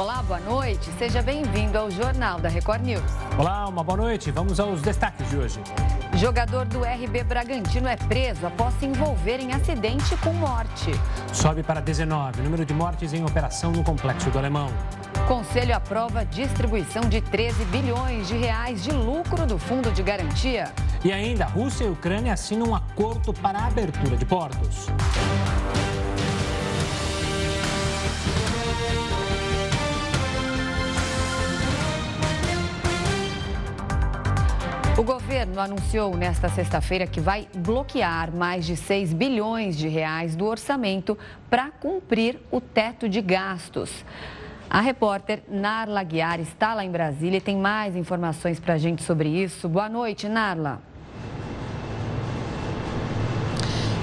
Olá, 0.00 0.22
boa 0.22 0.40
noite. 0.40 0.90
Seja 0.98 1.20
bem-vindo 1.20 1.76
ao 1.76 1.90
Jornal 1.90 2.40
da 2.40 2.48
Record 2.48 2.80
News. 2.80 3.04
Olá, 3.38 3.68
uma 3.68 3.84
boa 3.84 3.98
noite. 3.98 4.30
Vamos 4.30 4.58
aos 4.58 4.80
destaques 4.80 5.28
de 5.28 5.36
hoje. 5.36 5.60
Jogador 6.14 6.64
do 6.64 6.80
RB 6.80 7.22
Bragantino 7.22 7.86
é 7.86 7.96
preso 7.96 8.46
após 8.46 8.72
se 8.80 8.86
envolver 8.86 9.40
em 9.40 9.52
acidente 9.52 10.16
com 10.16 10.32
morte. 10.32 10.90
Sobe 11.34 11.62
para 11.62 11.82
19 11.82 12.40
o 12.40 12.44
número 12.44 12.64
de 12.64 12.72
mortes 12.72 13.12
em 13.12 13.22
operação 13.22 13.72
no 13.72 13.84
Complexo 13.84 14.30
do 14.30 14.38
Alemão. 14.38 14.72
Conselho 15.28 15.76
aprova 15.76 16.24
distribuição 16.24 17.02
de 17.02 17.20
13 17.20 17.62
bilhões 17.66 18.26
de 18.26 18.38
reais 18.38 18.82
de 18.82 18.92
lucro 18.92 19.44
do 19.44 19.58
Fundo 19.58 19.92
de 19.92 20.02
Garantia. 20.02 20.72
E 21.04 21.12
ainda, 21.12 21.44
Rússia 21.44 21.84
e 21.84 21.90
Ucrânia 21.90 22.32
assinam 22.32 22.70
um 22.70 22.74
acordo 22.74 23.34
para 23.34 23.58
a 23.58 23.66
abertura 23.66 24.16
de 24.16 24.24
portos. 24.24 24.86
O 35.00 35.02
governo 35.02 35.58
anunciou 35.58 36.14
nesta 36.14 36.50
sexta-feira 36.50 37.06
que 37.06 37.22
vai 37.22 37.48
bloquear 37.56 38.30
mais 38.30 38.66
de 38.66 38.76
6 38.76 39.14
bilhões 39.14 39.74
de 39.74 39.88
reais 39.88 40.36
do 40.36 40.44
orçamento 40.44 41.16
para 41.48 41.70
cumprir 41.70 42.38
o 42.50 42.60
teto 42.60 43.08
de 43.08 43.22
gastos. 43.22 44.04
A 44.68 44.82
repórter 44.82 45.42
Narla 45.48 46.02
Guiar 46.02 46.38
está 46.38 46.74
lá 46.74 46.84
em 46.84 46.90
Brasília 46.90 47.38
e 47.38 47.40
tem 47.40 47.56
mais 47.56 47.96
informações 47.96 48.60
para 48.60 48.74
a 48.74 48.76
gente 48.76 49.02
sobre 49.02 49.30
isso. 49.30 49.70
Boa 49.70 49.88
noite, 49.88 50.28
Narla. 50.28 50.82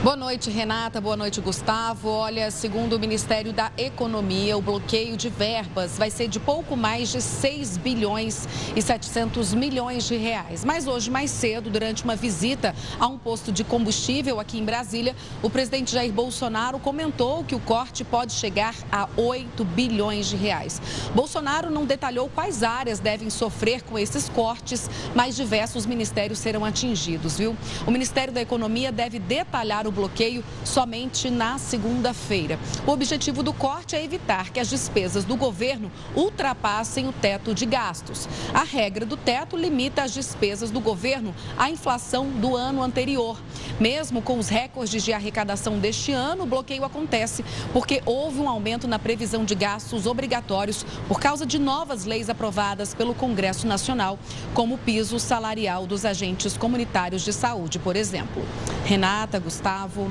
Boa 0.03 0.15
noite, 0.15 0.51
Renata. 0.51 1.01
Boa 1.01 1.17
noite, 1.17 1.41
Gustavo. 1.41 2.07
Olha, 2.07 2.51
segundo 2.51 2.93
o 2.93 2.99
Ministério 2.99 3.51
da 3.51 3.71
Economia, 3.75 4.55
o 4.55 4.61
bloqueio 4.61 5.17
de 5.17 5.27
verbas 5.27 5.97
vai 5.97 6.11
ser 6.11 6.27
de 6.27 6.39
pouco 6.39 6.77
mais 6.77 7.09
de 7.09 7.19
6 7.19 7.77
bilhões 7.77 8.47
e 8.75 8.81
700 8.81 9.55
milhões 9.55 10.07
de 10.07 10.15
reais. 10.15 10.63
Mas 10.63 10.85
hoje, 10.85 11.09
mais 11.09 11.31
cedo, 11.31 11.71
durante 11.71 12.03
uma 12.03 12.15
visita 12.15 12.75
a 12.99 13.07
um 13.07 13.17
posto 13.17 13.51
de 13.51 13.63
combustível 13.63 14.39
aqui 14.39 14.59
em 14.59 14.63
Brasília, 14.63 15.15
o 15.41 15.49
presidente 15.49 15.93
Jair 15.93 16.13
Bolsonaro 16.13 16.77
comentou 16.77 17.43
que 17.43 17.55
o 17.55 17.59
corte 17.59 18.03
pode 18.03 18.33
chegar 18.33 18.75
a 18.91 19.09
8 19.17 19.65
bilhões 19.65 20.27
de 20.27 20.35
reais. 20.35 20.79
Bolsonaro 21.15 21.71
não 21.71 21.85
detalhou 21.85 22.29
quais 22.29 22.61
áreas 22.61 22.99
devem 22.99 23.31
sofrer 23.31 23.81
com 23.81 23.97
esses 23.97 24.29
cortes, 24.29 24.89
mas 25.15 25.35
diversos 25.35 25.87
ministérios 25.87 26.37
serão 26.37 26.63
atingidos, 26.63 27.39
viu? 27.39 27.57
O 27.87 27.89
Ministério 27.89 28.31
da 28.31 28.41
Economia 28.41 28.91
deve 28.91 29.17
detalhar 29.17 29.86
o 29.87 29.91
bloqueio 29.91 30.43
somente 30.63 31.29
na 31.29 31.57
segunda-feira. 31.57 32.59
O 32.85 32.91
objetivo 32.91 33.41
do 33.41 33.53
corte 33.53 33.95
é 33.95 34.03
evitar 34.03 34.51
que 34.51 34.59
as 34.59 34.69
despesas 34.69 35.23
do 35.23 35.35
governo 35.35 35.91
ultrapassem 36.15 37.07
o 37.07 37.13
teto 37.13 37.53
de 37.53 37.65
gastos. 37.65 38.27
A 38.53 38.63
regra 38.63 39.05
do 39.05 39.15
teto 39.15 39.55
limita 39.55 40.03
as 40.03 40.13
despesas 40.13 40.71
do 40.71 40.79
governo 40.79 41.33
à 41.57 41.69
inflação 41.69 42.29
do 42.29 42.55
ano 42.55 42.83
anterior. 42.83 43.39
Mesmo 43.79 44.21
com 44.21 44.37
os 44.37 44.49
recordes 44.49 45.03
de 45.03 45.13
arrecadação 45.13 45.79
deste 45.79 46.11
ano, 46.11 46.43
o 46.43 46.47
bloqueio 46.47 46.83
acontece 46.83 47.45
porque 47.71 48.01
houve 48.05 48.39
um 48.39 48.49
aumento 48.49 48.87
na 48.87 48.99
previsão 48.99 49.45
de 49.45 49.55
gastos 49.55 50.05
obrigatórios 50.05 50.85
por 51.07 51.19
causa 51.19 51.45
de 51.45 51.59
novas 51.59 52.05
leis 52.05 52.29
aprovadas 52.29 52.93
pelo 52.93 53.13
Congresso 53.13 53.67
Nacional, 53.67 54.19
como 54.53 54.75
o 54.75 54.77
piso 54.77 55.19
salarial 55.19 55.85
dos 55.85 56.05
agentes 56.05 56.57
comunitários 56.57 57.23
de 57.23 57.31
saúde, 57.31 57.79
por 57.79 57.95
exemplo. 57.95 58.43
Renata, 58.85 59.39
Gustavo. 59.39 59.76
Gustavo. 59.77 60.09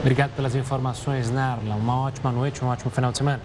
Obrigado 0.00 0.34
pelas 0.34 0.54
informações, 0.54 1.30
Narla. 1.30 1.74
Uma 1.76 2.02
ótima 2.02 2.30
noite, 2.30 2.62
um 2.62 2.68
ótimo 2.68 2.90
final 2.90 3.10
de 3.10 3.18
semana. 3.18 3.40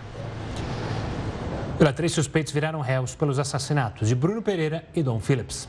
Três 1.95 2.11
suspeitos 2.11 2.51
viraram 2.53 2.81
réus 2.81 3.15
pelos 3.15 3.39
assassinatos 3.39 4.07
de 4.07 4.15
Bruno 4.15 4.41
Pereira 4.41 4.85
e 4.95 5.03
Dom 5.03 5.19
Phillips. 5.19 5.67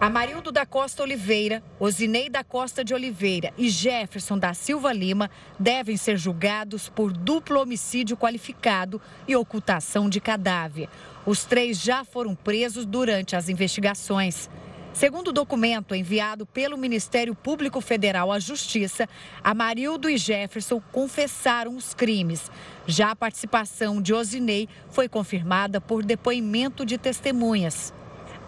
Amarildo 0.00 0.50
da 0.50 0.66
Costa 0.66 1.02
Oliveira, 1.02 1.62
Osinei 1.78 2.28
da 2.28 2.42
Costa 2.42 2.84
de 2.84 2.92
Oliveira 2.92 3.52
e 3.56 3.68
Jefferson 3.68 4.36
da 4.36 4.52
Silva 4.52 4.92
Lima 4.92 5.30
devem 5.58 5.96
ser 5.96 6.16
julgados 6.16 6.88
por 6.88 7.12
duplo 7.12 7.60
homicídio 7.60 8.16
qualificado 8.16 9.00
e 9.28 9.36
ocultação 9.36 10.08
de 10.08 10.20
cadáver. 10.20 10.88
Os 11.24 11.44
três 11.44 11.80
já 11.80 12.04
foram 12.04 12.34
presos 12.34 12.84
durante 12.84 13.36
as 13.36 13.48
investigações. 13.48 14.50
Segundo 14.92 15.28
o 15.28 15.32
documento 15.32 15.94
enviado 15.94 16.44
pelo 16.44 16.76
Ministério 16.76 17.34
Público 17.34 17.80
Federal 17.80 18.30
à 18.30 18.38
Justiça, 18.38 19.08
Amarildo 19.42 20.08
e 20.08 20.18
Jefferson 20.18 20.82
confessaram 20.92 21.76
os 21.76 21.94
crimes. 21.94 22.50
Já 22.86 23.12
a 23.12 23.16
participação 23.16 24.02
de 24.02 24.12
Osinei 24.12 24.68
foi 24.90 25.08
confirmada 25.08 25.80
por 25.80 26.04
depoimento 26.04 26.84
de 26.84 26.98
testemunhas. 26.98 27.92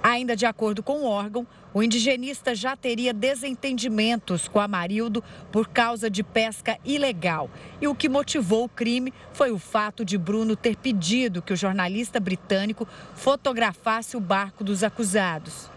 Ainda 0.03 0.37
de 0.37 0.45
acordo 0.45 0.83
com 0.83 1.01
o 1.01 1.07
órgão, 1.07 1.47
o 1.73 1.83
indigenista 1.83 2.55
já 2.55 2.77
teria 2.77 3.15
desentendimentos 3.15 4.47
com 4.47 4.61
Amarildo 4.61 5.25
por 5.51 5.67
causa 5.67 6.11
de 6.11 6.23
pesca 6.23 6.79
ilegal. 6.85 7.49
E 7.81 7.89
o 7.89 7.95
que 7.95 8.07
motivou 8.07 8.65
o 8.65 8.69
crime 8.69 9.15
foi 9.33 9.51
o 9.51 9.59
fato 9.59 10.05
de 10.05 10.19
Bruno 10.19 10.55
ter 10.57 10.77
pedido 10.77 11.41
que 11.41 11.55
o 11.55 11.57
jornalista 11.57 12.21
britânico 12.21 12.87
fotografasse 13.15 14.15
o 14.15 14.21
barco 14.21 14.63
dos 14.63 14.85
acusados. 14.85 15.74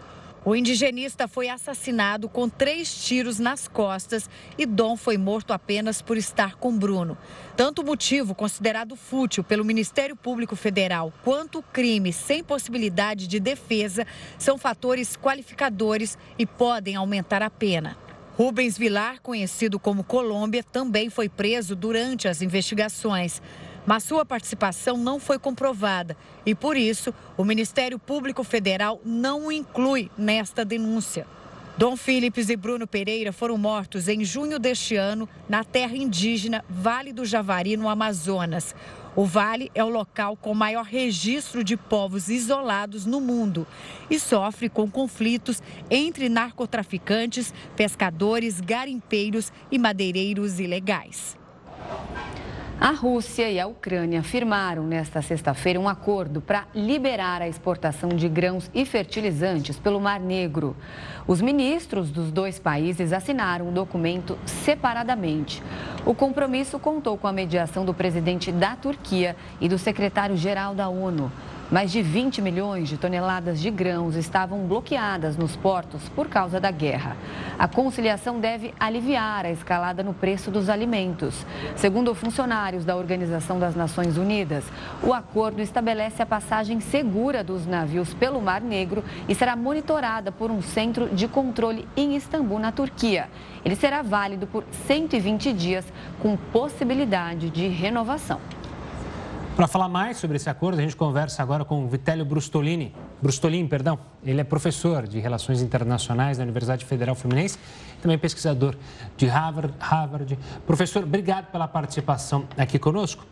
O 0.48 0.56
indigenista 0.56 1.28
foi 1.28 1.50
assassinado 1.50 2.26
com 2.26 2.48
três 2.48 3.04
tiros 3.04 3.38
nas 3.38 3.68
costas 3.68 4.30
e 4.56 4.64
Dom 4.64 4.96
foi 4.96 5.18
morto 5.18 5.52
apenas 5.52 6.00
por 6.00 6.16
estar 6.16 6.54
com 6.54 6.74
Bruno. 6.74 7.18
Tanto 7.54 7.82
o 7.82 7.84
motivo 7.84 8.34
considerado 8.34 8.96
fútil 8.96 9.44
pelo 9.44 9.62
Ministério 9.62 10.16
Público 10.16 10.56
Federal 10.56 11.12
quanto 11.22 11.58
o 11.58 11.62
crime 11.62 12.14
sem 12.14 12.42
possibilidade 12.42 13.26
de 13.26 13.38
defesa 13.38 14.06
são 14.38 14.56
fatores 14.56 15.18
qualificadores 15.18 16.16
e 16.38 16.46
podem 16.46 16.96
aumentar 16.96 17.42
a 17.42 17.50
pena. 17.50 17.98
Rubens 18.34 18.78
Vilar, 18.78 19.20
conhecido 19.20 19.78
como 19.78 20.02
Colômbia, 20.02 20.62
também 20.62 21.10
foi 21.10 21.28
preso 21.28 21.76
durante 21.76 22.26
as 22.26 22.40
investigações 22.40 23.42
mas 23.88 24.04
sua 24.04 24.22
participação 24.22 24.98
não 24.98 25.18
foi 25.18 25.38
comprovada 25.38 26.14
e, 26.44 26.54
por 26.54 26.76
isso, 26.76 27.14
o 27.38 27.42
Ministério 27.42 27.98
Público 27.98 28.44
Federal 28.44 29.00
não 29.02 29.46
o 29.46 29.52
inclui 29.52 30.10
nesta 30.18 30.62
denúncia. 30.62 31.26
Dom 31.78 31.96
Philips 31.96 32.50
e 32.50 32.56
Bruno 32.56 32.86
Pereira 32.86 33.32
foram 33.32 33.56
mortos 33.56 34.06
em 34.06 34.22
junho 34.22 34.58
deste 34.58 34.94
ano 34.94 35.26
na 35.48 35.64
terra 35.64 35.96
indígena 35.96 36.62
Vale 36.68 37.14
do 37.14 37.24
Javari, 37.24 37.78
no 37.78 37.88
Amazonas. 37.88 38.74
O 39.16 39.24
vale 39.24 39.70
é 39.74 39.82
o 39.82 39.88
local 39.88 40.36
com 40.36 40.52
maior 40.54 40.84
registro 40.84 41.64
de 41.64 41.74
povos 41.74 42.28
isolados 42.28 43.06
no 43.06 43.22
mundo 43.22 43.66
e 44.10 44.20
sofre 44.20 44.68
com 44.68 44.90
conflitos 44.90 45.62
entre 45.90 46.28
narcotraficantes, 46.28 47.54
pescadores, 47.74 48.60
garimpeiros 48.60 49.50
e 49.72 49.78
madeireiros 49.78 50.60
ilegais. 50.60 51.38
A 52.80 52.92
Rússia 52.92 53.50
e 53.50 53.58
a 53.58 53.66
Ucrânia 53.66 54.22
firmaram 54.22 54.84
nesta 54.84 55.20
sexta-feira 55.20 55.80
um 55.80 55.88
acordo 55.88 56.40
para 56.40 56.68
liberar 56.72 57.42
a 57.42 57.48
exportação 57.48 58.10
de 58.10 58.28
grãos 58.28 58.70
e 58.72 58.84
fertilizantes 58.84 59.76
pelo 59.76 60.00
Mar 60.00 60.20
Negro. 60.20 60.76
Os 61.26 61.42
ministros 61.42 62.08
dos 62.08 62.30
dois 62.30 62.60
países 62.60 63.12
assinaram 63.12 63.68
o 63.68 63.72
documento 63.72 64.38
separadamente. 64.46 65.60
O 66.06 66.14
compromisso 66.14 66.78
contou 66.78 67.18
com 67.18 67.26
a 67.26 67.32
mediação 67.32 67.84
do 67.84 67.92
presidente 67.92 68.52
da 68.52 68.76
Turquia 68.76 69.34
e 69.60 69.68
do 69.68 69.76
secretário-geral 69.76 70.72
da 70.72 70.88
ONU. 70.88 71.32
Mais 71.70 71.92
de 71.92 72.00
20 72.00 72.40
milhões 72.40 72.88
de 72.88 72.96
toneladas 72.96 73.60
de 73.60 73.70
grãos 73.70 74.16
estavam 74.16 74.60
bloqueadas 74.60 75.36
nos 75.36 75.54
portos 75.54 76.08
por 76.08 76.26
causa 76.26 76.58
da 76.58 76.70
guerra. 76.70 77.14
A 77.58 77.68
conciliação 77.68 78.40
deve 78.40 78.74
aliviar 78.80 79.44
a 79.44 79.50
escalada 79.50 80.02
no 80.02 80.14
preço 80.14 80.50
dos 80.50 80.70
alimentos. 80.70 81.44
Segundo 81.76 82.14
funcionários 82.14 82.86
da 82.86 82.96
Organização 82.96 83.58
das 83.58 83.76
Nações 83.76 84.16
Unidas, 84.16 84.64
o 85.02 85.12
acordo 85.12 85.60
estabelece 85.60 86.22
a 86.22 86.26
passagem 86.26 86.80
segura 86.80 87.44
dos 87.44 87.66
navios 87.66 88.14
pelo 88.14 88.40
Mar 88.40 88.62
Negro 88.62 89.04
e 89.28 89.34
será 89.34 89.54
monitorada 89.54 90.32
por 90.32 90.50
um 90.50 90.62
centro 90.62 91.10
de 91.10 91.28
controle 91.28 91.86
em 91.94 92.16
Istambul, 92.16 92.58
na 92.58 92.72
Turquia. 92.72 93.28
Ele 93.62 93.76
será 93.76 94.00
válido 94.00 94.46
por 94.46 94.64
120 94.86 95.52
dias, 95.52 95.84
com 96.22 96.34
possibilidade 96.34 97.50
de 97.50 97.68
renovação. 97.68 98.40
Para 99.58 99.66
falar 99.66 99.88
mais 99.88 100.18
sobre 100.18 100.36
esse 100.36 100.48
acordo, 100.48 100.78
a 100.78 100.82
gente 100.82 100.94
conversa 100.94 101.42
agora 101.42 101.64
com 101.64 101.84
o 101.84 101.88
Vitélio 101.88 102.24
Brustolini. 102.24 102.94
Brustolini, 103.20 103.66
perdão. 103.66 103.98
Ele 104.24 104.40
é 104.40 104.44
professor 104.44 105.04
de 105.04 105.18
Relações 105.18 105.60
Internacionais 105.60 106.38
da 106.38 106.44
Universidade 106.44 106.84
Federal 106.84 107.16
Fluminense, 107.16 107.58
também 108.00 108.16
pesquisador 108.16 108.76
de 109.16 109.26
Harvard. 109.26 109.74
Harvard. 109.80 110.38
Professor, 110.64 111.02
obrigado 111.02 111.50
pela 111.50 111.66
participação 111.66 112.46
aqui 112.56 112.78
conosco. 112.78 113.26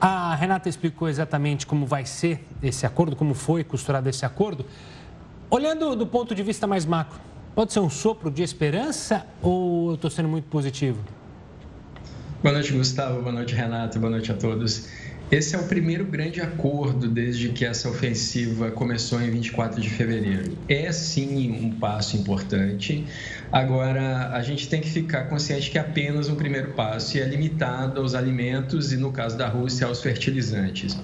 A 0.00 0.36
Renata 0.36 0.68
explicou 0.68 1.08
exatamente 1.08 1.66
como 1.66 1.84
vai 1.84 2.06
ser 2.06 2.46
esse 2.62 2.86
acordo, 2.86 3.16
como 3.16 3.34
foi 3.34 3.64
costurado 3.64 4.08
esse 4.08 4.24
acordo. 4.24 4.64
Olhando 5.50 5.96
do 5.96 6.06
ponto 6.06 6.32
de 6.32 6.44
vista 6.44 6.68
mais 6.68 6.86
macro, 6.86 7.18
pode 7.56 7.72
ser 7.72 7.80
um 7.80 7.90
sopro 7.90 8.30
de 8.30 8.44
esperança 8.44 9.26
ou 9.42 9.88
eu 9.88 9.94
estou 9.96 10.10
sendo 10.10 10.28
muito 10.28 10.44
positivo? 10.44 11.00
Boa 12.40 12.52
noite, 12.52 12.72
Gustavo. 12.72 13.20
Boa 13.20 13.32
noite, 13.32 13.52
Renata. 13.52 13.98
Boa 13.98 14.10
noite 14.10 14.30
a 14.30 14.34
todos. 14.36 15.05
Esse 15.30 15.56
é 15.56 15.58
o 15.58 15.64
primeiro 15.64 16.04
grande 16.04 16.40
acordo 16.40 17.08
desde 17.08 17.48
que 17.48 17.64
essa 17.64 17.88
ofensiva 17.88 18.70
começou 18.70 19.20
em 19.20 19.28
24 19.28 19.80
de 19.80 19.90
fevereiro. 19.90 20.56
É 20.68 20.92
sim 20.92 21.50
um 21.50 21.80
passo 21.80 22.16
importante. 22.16 23.08
Agora, 23.56 24.32
a 24.34 24.42
gente 24.42 24.68
tem 24.68 24.82
que 24.82 24.90
ficar 24.90 25.30
consciente 25.30 25.70
que 25.70 25.78
é 25.78 25.80
apenas 25.80 26.28
um 26.28 26.34
primeiro 26.34 26.74
passo 26.74 27.16
e 27.16 27.22
é 27.22 27.24
limitado 27.24 28.02
aos 28.02 28.14
alimentos 28.14 28.92
e, 28.92 28.98
no 28.98 29.10
caso 29.10 29.38
da 29.38 29.48
Rússia, 29.48 29.86
aos 29.86 30.02
fertilizantes. 30.02 30.94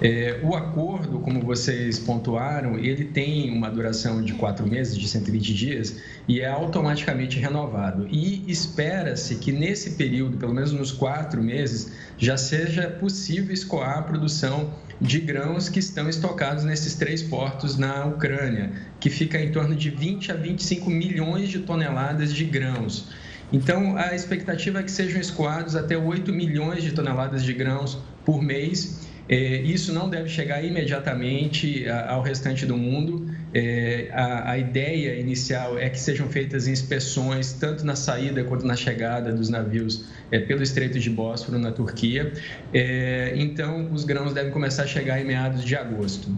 É, 0.00 0.38
o 0.44 0.54
acordo, 0.54 1.18
como 1.18 1.40
vocês 1.40 1.98
pontuaram, 1.98 2.78
ele 2.78 3.06
tem 3.06 3.50
uma 3.50 3.68
duração 3.68 4.22
de 4.22 4.34
quatro 4.34 4.68
meses, 4.68 4.96
de 4.96 5.08
120 5.08 5.52
dias, 5.52 5.96
e 6.28 6.40
é 6.40 6.46
automaticamente 6.46 7.40
renovado. 7.40 8.06
E 8.08 8.44
espera-se 8.46 9.34
que 9.34 9.50
nesse 9.50 9.96
período, 9.96 10.36
pelo 10.36 10.54
menos 10.54 10.70
nos 10.70 10.92
quatro 10.92 11.42
meses, 11.42 11.90
já 12.16 12.36
seja 12.36 12.88
possível 12.88 13.52
escoar 13.52 13.98
a 13.98 14.02
produção 14.02 14.70
de 15.00 15.20
grãos 15.20 15.68
que 15.68 15.78
estão 15.78 16.08
estocados 16.08 16.64
nesses 16.64 16.94
três 16.94 17.22
portos 17.22 17.76
na 17.76 18.06
Ucrânia, 18.06 18.72
que 18.98 19.10
fica 19.10 19.38
em 19.38 19.52
torno 19.52 19.74
de 19.74 19.90
20 19.90 20.32
a 20.32 20.34
25 20.34 20.88
milhões 20.88 21.48
de 21.48 21.60
toneladas 21.60 22.32
de 22.32 22.44
grãos. 22.44 23.08
Então, 23.52 23.96
a 23.96 24.14
expectativa 24.14 24.80
é 24.80 24.82
que 24.82 24.90
sejam 24.90 25.20
escoados 25.20 25.76
até 25.76 25.96
8 25.96 26.32
milhões 26.32 26.82
de 26.82 26.92
toneladas 26.92 27.44
de 27.44 27.52
grãos 27.52 27.98
por 28.24 28.42
mês. 28.42 29.06
É, 29.28 29.60
isso 29.62 29.92
não 29.92 30.08
deve 30.08 30.28
chegar 30.28 30.64
imediatamente 30.64 31.86
ao 32.08 32.22
restante 32.22 32.64
do 32.66 32.76
mundo. 32.76 33.28
É, 33.58 34.10
a, 34.12 34.50
a, 34.50 34.58
ideia 34.58 35.18
inicial 35.18 35.78
é 35.78 35.88
que 35.88 35.98
sejam 35.98 36.28
feitas 36.28 36.68
inspeções 36.68 37.54
tanto 37.54 37.86
na 37.86 37.96
saída 37.96 38.44
quanto 38.44 38.66
na 38.66 38.76
chegada 38.76 39.32
dos 39.32 39.48
navios 39.48 40.04
é, 40.30 40.38
pelo 40.38 40.62
Estreito 40.62 40.98
de 40.98 41.08
Bósforo, 41.08 41.58
na 41.58 41.72
Turquia. 41.72 42.34
É, 42.74 43.32
então, 43.34 43.90
os 43.90 44.04
grãos 44.04 44.34
devem 44.34 44.52
começar 44.52 44.82
a 44.82 44.86
chegar 44.86 45.18
em 45.18 45.24
meados 45.24 45.64
de 45.64 45.74
agosto. 45.74 46.28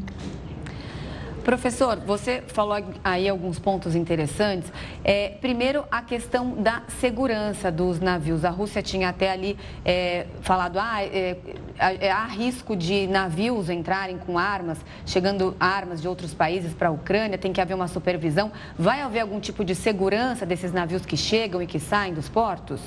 Professor, 1.48 1.98
você 2.00 2.42
falou 2.48 2.76
aí 3.02 3.26
alguns 3.26 3.58
pontos 3.58 3.94
interessantes. 3.94 4.70
É, 5.02 5.30
primeiro, 5.40 5.82
a 5.90 6.02
questão 6.02 6.50
da 6.62 6.82
segurança 7.00 7.72
dos 7.72 7.98
navios. 8.00 8.44
A 8.44 8.50
Rússia 8.50 8.82
tinha 8.82 9.08
até 9.08 9.30
ali 9.30 9.56
é, 9.82 10.26
falado, 10.42 10.78
ah, 10.78 11.02
é, 11.02 11.38
é, 11.78 12.10
há 12.10 12.26
risco 12.26 12.76
de 12.76 13.06
navios 13.06 13.70
entrarem 13.70 14.18
com 14.18 14.38
armas, 14.38 14.76
chegando 15.06 15.56
armas 15.58 16.02
de 16.02 16.06
outros 16.06 16.34
países 16.34 16.74
para 16.74 16.88
a 16.88 16.90
Ucrânia, 16.90 17.38
tem 17.38 17.50
que 17.50 17.62
haver 17.62 17.72
uma 17.72 17.88
supervisão. 17.88 18.52
Vai 18.78 19.00
haver 19.00 19.20
algum 19.20 19.40
tipo 19.40 19.64
de 19.64 19.74
segurança 19.74 20.44
desses 20.44 20.70
navios 20.70 21.06
que 21.06 21.16
chegam 21.16 21.62
e 21.62 21.66
que 21.66 21.80
saem 21.80 22.12
dos 22.12 22.28
portos? 22.28 22.78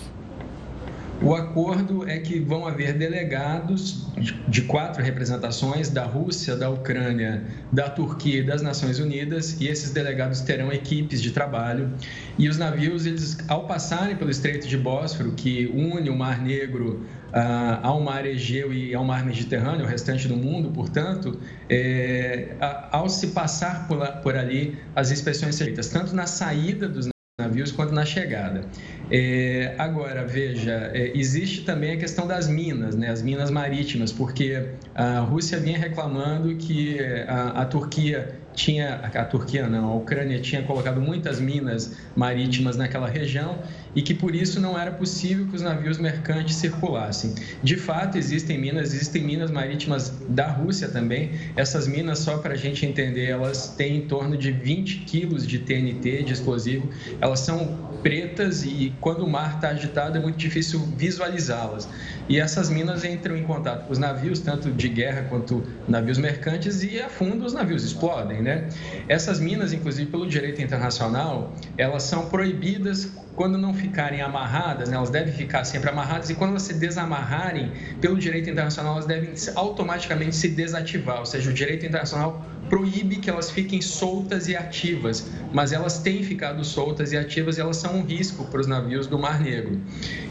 O 1.23 1.35
acordo 1.35 2.09
é 2.09 2.17
que 2.17 2.39
vão 2.39 2.65
haver 2.65 2.93
delegados 2.93 4.07
de 4.47 4.63
quatro 4.63 5.03
representações 5.03 5.87
da 5.87 6.03
Rússia, 6.03 6.55
da 6.55 6.67
Ucrânia, 6.67 7.43
da 7.71 7.87
Turquia 7.91 8.39
e 8.39 8.43
das 8.43 8.63
Nações 8.63 8.97
Unidas, 8.97 9.61
e 9.61 9.67
esses 9.67 9.91
delegados 9.91 10.41
terão 10.41 10.73
equipes 10.73 11.21
de 11.21 11.29
trabalho. 11.29 11.93
E 12.39 12.49
os 12.49 12.57
navios, 12.57 13.05
eles, 13.05 13.37
ao 13.47 13.67
passarem 13.67 14.15
pelo 14.15 14.31
Estreito 14.31 14.67
de 14.67 14.75
Bósforo, 14.75 15.33
que 15.33 15.67
une 15.67 16.09
o 16.09 16.17
Mar 16.17 16.41
Negro 16.41 17.05
ah, 17.31 17.79
ao 17.83 18.01
Mar 18.01 18.25
Egeu 18.25 18.73
e 18.73 18.95
ao 18.95 19.05
Mar 19.05 19.23
Mediterrâneo, 19.23 19.85
o 19.85 19.87
restante 19.87 20.27
do 20.27 20.35
mundo, 20.35 20.71
portanto, 20.71 21.39
é, 21.69 22.55
ao 22.91 23.07
se 23.07 23.27
passar 23.27 23.87
por, 23.87 24.05
por 24.23 24.35
ali, 24.35 24.75
as 24.95 25.11
inspeções 25.11 25.53
são 25.53 25.67
feitas 25.67 25.87
tanto 25.87 26.15
na 26.15 26.25
saída 26.25 26.89
dos 26.89 27.11
navios 27.41 27.71
quanto 27.71 27.93
na 27.93 28.05
chegada. 28.05 28.65
É, 29.09 29.75
agora, 29.77 30.25
veja, 30.25 30.91
é, 30.93 31.11
existe 31.15 31.63
também 31.63 31.91
a 31.91 31.97
questão 31.97 32.25
das 32.25 32.47
minas, 32.47 32.95
né, 32.95 33.09
as 33.09 33.21
minas 33.21 33.51
marítimas, 33.51 34.11
porque 34.11 34.69
a 34.95 35.19
Rússia 35.19 35.59
vinha 35.59 35.77
reclamando 35.77 36.55
que 36.55 36.97
é, 36.97 37.25
a, 37.27 37.61
a 37.61 37.65
Turquia 37.65 38.35
tinha, 38.53 38.95
a 38.95 39.25
Turquia 39.25 39.67
não, 39.67 39.89
a 39.91 39.95
Ucrânia 39.95 40.39
tinha 40.39 40.61
colocado 40.63 41.01
muitas 41.01 41.39
minas 41.39 41.97
marítimas 42.15 42.77
naquela 42.77 43.07
região 43.07 43.59
e 43.95 44.01
que 44.01 44.13
por 44.13 44.35
isso 44.35 44.59
não 44.59 44.79
era 44.79 44.91
possível 44.91 45.45
que 45.47 45.55
os 45.55 45.61
navios 45.61 45.97
mercantes 45.97 46.55
circulassem. 46.55 47.33
De 47.63 47.75
fato, 47.75 48.17
existem 48.17 48.57
minas, 48.57 48.93
existem 48.93 49.23
minas 49.23 49.51
marítimas 49.51 50.13
da 50.29 50.47
Rússia 50.47 50.87
também. 50.87 51.31
Essas 51.55 51.87
minas, 51.87 52.19
só 52.19 52.37
para 52.37 52.53
a 52.53 52.57
gente 52.57 52.85
entender, 52.85 53.25
elas 53.25 53.69
têm 53.75 53.97
em 53.97 54.01
torno 54.01 54.37
de 54.37 54.51
20 54.51 54.99
quilos 54.99 55.45
de 55.45 55.59
TNT, 55.59 56.23
de 56.23 56.33
explosivo. 56.33 56.89
Elas 57.19 57.39
são 57.41 57.91
pretas 58.01 58.63
e 58.63 58.93
quando 58.99 59.25
o 59.25 59.29
mar 59.29 59.55
está 59.55 59.69
agitado 59.69 60.17
é 60.17 60.21
muito 60.21 60.37
difícil 60.37 60.79
visualizá-las. 60.97 61.87
E 62.27 62.39
essas 62.39 62.69
minas 62.69 63.03
entram 63.03 63.35
em 63.35 63.43
contato 63.43 63.85
com 63.85 63.93
os 63.93 63.99
navios, 63.99 64.39
tanto 64.39 64.71
de 64.71 64.87
guerra 64.87 65.23
quanto 65.29 65.63
navios 65.87 66.17
mercantes, 66.17 66.83
e 66.83 66.99
afundam 66.99 67.45
os 67.45 67.53
navios, 67.53 67.83
explodem, 67.83 68.41
né? 68.41 68.69
Essas 69.07 69.39
minas, 69.39 69.73
inclusive 69.73 70.09
pelo 70.09 70.27
direito 70.27 70.61
internacional, 70.61 71.53
elas 71.77 72.03
são 72.03 72.27
proibidas 72.27 73.11
quando 73.35 73.57
não 73.57 73.73
ficarem 73.81 74.21
amarradas, 74.21 74.89
né, 74.89 74.95
elas 74.95 75.09
devem 75.09 75.33
ficar 75.33 75.63
sempre 75.63 75.89
amarradas 75.89 76.29
e 76.29 76.35
quando 76.35 76.51
elas 76.51 76.63
se 76.63 76.75
desamarrarem, 76.75 77.71
pelo 77.99 78.17
direito 78.17 78.49
internacional, 78.49 78.93
elas 78.93 79.05
devem 79.05 79.33
automaticamente 79.55 80.35
se 80.35 80.49
desativar, 80.49 81.19
ou 81.19 81.25
seja, 81.25 81.49
o 81.49 81.53
direito 81.53 81.85
internacional 81.85 82.45
proíbe 82.69 83.17
que 83.17 83.29
elas 83.29 83.51
fiquem 83.51 83.81
soltas 83.81 84.47
e 84.47 84.55
ativas, 84.55 85.29
mas 85.51 85.73
elas 85.73 85.99
têm 85.99 86.23
ficado 86.23 86.63
soltas 86.63 87.11
e 87.11 87.17
ativas 87.17 87.57
e 87.57 87.61
elas 87.61 87.75
são 87.75 87.97
um 87.97 88.01
risco 88.01 88.45
para 88.45 88.61
os 88.61 88.67
navios 88.67 89.07
do 89.07 89.19
Mar 89.19 89.41
Negro. 89.41 89.77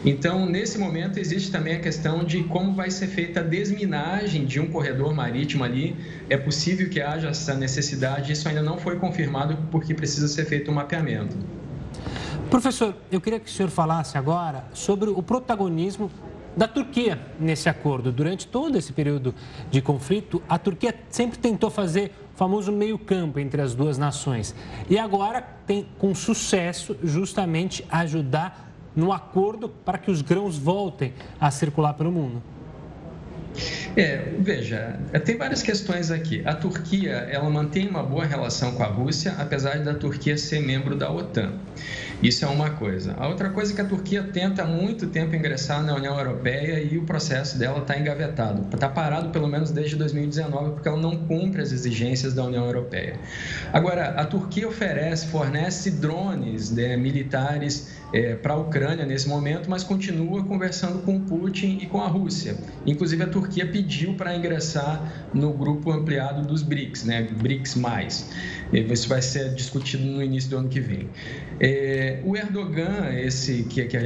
Então, 0.03 0.47
nesse 0.47 0.79
momento, 0.79 1.19
existe 1.19 1.51
também 1.51 1.75
a 1.75 1.79
questão 1.79 2.23
de 2.23 2.41
como 2.45 2.73
vai 2.73 2.89
ser 2.89 3.05
feita 3.05 3.41
a 3.41 3.43
desminagem 3.43 4.43
de 4.43 4.59
um 4.59 4.65
corredor 4.67 5.13
marítimo 5.13 5.63
ali. 5.63 5.95
É 6.31 6.37
possível 6.37 6.89
que 6.89 6.99
haja 6.99 7.27
essa 7.27 7.53
necessidade, 7.53 8.31
isso 8.31 8.49
ainda 8.49 8.63
não 8.63 8.79
foi 8.79 8.95
confirmado 8.97 9.55
porque 9.69 9.93
precisa 9.93 10.27
ser 10.27 10.45
feito 10.45 10.71
um 10.71 10.73
mapeamento. 10.73 11.37
Professor, 12.51 12.93
eu 13.09 13.21
queria 13.21 13.39
que 13.39 13.49
o 13.49 13.49
senhor 13.49 13.69
falasse 13.69 14.17
agora 14.17 14.65
sobre 14.73 15.09
o 15.09 15.23
protagonismo 15.23 16.11
da 16.55 16.67
Turquia 16.67 17.17
nesse 17.39 17.69
acordo. 17.69 18.11
Durante 18.11 18.45
todo 18.45 18.77
esse 18.77 18.91
período 18.91 19.33
de 19.71 19.81
conflito, 19.81 20.43
a 20.49 20.59
Turquia 20.59 20.93
sempre 21.09 21.39
tentou 21.39 21.69
fazer 21.69 22.11
o 22.33 22.37
famoso 22.37 22.69
meio-campo 22.69 23.39
entre 23.39 23.61
as 23.61 23.73
duas 23.73 23.97
nações. 23.97 24.53
E 24.89 24.99
agora 24.99 25.41
tem 25.65 25.87
com 25.97 26.13
sucesso 26.13 26.97
justamente 27.01 27.85
ajudar 27.89 28.69
no 28.93 29.13
acordo 29.13 29.69
para 29.69 29.97
que 29.97 30.11
os 30.11 30.21
grãos 30.21 30.57
voltem 30.57 31.13
a 31.39 31.49
circular 31.51 31.93
pelo 31.93 32.11
mundo. 32.11 32.43
É, 33.95 34.33
veja, 34.39 34.99
tem 35.25 35.37
várias 35.37 35.61
questões 35.61 36.11
aqui. 36.11 36.41
A 36.45 36.53
Turquia, 36.55 37.11
ela 37.11 37.49
mantém 37.49 37.87
uma 37.87 38.03
boa 38.03 38.25
relação 38.25 38.73
com 38.73 38.83
a 38.83 38.87
Rússia, 38.87 39.35
apesar 39.37 39.79
da 39.79 39.93
Turquia 39.93 40.37
ser 40.37 40.61
membro 40.61 40.95
da 40.95 41.11
OTAN. 41.11 41.53
Isso 42.21 42.45
é 42.45 42.47
uma 42.47 42.69
coisa. 42.69 43.15
A 43.17 43.27
outra 43.27 43.49
coisa 43.49 43.73
é 43.73 43.75
que 43.75 43.81
a 43.81 43.85
Turquia 43.85 44.21
tenta 44.21 44.61
há 44.61 44.65
muito 44.65 45.07
tempo 45.07 45.35
ingressar 45.35 45.83
na 45.83 45.95
União 45.95 46.15
Europeia 46.15 46.79
e 46.79 46.97
o 46.97 47.03
processo 47.03 47.57
dela 47.57 47.79
está 47.79 47.97
engavetado. 47.97 48.67
Está 48.71 48.87
parado 48.87 49.29
pelo 49.29 49.47
menos 49.47 49.71
desde 49.71 49.95
2019 49.95 50.73
porque 50.73 50.87
ela 50.87 50.99
não 50.99 51.17
cumpre 51.17 51.61
as 51.61 51.71
exigências 51.71 52.35
da 52.35 52.43
União 52.43 52.63
Europeia. 52.65 53.15
Agora, 53.73 54.09
a 54.09 54.25
Turquia 54.25 54.67
oferece, 54.67 55.27
fornece 55.27 55.89
drones 55.89 56.69
né, 56.69 56.95
militares 56.95 57.89
é, 58.13 58.35
para 58.35 58.53
a 58.53 58.57
Ucrânia 58.57 59.05
nesse 59.05 59.27
momento, 59.27 59.69
mas 59.69 59.83
continua 59.83 60.43
conversando 60.43 60.99
com 60.99 61.19
Putin 61.19 61.79
e 61.81 61.85
com 61.87 62.01
a 62.01 62.07
Rússia. 62.07 62.55
Inclusive, 62.85 63.23
a 63.23 63.27
Turquia 63.27 63.65
pediu 63.65 64.13
para 64.13 64.35
ingressar 64.35 65.29
no 65.33 65.53
grupo 65.53 65.91
ampliado 65.91 66.45
dos 66.45 66.61
BRICS, 66.61 67.05
né, 67.05 67.27
BRICS+. 67.31 67.77
Isso 68.73 69.09
vai 69.09 69.21
ser 69.21 69.53
discutido 69.53 70.03
no 70.03 70.21
início 70.21 70.49
do 70.49 70.57
ano 70.57 70.69
que 70.69 70.79
vem. 70.79 71.09
É, 71.59 72.10
o 72.23 72.35
Erdogan, 72.35 73.09
esse 73.13 73.63
que, 73.63 73.85
que, 73.85 73.97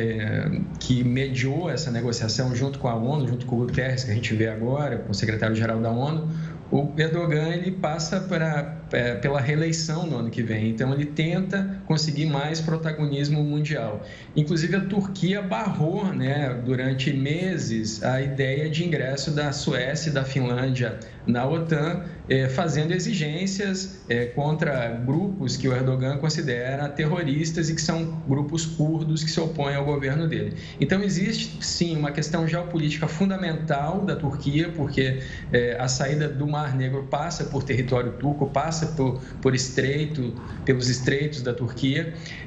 que, 0.79 1.03
mediou 1.03 1.69
essa 1.69 1.91
negociação 1.91 2.55
junto 2.55 2.79
com 2.79 2.87
a 2.87 2.95
ONU, 2.95 3.27
junto 3.27 3.45
com 3.45 3.55
o 3.55 3.59
Guterres, 3.59 4.03
que 4.03 4.11
a 4.11 4.13
gente 4.13 4.33
vê 4.33 4.47
agora, 4.47 4.97
com 4.97 5.11
o 5.11 5.13
secretário-geral 5.13 5.79
da 5.79 5.91
ONU, 5.91 6.29
o 6.71 6.91
Erdogan 6.97 7.49
ele 7.49 7.71
passa 7.71 8.19
pra, 8.19 8.77
é, 8.91 9.15
pela 9.15 9.39
reeleição 9.39 10.05
no 10.05 10.17
ano 10.17 10.29
que 10.29 10.41
vem, 10.41 10.69
então 10.69 10.93
ele 10.93 11.05
tenta 11.05 11.81
conseguir 11.85 12.25
mais 12.25 12.59
protagonismo 12.61 13.43
mundial. 13.43 14.03
Inclusive 14.35 14.75
a 14.75 14.81
Turquia 14.81 15.41
barrou, 15.41 16.05
né, 16.05 16.59
durante 16.65 17.13
meses 17.13 18.03
a 18.03 18.21
ideia 18.21 18.69
de 18.69 18.85
ingresso 18.85 19.31
da 19.31 19.51
Suécia 19.51 20.09
e 20.09 20.13
da 20.13 20.23
Finlândia 20.23 20.99
na 21.25 21.47
OTAN, 21.47 22.03
é, 22.27 22.49
fazendo 22.49 22.91
exigências 22.91 24.03
é, 24.09 24.25
contra 24.25 24.89
grupos 24.89 25.57
que 25.57 25.67
o 25.67 25.73
Erdogan 25.73 26.17
considera 26.17 26.87
terroristas 26.89 27.69
e 27.69 27.75
que 27.75 27.81
são 27.81 28.21
grupos 28.27 28.65
curdos 28.65 29.23
que 29.23 29.29
se 29.29 29.39
opõem 29.39 29.75
ao 29.75 29.85
governo 29.85 30.27
dele. 30.27 30.55
Então 30.79 31.03
existe 31.03 31.63
sim 31.63 31.95
uma 31.95 32.11
questão 32.11 32.47
geopolítica 32.47 33.07
fundamental 33.07 34.01
da 34.01 34.15
Turquia, 34.15 34.69
porque 34.75 35.21
é, 35.51 35.77
a 35.79 35.87
saída 35.87 36.27
do 36.27 36.47
Mar 36.47 36.75
Negro 36.75 37.03
passa 37.03 37.45
por 37.45 37.63
território 37.63 38.13
turco, 38.13 38.47
passa 38.47 38.87
por, 38.87 39.21
por 39.41 39.53
estreito, 39.53 40.33
pelos 40.63 40.89
estreitos 40.89 41.41
da 41.41 41.53
Turquia, 41.53 41.74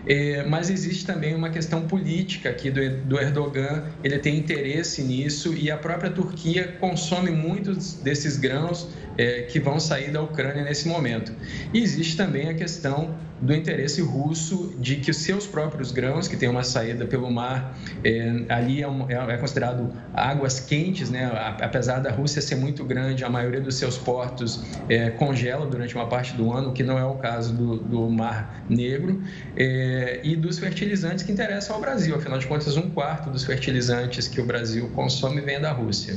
é, 0.07 0.45
mas 0.45 0.71
existe 0.71 1.05
também 1.07 1.35
uma 1.35 1.51
questão 1.51 1.87
política 1.87 2.49
aqui 2.49 2.71
do 2.71 3.19
Erdogan, 3.19 3.85
ele 4.03 4.19
tem 4.19 4.39
interesse 4.39 5.03
nisso 5.03 5.55
e 5.55 5.71
a 5.71 5.77
própria 5.77 6.11
Turquia 6.11 6.77
consome 6.81 7.31
muitos 7.31 7.95
desses 7.95 8.37
grãos 8.37 8.89
é, 9.19 9.43
que 9.43 9.59
vão 9.59 9.81
sair 9.81 10.11
da 10.13 10.23
Ucrânia 10.23 10.63
nesse 10.63 10.89
momento. 10.89 11.33
E 11.75 11.83
existe 11.83 12.17
também 12.17 12.49
a 12.49 12.55
questão 12.55 13.15
do 13.41 13.55
interesse 13.55 14.01
russo 14.03 14.75
de 14.79 14.97
que 14.97 15.11
os 15.11 15.19
seus 15.19 15.47
próprios 15.47 15.93
grãos, 15.93 16.27
que 16.27 16.37
têm 16.37 16.49
uma 16.49 16.65
saída 16.65 17.07
pelo 17.07 17.31
mar, 17.31 17.77
é, 18.03 18.45
ali 18.49 18.83
é, 18.83 18.89
um, 18.89 19.09
é, 19.09 19.15
é, 19.15 19.37
considerado 19.37 19.93
águas 20.13 20.61
quentes, 20.61 21.11
né? 21.11 21.31
apesar 21.61 22.01
da 22.01 22.11
Rússia 22.11 22.43
ser 22.43 22.57
muito 22.57 22.85
grande, 22.85 23.25
a 23.25 23.31
maioria 23.31 23.61
dos 23.61 23.77
seus 23.77 23.97
portos 23.97 24.63
é, 24.89 25.11
congela 25.11 25.67
durante 25.67 25.95
uma 25.95 26.07
parte 26.07 26.35
do 26.35 26.53
ano, 26.53 26.71
o 26.71 26.73
que 26.73 26.83
não 26.83 26.99
é 26.99 27.05
o 27.05 27.15
caso 27.15 27.53
do, 27.53 27.77
do 27.77 28.11
Mar 28.11 28.65
Negro, 28.69 29.23
é, 29.57 30.21
e 30.23 30.35
dos 30.35 30.59
fertilizantes 30.59 31.25
que 31.25 31.33
interessam 31.33 31.77
ao 31.77 31.81
Brasil. 31.81 32.17
Afinal 32.17 32.39
de 32.39 32.47
contas, 32.47 32.77
um 32.77 32.91
quarto 32.91 33.31
dos 33.31 33.45
fertilizantes 33.45 34.27
que 34.27 34.41
o 34.41 34.45
Brasil 34.45 34.91
consome 34.95 35.41
vem 35.41 35.61
da 35.61 35.71
Rússia. 35.71 36.15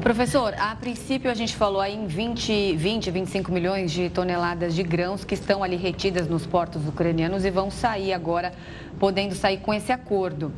Professor, 0.00 0.54
a 0.58 0.76
princípio 0.76 1.30
a 1.30 1.34
gente 1.34 1.56
falou 1.56 1.80
aí 1.80 1.94
em 1.94 2.06
20, 2.06 2.76
20, 2.76 3.10
25 3.10 3.50
milhões 3.50 3.90
de 3.90 4.08
toneladas 4.08 4.74
de 4.74 4.82
grãos 4.82 5.24
que 5.24 5.34
estão 5.34 5.64
ali 5.64 5.76
retidas 5.76 6.28
nos 6.28 6.46
portos 6.46 6.86
ucranianos 6.86 7.44
e 7.44 7.50
vão 7.50 7.70
sair 7.70 8.12
agora, 8.12 8.52
podendo 9.00 9.34
sair 9.34 9.58
com 9.58 9.74
esse 9.74 9.90
acordo. 9.90 10.52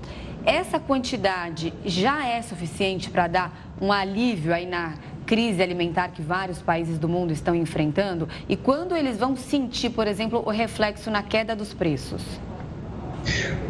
Essa 0.45 0.79
quantidade 0.79 1.73
já 1.85 2.27
é 2.27 2.43
suficiente 2.43 3.11
para 3.11 3.27
dar 3.27 3.75
um 3.81 3.91
alívio 3.91 4.53
aí 4.53 4.67
na 4.67 4.95
crise 5.25 5.63
alimentar 5.63 6.09
que 6.09 6.23
vários 6.23 6.61
países 6.61 6.99
do 6.99 7.09
mundo 7.09 7.33
estão 7.33 7.55
enfrentando? 7.55 8.29
E 8.49 8.57
quando 8.57 8.97
eles 8.97 9.19
vão 9.19 9.37
sentir, 9.37 9.91
por 9.91 10.07
exemplo, 10.07 10.43
o 10.45 10.51
reflexo 10.51 11.11
na 11.11 11.23
queda 11.23 11.55
dos 11.55 11.73
preços? 11.73 12.23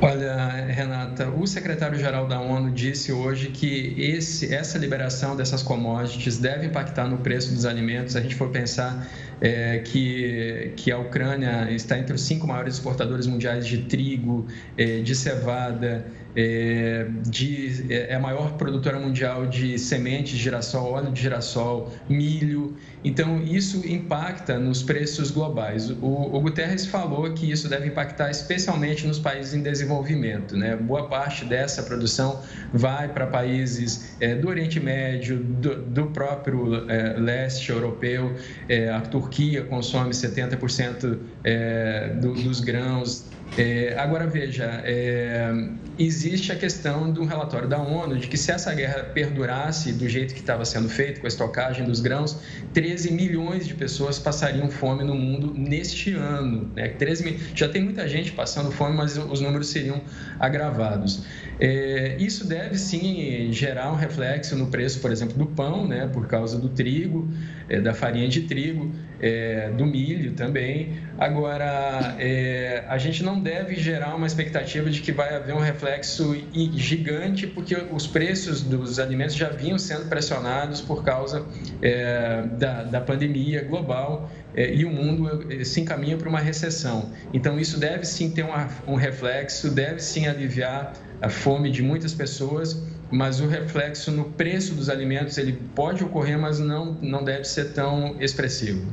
Olha, 0.01 0.67
Renata, 0.67 1.29
o 1.29 1.47
secretário-geral 1.47 2.29
da 2.29 2.41
ONU 2.41 2.71
disse 2.71 3.13
hoje 3.13 3.49
que 3.49 3.95
esse, 3.99 4.55
essa 4.55 4.79
liberação 4.79 5.35
dessas 5.37 5.63
commodities 5.63 6.39
deve 6.39 6.67
impactar 6.67 7.09
no 7.09 7.19
preço 7.19 7.53
dos 7.53 7.65
alimentos. 7.65 8.15
A 8.15 8.21
gente 8.21 8.35
for 8.35 8.49
pensar 8.51 9.09
é, 9.41 9.79
que, 9.79 10.73
que 10.77 10.93
a 10.93 10.99
Ucrânia 10.99 11.71
está 11.71 11.99
entre 11.99 12.15
os 12.15 12.23
cinco 12.23 12.47
maiores 12.47 12.75
exportadores 12.75 13.27
mundiais 13.27 13.67
de 13.67 13.79
trigo, 13.79 14.47
é, 14.77 15.01
de 15.01 15.15
cevada, 15.15 16.07
é, 16.37 17.07
de, 17.27 17.93
é, 17.93 18.13
é 18.13 18.15
a 18.15 18.21
maior 18.21 18.53
produtora 18.53 18.99
mundial 18.99 19.47
de 19.47 19.79
sementes 19.79 20.37
de 20.37 20.45
girassol, 20.45 20.93
óleo 20.93 21.11
de 21.11 21.21
girassol, 21.21 21.93
milho. 22.09 22.77
Então, 23.09 23.43
isso 23.43 23.89
impacta 23.89 24.59
nos 24.59 24.83
preços 24.83 25.31
globais. 25.31 25.89
O, 25.91 26.37
o 26.37 26.41
Guterres 26.43 26.85
falou 26.85 27.33
que 27.33 27.51
isso 27.51 27.67
deve 27.67 27.89
impactar 27.89 28.31
especialmente 28.31 29.07
nos 29.07 29.19
países 29.19 29.55
em 29.55 29.63
desenvolvimento. 29.63 30.55
Né? 30.55 30.77
Boa 30.77 31.09
parte 31.09 31.47
dessa 31.47 31.83
produção 31.83 32.43
vai 32.71 33.09
para 33.09 33.27
países 33.27 34.15
é, 34.21 34.35
do 34.35 34.47
Oriente 34.47 34.79
Médio, 34.79 35.39
do, 35.39 35.77
do 35.77 36.07
próprio 36.09 36.85
é, 36.91 37.15
leste 37.19 37.71
europeu. 37.71 38.35
É, 38.69 38.91
a 38.91 39.01
Turquia 39.01 39.65
consome 39.65 40.11
70% 40.11 41.19
é, 41.45 42.11
do, 42.11 42.35
dos 42.35 42.61
grãos 42.61 43.25
é, 43.57 43.97
agora 43.99 44.27
veja, 44.27 44.83
é, 44.85 45.51
existe 45.99 46.53
a 46.53 46.57
questão 46.57 47.11
do 47.11 47.25
relatório 47.25 47.69
da 47.69 47.79
ONU 47.79 48.19
de 48.19 48.29
que 48.29 48.37
se 48.37 48.53
essa 48.53 48.75
guerra 48.75 49.05
perdurasse 49.05 49.93
do 49.93 50.09
jeito 50.09 50.35
que 50.35 50.41
estava 50.41 50.65
sendo 50.65 50.89
feito, 50.89 51.21
com 51.21 51.27
a 51.27 51.29
estocagem 51.29 51.85
dos 51.85 52.01
grãos, 52.01 52.39
13 52.75 52.98
milhões 53.07 53.67
de 53.67 53.75
pessoas 53.75 54.19
passariam 54.19 54.71
fome 54.71 55.05
no 55.05 55.15
mundo 55.15 55.53
neste 55.55 56.13
ano. 56.15 56.71
Né? 56.75 56.89
13 56.89 57.53
já 57.55 57.69
tem 57.69 57.83
muita 57.83 58.09
gente 58.09 58.33
passando 58.33 58.71
fome, 58.71 58.97
mas 58.97 59.17
os 59.17 59.41
números 59.41 59.69
seriam 59.69 60.01
agravados. 60.39 61.25
É, 61.61 62.17
isso 62.19 62.47
deve 62.47 62.79
sim 62.79 63.49
gerar 63.53 63.91
um 63.93 63.97
reflexo 63.97 64.57
no 64.57 64.69
preço, 64.69 65.01
por 65.01 65.11
exemplo, 65.11 65.37
do 65.37 65.47
pão, 65.47 65.87
né? 65.87 66.09
por 66.13 66.27
causa 66.27 66.59
do 66.59 66.69
trigo, 66.69 67.29
é, 67.69 67.81
da 67.81 67.93
farinha 67.93 68.29
de 68.29 68.43
trigo, 68.43 68.91
é, 69.21 69.71
do 69.71 69.85
milho 69.85 70.33
também. 70.33 70.99
Agora, 71.19 72.17
é, 72.19 72.85
a 72.89 72.97
gente 72.99 73.23
não 73.23 73.41
deve 73.41 73.75
gerar 73.77 74.15
uma 74.15 74.27
expectativa 74.27 74.89
de 74.91 75.01
que 75.01 75.13
vai 75.13 75.35
haver 75.35 75.55
um 75.55 75.61
reflexo 75.61 76.37
gigante, 76.75 77.47
porque 77.47 77.77
os 77.93 78.07
preços 78.07 78.63
dos 78.63 78.99
alimentos 78.99 79.35
já 79.35 79.49
vinham 79.49 79.79
sendo 79.79 80.09
pressionados 80.09 80.81
por 80.81 81.05
causa 81.05 81.45
é, 81.83 82.43
da, 82.59 82.85
da 82.85 83.01
pandemia 83.01 83.63
global 83.63 84.31
é, 84.55 84.73
e 84.73 84.85
o 84.85 84.91
mundo 84.91 85.53
é, 85.53 85.65
se 85.65 85.81
encaminha 85.81 86.17
para 86.17 86.29
uma 86.29 86.41
recessão. 86.41 87.11
Então, 87.33 87.59
isso 87.59 87.79
deve 87.79 88.05
sim 88.05 88.31
ter 88.31 88.47
um 88.87 88.95
reflexo, 88.95 89.71
deve 89.71 90.01
sim 90.01 90.27
aliviar 90.27 90.93
a 91.21 91.29
fome 91.29 91.71
de 91.71 91.83
muitas 91.83 92.15
pessoas, 92.15 92.81
mas 93.11 93.41
o 93.41 93.47
reflexo 93.47 94.11
no 94.11 94.25
preço 94.25 94.75
dos 94.75 94.89
alimentos 94.89 95.39
ele 95.39 95.53
pode 95.75 96.05
ocorrer, 96.05 96.39
mas 96.39 96.59
não, 96.59 96.95
não 97.01 97.25
deve 97.25 97.45
ser 97.45 97.73
tão 97.73 98.17
expressivo. 98.21 98.87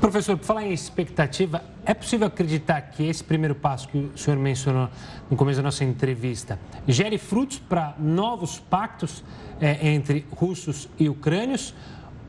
Professor, 0.00 0.36
por 0.36 0.44
falar 0.44 0.64
em 0.64 0.72
expectativa, 0.72 1.62
é 1.86 1.94
possível 1.94 2.26
acreditar 2.26 2.80
que 2.80 3.06
esse 3.06 3.22
primeiro 3.22 3.54
passo 3.54 3.88
que 3.88 3.98
o 3.98 4.18
senhor 4.18 4.36
mencionou 4.36 4.88
no 5.30 5.36
começo 5.36 5.58
da 5.58 5.62
nossa 5.62 5.84
entrevista 5.84 6.58
gere 6.88 7.18
frutos 7.18 7.60
para 7.60 7.94
novos 7.98 8.58
pactos 8.58 9.22
é, 9.60 9.88
entre 9.90 10.26
russos 10.32 10.88
e 10.98 11.08
ucrânios? 11.08 11.72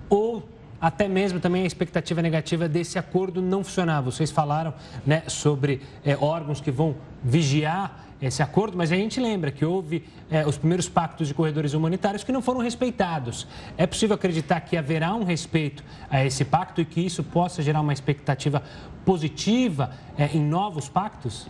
Ou 0.07 0.47
até 0.79 1.07
mesmo 1.07 1.39
também 1.39 1.63
a 1.63 1.65
expectativa 1.65 2.21
negativa 2.21 2.69
desse 2.69 2.99
acordo 2.99 3.41
não 3.41 3.63
funcionar? 3.63 4.01
Vocês 4.01 4.29
falaram 4.29 4.73
né, 5.03 5.23
sobre 5.27 5.81
é, 6.05 6.15
órgãos 6.15 6.61
que 6.61 6.69
vão 6.69 6.95
vigiar 7.23 8.05
esse 8.27 8.41
acordo, 8.41 8.77
mas 8.77 8.91
a 8.91 8.95
gente 8.95 9.19
lembra 9.19 9.51
que 9.51 9.65
houve 9.65 10.03
é, 10.29 10.45
os 10.45 10.57
primeiros 10.57 10.87
pactos 10.87 11.27
de 11.27 11.33
corredores 11.33 11.73
humanitários 11.73 12.23
que 12.23 12.31
não 12.31 12.41
foram 12.41 12.61
respeitados. 12.61 13.47
É 13.77 13.85
possível 13.85 14.15
acreditar 14.15 14.61
que 14.61 14.77
haverá 14.77 15.13
um 15.13 15.23
respeito 15.23 15.83
a 16.09 16.23
esse 16.25 16.45
pacto 16.45 16.81
e 16.81 16.85
que 16.85 17.01
isso 17.01 17.23
possa 17.23 17.61
gerar 17.61 17.81
uma 17.81 17.93
expectativa 17.93 18.63
positiva 19.05 19.91
é, 20.17 20.27
em 20.35 20.41
novos 20.41 20.87
pactos? 20.87 21.47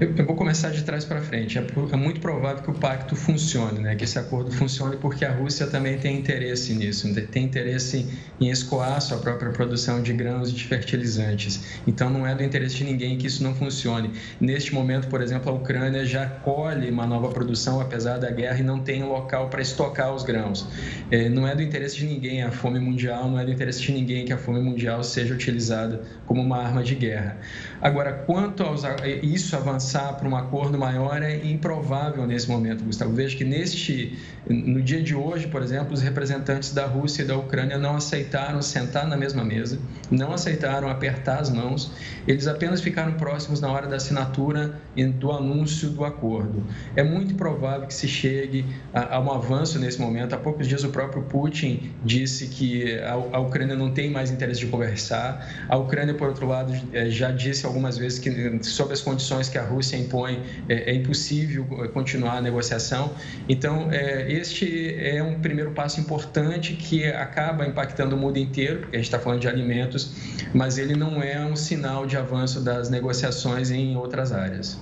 Eu, 0.00 0.14
eu, 0.16 0.24
vou 0.24 0.36
começar 0.36 0.70
de 0.70 0.84
trás 0.84 1.04
para 1.04 1.20
frente. 1.20 1.58
É, 1.58 1.66
é, 1.92 1.96
muito 1.96 2.20
provável 2.20 2.62
que 2.62 2.70
o 2.70 2.74
pacto 2.74 3.16
funcione, 3.16 3.80
né? 3.80 3.96
que 3.96 4.04
esse 4.04 4.16
acordo 4.16 4.48
funcione, 4.52 4.96
porque 4.96 5.24
a 5.24 5.32
Rússia 5.32 5.66
também 5.66 5.98
tem 5.98 6.16
interesse 6.16 6.72
nisso, 6.72 7.12
tem 7.32 7.44
interesse 7.44 8.06
em 8.40 8.48
escoar 8.48 9.00
sua 9.00 9.18
própria 9.18 9.50
produção 9.50 10.00
de 10.00 10.12
grãos 10.12 10.50
e 10.50 10.52
de 10.52 10.62
fertilizantes. 10.62 11.80
Então, 11.84 12.10
não 12.10 12.24
é 12.24 12.32
do 12.32 12.44
interesse 12.44 12.76
de 12.76 12.84
ninguém 12.84 13.18
que 13.18 13.26
isso 13.26 13.42
não 13.42 13.56
funcione. 13.56 14.12
Neste 14.40 14.72
momento, 14.72 15.08
por 15.08 15.20
exemplo, 15.20 15.50
a 15.50 15.54
Ucrânia 15.54 16.04
já 16.04 16.26
colhe 16.26 16.88
uma 16.90 17.04
nova 17.04 17.30
produção, 17.30 17.80
apesar 17.80 18.18
da 18.18 18.30
guerra, 18.30 18.60
e 18.60 18.62
não 18.62 18.78
tem 18.78 19.02
local 19.02 19.48
para 19.48 19.60
estocar 19.60 20.14
os 20.14 20.22
grãos. 20.22 20.64
É, 21.10 21.28
não 21.28 21.44
é 21.44 21.56
do 21.56 21.62
interesse 21.62 21.96
de 21.96 22.06
ninguém 22.06 22.44
a 22.44 22.52
fome 22.52 22.78
mundial, 22.78 23.28
não 23.28 23.36
é 23.36 23.44
do 23.44 23.50
interesse 23.50 23.82
de 23.82 23.90
ninguém 23.90 24.24
que 24.24 24.32
a 24.32 24.38
fome 24.38 24.60
mundial 24.60 25.02
seja 25.02 25.34
utilizada 25.34 26.02
como 26.24 26.40
uma 26.40 26.58
arma 26.58 26.84
de 26.84 26.94
guerra. 26.94 27.36
Agora, 27.80 28.12
quanto 28.12 28.64
a 28.64 29.08
isso 29.22 29.54
avançar 29.54 30.14
para 30.14 30.28
um 30.28 30.36
acordo 30.36 30.76
maior 30.76 31.22
é 31.22 31.36
improvável 31.46 32.26
nesse 32.26 32.48
momento, 32.48 32.82
Gustavo. 32.84 33.12
Vejo 33.12 33.36
que 33.36 33.44
neste, 33.44 34.18
no 34.48 34.82
dia 34.82 35.02
de 35.02 35.14
hoje, 35.14 35.46
por 35.46 35.62
exemplo, 35.62 35.92
os 35.92 36.00
representantes 36.00 36.72
da 36.72 36.86
Rússia 36.86 37.22
e 37.22 37.24
da 37.26 37.36
Ucrânia 37.36 37.76
não 37.76 37.96
aceitaram 37.96 38.62
sentar 38.62 39.06
na 39.06 39.16
mesma 39.16 39.44
mesa, 39.44 39.78
não 40.10 40.32
aceitaram 40.32 40.88
apertar 40.88 41.40
as 41.40 41.50
mãos, 41.50 41.92
eles 42.26 42.46
apenas 42.46 42.80
ficaram 42.80 43.12
próximos 43.14 43.60
na 43.60 43.70
hora 43.70 43.86
da 43.86 43.96
assinatura 43.96 44.80
e 44.96 45.04
do 45.04 45.30
anúncio 45.32 45.90
do 45.90 46.04
acordo. 46.04 46.62
É 46.96 47.02
muito 47.02 47.34
provável 47.34 47.86
que 47.86 47.94
se 47.94 48.08
chegue 48.08 48.64
a, 48.92 49.20
um 49.20 49.30
avanço 49.30 49.78
nesse 49.78 50.00
momento. 50.00 50.34
Há 50.34 50.38
poucos 50.38 50.66
dias 50.66 50.84
o 50.84 50.88
próprio 50.88 51.22
Putin 51.22 51.92
disse 52.04 52.46
que 52.48 52.98
a, 53.00 53.38
Ucrânia 53.38 53.76
não 53.76 53.90
tem 53.92 54.10
mais 54.10 54.30
interesse 54.30 54.60
de 54.60 54.66
conversar. 54.66 55.66
A 55.68 55.76
Ucrânia, 55.76 56.14
por 56.14 56.28
outro 56.28 56.46
lado, 56.46 56.72
eh, 56.92 57.10
já 57.10 57.30
disse 57.30 57.66
algumas 57.66 57.96
vezes 57.96 58.18
que, 58.18 58.58
sob 58.62 58.92
as 58.92 59.00
condições 59.00 59.48
que 59.48 59.58
a 59.58 59.64
Rússia 59.64 59.96
impõe, 59.96 60.42
é, 60.68 60.90
é 60.90 60.94
impossível 60.94 61.66
é, 61.82 61.88
continuar 61.88 62.38
a 62.38 62.40
negociação. 62.40 63.12
Então, 63.48 63.88
é, 63.90 64.37
este 64.38 64.94
é 64.98 65.22
um 65.22 65.40
primeiro 65.40 65.72
passo 65.72 66.00
importante 66.00 66.74
que 66.74 67.04
acaba 67.06 67.66
impactando 67.66 68.16
o 68.16 68.18
mundo 68.18 68.38
inteiro, 68.38 68.80
porque 68.80 68.96
a 68.96 68.98
gente 68.98 69.06
está 69.06 69.18
falando 69.18 69.40
de 69.40 69.48
alimentos, 69.48 70.12
mas 70.54 70.78
ele 70.78 70.94
não 70.94 71.22
é 71.22 71.44
um 71.44 71.56
sinal 71.56 72.06
de 72.06 72.16
avanço 72.16 72.60
das 72.60 72.88
negociações 72.88 73.70
em 73.70 73.96
outras 73.96 74.32
áreas. 74.32 74.80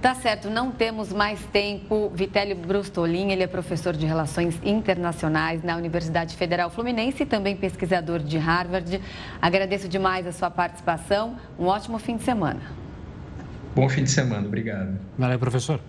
Tá 0.00 0.14
certo, 0.14 0.48
não 0.48 0.70
temos 0.70 1.12
mais 1.12 1.40
tempo. 1.46 2.10
Vitélio 2.14 2.54
Brustolin, 2.54 3.32
ele 3.32 3.42
é 3.42 3.48
professor 3.48 3.94
de 3.94 4.06
Relações 4.06 4.56
Internacionais 4.62 5.64
na 5.64 5.76
Universidade 5.76 6.36
Federal 6.36 6.70
Fluminense 6.70 7.24
e 7.24 7.26
também 7.26 7.56
pesquisador 7.56 8.20
de 8.20 8.38
Harvard. 8.38 9.00
Agradeço 9.42 9.88
demais 9.88 10.24
a 10.24 10.32
sua 10.32 10.50
participação. 10.50 11.36
Um 11.58 11.66
ótimo 11.66 11.98
fim 11.98 12.16
de 12.16 12.22
semana. 12.22 12.60
Bom 13.74 13.88
fim 13.88 14.04
de 14.04 14.10
semana, 14.10 14.46
obrigado. 14.46 14.98
Valeu, 15.18 15.38
professor. 15.38 15.80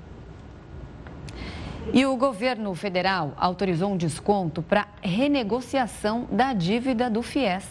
E 1.94 2.06
o 2.06 2.16
governo 2.16 2.74
federal 2.76 3.34
autorizou 3.38 3.92
um 3.92 3.98
desconto 3.98 4.62
para 4.62 4.88
renegociação 5.02 6.28
da 6.32 6.54
dívida 6.54 7.10
do 7.10 7.24
FIES. 7.24 7.66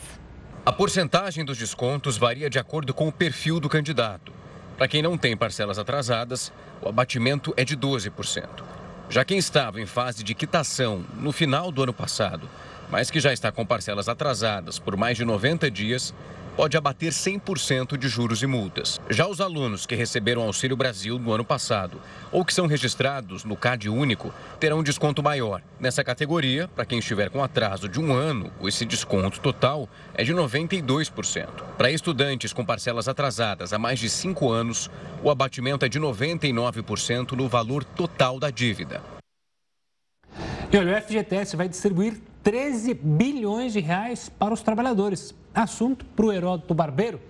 A 0.66 0.72
porcentagem 0.72 1.44
dos 1.44 1.56
descontos 1.56 2.18
varia 2.18 2.50
de 2.50 2.58
acordo 2.58 2.92
com 2.92 3.08
o 3.08 3.12
perfil 3.12 3.60
do 3.60 3.68
candidato. 3.68 4.32
Para 4.76 4.88
quem 4.88 5.02
não 5.02 5.16
tem 5.16 5.36
parcelas 5.36 5.78
atrasadas, 5.78 6.52
o 6.82 6.88
abatimento 6.88 7.54
é 7.56 7.64
de 7.64 7.76
12%. 7.76 8.46
Já 9.08 9.24
quem 9.24 9.38
estava 9.38 9.80
em 9.80 9.86
fase 9.86 10.22
de 10.22 10.34
quitação 10.34 11.04
no 11.14 11.32
final 11.32 11.72
do 11.72 11.82
ano 11.82 11.92
passado, 11.92 12.48
mas 12.90 13.10
que 13.10 13.20
já 13.20 13.32
está 13.32 13.50
com 13.50 13.64
parcelas 13.64 14.08
atrasadas 14.08 14.78
por 14.78 14.96
mais 14.96 15.16
de 15.16 15.24
90 15.24 15.70
dias, 15.70 16.14
pode 16.58 16.76
abater 16.76 17.12
100% 17.12 17.96
de 17.96 18.08
juros 18.08 18.42
e 18.42 18.46
multas. 18.48 19.00
Já 19.08 19.28
os 19.28 19.40
alunos 19.40 19.86
que 19.86 19.94
receberam 19.94 20.42
Auxílio 20.42 20.76
Brasil 20.76 21.16
no 21.16 21.32
ano 21.32 21.44
passado 21.44 22.00
ou 22.32 22.44
que 22.44 22.52
são 22.52 22.66
registrados 22.66 23.44
no 23.44 23.56
CAD 23.56 23.88
único 23.88 24.34
terão 24.58 24.82
desconto 24.82 25.22
maior. 25.22 25.62
Nessa 25.78 26.02
categoria, 26.02 26.66
para 26.66 26.84
quem 26.84 26.98
estiver 26.98 27.30
com 27.30 27.44
atraso 27.44 27.88
de 27.88 28.00
um 28.00 28.12
ano, 28.12 28.50
esse 28.64 28.84
desconto 28.84 29.38
total 29.38 29.88
é 30.12 30.24
de 30.24 30.34
92%. 30.34 31.46
Para 31.76 31.92
estudantes 31.92 32.52
com 32.52 32.64
parcelas 32.64 33.06
atrasadas 33.06 33.72
há 33.72 33.78
mais 33.78 34.00
de 34.00 34.10
cinco 34.10 34.50
anos, 34.50 34.90
o 35.22 35.30
abatimento 35.30 35.84
é 35.84 35.88
de 35.88 36.00
99% 36.00 37.36
no 37.36 37.48
valor 37.48 37.84
total 37.84 38.40
da 38.40 38.50
dívida. 38.50 39.00
E 40.72 40.76
olha, 40.76 40.98
o 40.98 41.02
FGTS 41.02 41.54
vai 41.54 41.68
distribuir 41.68 42.20
13 42.42 42.94
bilhões 42.94 43.72
de 43.72 43.80
reais 43.80 44.28
para 44.28 44.54
os 44.54 44.62
trabalhadores. 44.62 45.34
Assunto 45.54 46.04
para 46.04 46.26
o 46.26 46.32
Heródoto 46.32 46.74
Barbeiro. 46.74 47.20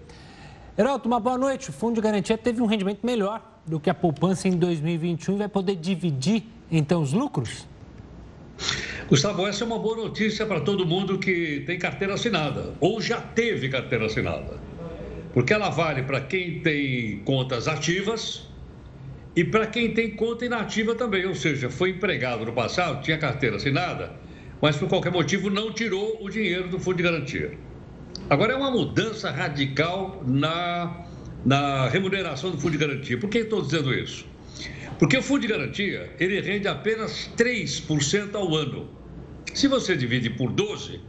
Heródoto, 0.77 1.09
uma 1.09 1.19
boa 1.19 1.39
noite. 1.39 1.71
O 1.71 1.73
Fundo 1.73 1.97
de 1.97 2.01
Garantia 2.01 2.39
teve 2.39 2.63
um 2.63 2.67
rendimento 2.67 3.05
melhor 3.05 3.43
do 3.67 3.81
que 3.81 3.91
a 3.91 3.95
poupança 3.95 4.49
em 4.49 4.53
2021 4.53 5.35
e 5.35 5.39
vai 5.39 5.49
poder 5.49 5.77
dividir, 5.77 6.45
então, 6.71 7.03
os 7.03 7.13
lucros? 7.13 7.67
Gustavo, 9.09 9.47
essa 9.47 9.65
é 9.65 9.67
uma 9.67 9.79
boa 9.79 9.97
notícia 9.97 10.45
para 10.45 10.61
todo 10.61 10.87
mundo 10.87 11.19
que 11.19 11.63
tem 11.67 11.79
carteira 11.79 12.15
assinada 12.15 12.75
ou 12.81 13.01
já 13.01 13.21
teve 13.21 13.69
carteira 13.69 14.07
assinada. 14.07 14.59
Porque 15.33 15.53
ela 15.53 15.71
vale 15.71 16.03
para 16.03 16.21
quem 16.21 16.61
tem 16.61 17.21
contas 17.25 17.69
ativas 17.69 18.47
e 19.35 19.45
para 19.45 19.67
quem 19.67 19.95
tem 19.95 20.11
conta 20.11 20.45
inativa 20.45 20.95
também, 20.95 21.25
ou 21.25 21.35
seja, 21.35 21.71
foi 21.71 21.91
empregado 21.91 22.45
no 22.45 22.53
passado, 22.53 23.03
tinha 23.03 23.17
carteira 23.17 23.57
assinada 23.57 24.13
mas 24.61 24.77
por 24.77 24.89
qualquer 24.89 25.13
motivo 25.13 25.49
não 25.51 25.73
tirou 25.73 26.19
o 26.21 26.29
dinheiro 26.29 26.69
do 26.69 26.79
fundo 26.79 26.97
de 26.97 27.03
garantia. 27.03 27.57
Agora 28.29 28.53
é 28.53 28.57
uma 28.57 28.71
mudança 28.71 29.31
radical 29.31 30.23
na, 30.27 31.07
na 31.45 31.89
remuneração 31.89 32.51
do 32.51 32.59
fundo 32.59 32.73
de 32.73 32.79
garantia. 32.79 33.19
Por 33.19 33.31
que 33.31 33.39
estou 33.39 33.63
dizendo 33.63 33.95
isso? 33.95 34.27
Porque 34.99 35.17
o 35.17 35.23
fundo 35.23 35.43
de 35.43 35.47
garantia, 35.47 36.11
ele 36.19 36.41
rende 36.41 36.67
apenas 36.67 37.31
3% 37.37 38.35
ao 38.35 38.53
ano. 38.55 38.89
Se 39.55 39.69
você 39.69 39.97
divide 39.97 40.31
por 40.31 40.51
12, 40.51 41.01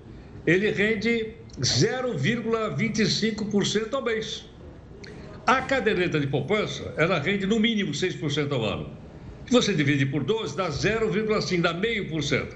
ele 0.45 0.69
rende 0.71 1.33
0,25% 1.59 3.93
ao 3.93 4.03
mês. 4.03 4.45
A 5.45 5.61
caderneta 5.63 6.19
de 6.19 6.27
poupança, 6.27 6.93
ela 6.95 7.19
rende 7.19 7.47
no 7.47 7.59
mínimo 7.59 7.91
6% 7.91 8.51
ao 8.51 8.63
ano. 8.63 8.91
Se 9.47 9.51
você 9.51 9.73
divide 9.73 10.05
por 10.05 10.23
12, 10.23 10.55
dá 10.55 10.69
0,5%, 10.69 11.61
dá 11.61 11.73
meio 11.73 12.07
por 12.07 12.21
cento. 12.21 12.55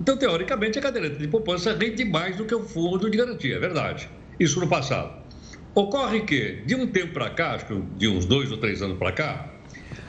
Então, 0.00 0.16
teoricamente, 0.16 0.78
a 0.78 0.82
caderneta 0.82 1.16
de 1.16 1.28
poupança 1.28 1.74
rende 1.74 2.04
mais 2.06 2.34
do 2.36 2.46
que 2.46 2.54
o 2.54 2.64
fundo 2.64 3.10
de 3.10 3.18
garantia, 3.18 3.56
é 3.56 3.58
verdade. 3.58 4.08
Isso 4.38 4.58
no 4.58 4.66
passado. 4.66 5.20
Ocorre 5.74 6.22
que, 6.22 6.62
de 6.64 6.74
um 6.74 6.86
tempo 6.86 7.12
para 7.12 7.28
cá, 7.28 7.52
acho 7.52 7.66
que 7.66 7.80
de 7.98 8.08
uns 8.08 8.24
dois 8.24 8.50
ou 8.50 8.56
três 8.56 8.80
anos 8.80 8.96
para 8.96 9.12
cá, 9.12 9.54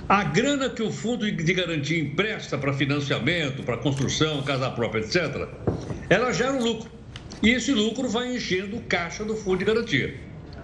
a 0.08 0.24
grana 0.24 0.70
que 0.70 0.82
o 0.82 0.92
fundo 0.92 1.30
de 1.30 1.54
garantia 1.54 2.00
empresta 2.00 2.58
para 2.58 2.72
financiamento, 2.72 3.64
para 3.64 3.78
construção, 3.78 4.42
casa 4.44 4.70
própria, 4.72 5.02
etc., 5.02 5.48
ela 6.10 6.32
gera 6.32 6.54
um 6.54 6.64
lucro. 6.64 6.90
E 7.44 7.50
esse 7.50 7.74
lucro 7.74 8.08
vai 8.08 8.34
enchendo 8.34 8.78
o 8.78 8.82
caixa 8.84 9.26
do 9.26 9.36
fundo 9.36 9.58
de 9.58 9.66
garantia. 9.66 10.16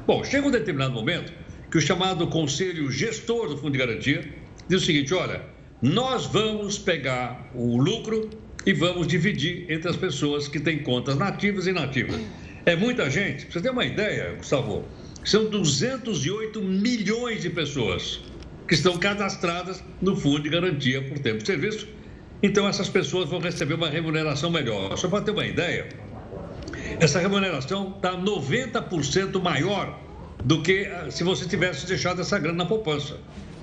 Bom, 0.06 0.24
chega 0.24 0.48
um 0.48 0.52
determinado 0.52 0.94
momento 0.94 1.34
que 1.70 1.78
o 1.78 1.82
chamado 1.82 2.28
conselho 2.28 2.90
gestor 2.90 3.50
do 3.50 3.58
fundo 3.58 3.72
de 3.72 3.78
garantia 3.78 4.34
diz 4.70 4.84
o 4.84 4.86
seguinte: 4.86 5.14
olha, 5.14 5.42
nós 5.82 6.26
vamos 6.26 6.78
pegar 6.80 7.52
o 7.54 7.78
lucro 7.78 8.30
e 8.68 8.74
vamos 8.74 9.08
dividir 9.08 9.66
entre 9.70 9.90
as 9.90 9.96
pessoas 9.96 10.50
que 10.50 10.60
têm 10.60 10.80
contas 10.80 11.18
nativas 11.18 11.68
e 11.68 11.70
inativas. 11.70 12.20
É 12.66 12.76
muita 12.76 13.10
gente, 13.10 13.46
para 13.46 13.54
você 13.54 13.62
ter 13.62 13.70
uma 13.70 13.86
ideia, 13.86 14.34
Gustavo, 14.36 14.84
são 15.24 15.50
208 15.50 16.62
milhões 16.62 17.42
de 17.42 17.50
pessoas 17.50 18.20
que 18.68 18.74
estão 18.74 18.98
cadastradas 18.98 19.82
no 20.02 20.18
Fundo 20.18 20.42
de 20.42 20.50
Garantia 20.50 21.02
por 21.02 21.18
Tempo 21.18 21.38
de 21.38 21.48
Serviço. 21.48 21.88
Então, 22.44 22.68
essas 22.68 22.90
pessoas 22.90 23.30
vão 23.30 23.40
receber 23.40 23.76
uma 23.76 23.90
remuneração 23.90 24.50
melhor. 24.52 24.98
Só 24.98 25.08
para 25.08 25.22
ter 25.22 25.32
uma 25.32 25.46
ideia, 25.46 25.88
essa 27.00 27.20
remuneração 27.20 27.94
está 27.96 28.18
90% 28.18 29.42
maior 29.42 29.98
do 30.44 30.62
que 30.62 30.88
ah, 30.88 31.10
se 31.10 31.24
você 31.24 31.48
tivesse 31.48 31.88
deixado 31.88 32.20
essa 32.20 32.38
grana 32.38 32.58
na 32.58 32.66
poupança. 32.66 33.18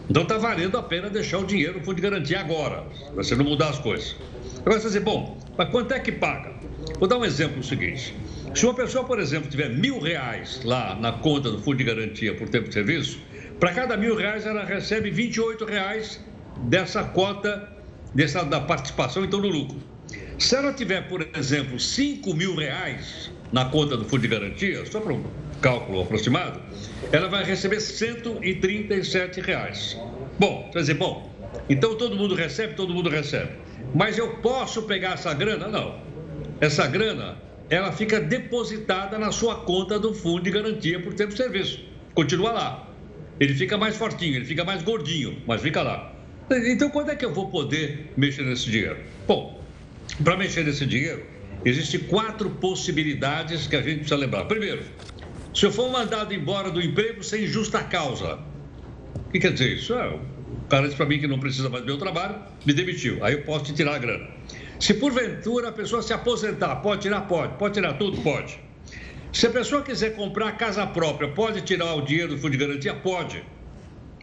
Então, 0.08 0.22
está 0.22 0.38
valendo 0.38 0.78
a 0.78 0.82
pena 0.82 1.10
deixar 1.10 1.40
o 1.40 1.44
dinheiro 1.44 1.78
no 1.78 1.84
Fundo 1.84 1.96
de 1.96 2.02
Garantia 2.02 2.40
agora, 2.40 2.84
você 3.14 3.36
não 3.36 3.44
mudar 3.44 3.68
as 3.68 3.78
coisas. 3.78 4.16
Agora 4.64 4.80
você 4.80 4.86
dizer, 4.86 5.00
bom, 5.00 5.38
mas 5.58 5.68
quanto 5.68 5.92
é 5.92 6.00
que 6.00 6.10
paga? 6.10 6.52
Vou 6.98 7.06
dar 7.06 7.18
um 7.18 7.24
exemplo 7.24 7.62
seguinte. 7.62 8.16
Se 8.54 8.64
uma 8.64 8.72
pessoa, 8.72 9.04
por 9.04 9.18
exemplo, 9.18 9.50
tiver 9.50 9.68
mil 9.68 10.00
reais 10.00 10.62
lá 10.64 10.94
na 10.94 11.12
conta 11.12 11.50
do 11.50 11.60
Fundo 11.60 11.76
de 11.76 11.84
Garantia 11.84 12.34
por 12.34 12.48
tempo 12.48 12.68
de 12.68 12.74
serviço, 12.74 13.18
para 13.60 13.72
cada 13.72 13.94
mil 13.94 14.16
reais 14.16 14.46
ela 14.46 14.64
recebe 14.64 15.10
28 15.10 15.66
reais 15.66 16.18
dessa 16.62 17.04
cota, 17.04 17.68
dessa, 18.14 18.42
da 18.42 18.58
participação, 18.58 19.22
então, 19.22 19.38
no 19.38 19.48
lucro. 19.48 19.76
Se 20.38 20.56
ela 20.56 20.72
tiver, 20.72 21.08
por 21.08 21.28
exemplo, 21.36 21.78
5 21.78 22.32
mil 22.32 22.54
reais 22.54 23.30
na 23.52 23.66
conta 23.66 23.98
do 23.98 24.06
Fundo 24.06 24.22
de 24.22 24.28
Garantia, 24.28 24.86
só 24.86 24.98
para 24.98 25.12
um 25.12 25.22
cálculo 25.60 26.00
aproximado, 26.00 26.58
ela 27.12 27.28
vai 27.28 27.44
receber 27.44 27.80
137 27.80 29.42
reais. 29.42 29.98
Bom, 30.38 30.70
quer 30.72 30.78
dizer, 30.80 30.94
bom, 30.94 31.33
então 31.68 31.96
todo 31.96 32.16
mundo 32.16 32.34
recebe, 32.34 32.74
todo 32.74 32.92
mundo 32.92 33.08
recebe. 33.08 33.52
Mas 33.94 34.18
eu 34.18 34.36
posso 34.38 34.82
pegar 34.82 35.12
essa 35.12 35.32
grana? 35.32 35.68
Não. 35.68 35.98
Essa 36.60 36.86
grana, 36.86 37.36
ela 37.70 37.92
fica 37.92 38.20
depositada 38.20 39.18
na 39.18 39.32
sua 39.32 39.56
conta 39.56 39.98
do 39.98 40.14
fundo 40.14 40.42
de 40.42 40.50
garantia 40.50 41.00
por 41.00 41.14
tempo 41.14 41.30
de 41.30 41.36
serviço. 41.36 41.80
Continua 42.14 42.52
lá. 42.52 42.88
Ele 43.40 43.54
fica 43.54 43.76
mais 43.76 43.96
fortinho, 43.96 44.36
ele 44.36 44.44
fica 44.44 44.64
mais 44.64 44.82
gordinho, 44.82 45.42
mas 45.46 45.60
fica 45.60 45.82
lá. 45.82 46.12
Então, 46.50 46.90
quando 46.90 47.10
é 47.10 47.16
que 47.16 47.24
eu 47.24 47.32
vou 47.32 47.48
poder 47.48 48.12
mexer 48.16 48.42
nesse 48.42 48.70
dinheiro? 48.70 48.98
Bom, 49.26 49.60
para 50.22 50.36
mexer 50.36 50.64
nesse 50.64 50.84
dinheiro, 50.86 51.24
existem 51.64 52.00
quatro 52.00 52.50
possibilidades 52.50 53.66
que 53.66 53.74
a 53.74 53.82
gente 53.82 54.00
precisa 54.00 54.16
lembrar. 54.16 54.44
Primeiro, 54.44 54.82
se 55.54 55.66
eu 55.66 55.72
for 55.72 55.90
mandado 55.90 56.34
embora 56.34 56.70
do 56.70 56.80
emprego 56.80 57.22
sem 57.22 57.46
justa 57.46 57.82
causa, 57.82 58.38
o 59.26 59.30
que 59.32 59.38
quer 59.38 59.52
dizer 59.52 59.74
isso? 59.74 59.94
É, 59.94 60.18
o 60.64 60.68
cara 60.68 60.84
disse 60.84 60.96
para 60.96 61.06
mim 61.06 61.18
que 61.18 61.26
não 61.26 61.38
precisa 61.38 61.68
mais 61.68 61.82
do 61.82 61.86
meu 61.86 61.98
trabalho, 61.98 62.36
me 62.64 62.72
demitiu. 62.72 63.22
Aí 63.22 63.34
eu 63.34 63.42
posso 63.42 63.66
te 63.66 63.74
tirar 63.74 63.94
a 63.94 63.98
grana. 63.98 64.28
Se 64.80 64.94
porventura 64.94 65.68
a 65.68 65.72
pessoa 65.72 66.02
se 66.02 66.12
aposentar, 66.12 66.76
pode 66.76 67.02
tirar? 67.02 67.22
Pode. 67.22 67.56
Pode 67.58 67.74
tirar 67.74 67.94
tudo? 67.94 68.20
Pode. 68.22 68.58
Se 69.32 69.46
a 69.46 69.50
pessoa 69.50 69.82
quiser 69.82 70.14
comprar 70.14 70.52
casa 70.52 70.86
própria, 70.86 71.28
pode 71.28 71.60
tirar 71.62 71.94
o 71.94 72.02
dinheiro 72.02 72.34
do 72.34 72.38
fundo 72.38 72.52
de 72.52 72.58
garantia? 72.58 72.94
Pode. 72.94 73.42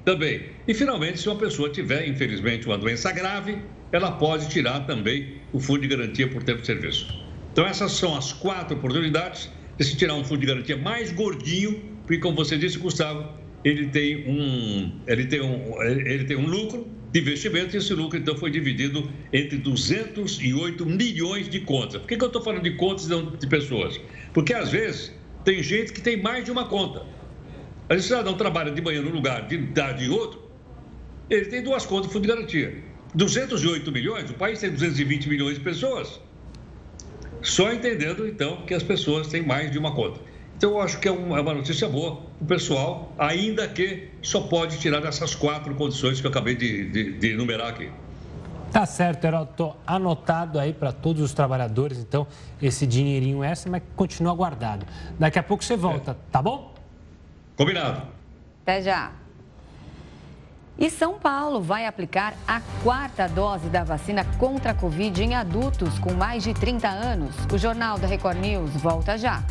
Também. 0.04 0.50
E 0.68 0.74
finalmente, 0.74 1.20
se 1.20 1.30
uma 1.30 1.38
pessoa 1.38 1.70
tiver, 1.70 2.08
infelizmente, 2.08 2.66
uma 2.66 2.78
doença 2.78 3.12
grave, 3.12 3.60
ela 3.92 4.12
pode 4.12 4.50
tirar 4.50 4.82
também 4.82 5.42
o 5.54 5.60
fundo 5.60 5.82
de 5.82 5.88
garantia 5.88 6.28
por 6.28 6.42
tempo 6.44 6.62
de 6.62 6.66
serviço. 6.66 7.08
Então, 7.52 7.68
essas 7.68 7.92
são 7.92 8.18
as 8.18 8.34
quatro 8.34 8.78
oportunidades 8.78 9.50
de 9.78 9.84
se 9.84 9.96
tirar 9.96 10.16
um 10.16 10.24
fundo 10.24 10.40
de 10.40 10.48
garantia 10.48 10.78
mais 10.78 11.12
gordinho, 11.12 11.82
porque, 12.04 12.18
como 12.18 12.36
você 12.36 12.58
disse, 12.58 12.80
Gustavo, 12.80 13.28
ele 13.64 13.88
tem 13.88 14.28
um, 14.28 14.92
ele 15.08 15.26
tem 15.26 15.42
um, 15.42 15.82
ele 15.84 16.26
tem 16.26 16.38
um 16.38 16.48
lucro 16.48 16.88
de 17.12 17.20
investimento 17.20 17.76
e 17.76 17.80
esse 17.80 17.94
lucro 17.94 18.18
então 18.18 18.36
foi 18.36 18.50
dividido 18.50 19.10
entre 19.32 19.58
208 19.58 20.86
milhões 20.86 21.50
de 21.50 21.60
contas. 21.60 22.02
Por 22.02 22.08
que, 22.08 22.18
que 22.18 22.24
eu 22.24 22.28
estou 22.28 22.42
falando 22.42 22.64
de 22.64 22.72
contas 22.72 23.08
de 23.08 23.48
pessoas? 23.48 24.00
Porque 24.34 24.54
às 24.54 24.72
vezes 24.72 25.14
tem 25.44 25.62
gente 25.62 25.92
que 25.94 26.02
tem 26.02 26.22
mais 26.22 26.46
de 26.46 26.52
uma 26.52 26.66
conta. 26.66 27.06
A 27.90 27.94
gente 27.94 28.06
cidadão 28.06 28.36
trabalha 28.36 28.72
de 28.72 28.82
manhã 28.82 29.02
num 29.02 29.12
lugar, 29.12 29.48
de 29.48 29.58
tarde 29.68 30.06
em 30.06 30.10
outro, 30.10 30.50
ele 31.30 31.46
tem 31.46 31.62
duas 31.62 31.86
contas 31.86 32.08
de 32.08 32.14
fundo 32.14 32.24
de 32.24 32.30
garantia. 32.30 32.74
208 33.14 33.92
milhões, 33.92 34.30
o 34.30 34.34
país 34.34 34.60
tem 34.60 34.72
220 34.72 35.28
milhões 35.28 35.56
de 35.56 35.64
pessoas. 35.64 36.20
Só 37.42 37.74
entendendo 37.74 38.26
então 38.28 38.66
que 38.66 38.74
as 38.74 38.84
pessoas 38.84 39.28
têm 39.28 39.46
mais 39.46 39.72
de 39.72 39.78
uma 39.78 39.94
conta. 39.94 40.22
Então, 40.62 40.74
eu 40.74 40.82
acho 40.82 41.00
que 41.00 41.10
é, 41.10 41.12
é 41.12 41.16
uma 41.16 41.56
notícia 41.56 41.90
boa 41.90 42.20
o 42.40 42.46
pessoal, 42.46 43.12
ainda 43.18 43.68
que 43.68 44.12
só 44.22 44.42
pode 44.42 44.78
tirar 44.78 45.04
essas 45.06 45.34
quatro 45.34 45.74
condições 45.74 46.22
que 46.22 46.28
eu 46.28 46.30
acabei 46.30 46.56
de, 46.56 46.88
de, 46.88 47.14
de 47.14 47.32
enumerar 47.32 47.70
aqui. 47.70 47.90
Tá 48.72 48.86
certo, 48.86 49.26
Heroto. 49.26 49.76
Anotado 49.88 50.60
aí 50.60 50.72
para 50.72 50.92
todos 50.92 51.24
os 51.24 51.34
trabalhadores, 51.34 51.98
então, 51.98 52.28
esse 52.62 52.86
dinheirinho 52.86 53.44
extra, 53.44 53.72
mas 53.72 53.82
continua 53.96 54.36
guardado. 54.36 54.86
Daqui 55.18 55.40
a 55.40 55.44
pouco 55.44 55.64
você 55.64 55.76
volta, 55.76 56.12
é. 56.12 56.16
tá 56.32 56.44
bom? 56.44 56.76
Combinado. 57.56 58.04
Até 58.62 58.84
já. 58.84 59.14
E 60.78 60.92
São 60.92 61.18
Paulo 61.18 61.60
vai 61.60 61.88
aplicar 61.88 62.36
a 62.48 62.62
quarta 62.84 63.28
dose 63.28 63.68
da 63.68 63.84
vacina 63.84 64.24
contra 64.38 64.74
a 64.74 64.76
Covid 64.76 65.24
em 65.24 65.34
adultos 65.34 65.98
com 65.98 66.14
mais 66.14 66.44
de 66.44 66.54
30 66.54 66.88
anos. 66.88 67.36
O 67.52 67.58
Jornal 67.58 67.98
da 67.98 68.06
Record 68.06 68.38
News 68.38 68.70
volta 68.76 69.18
já. 69.18 69.44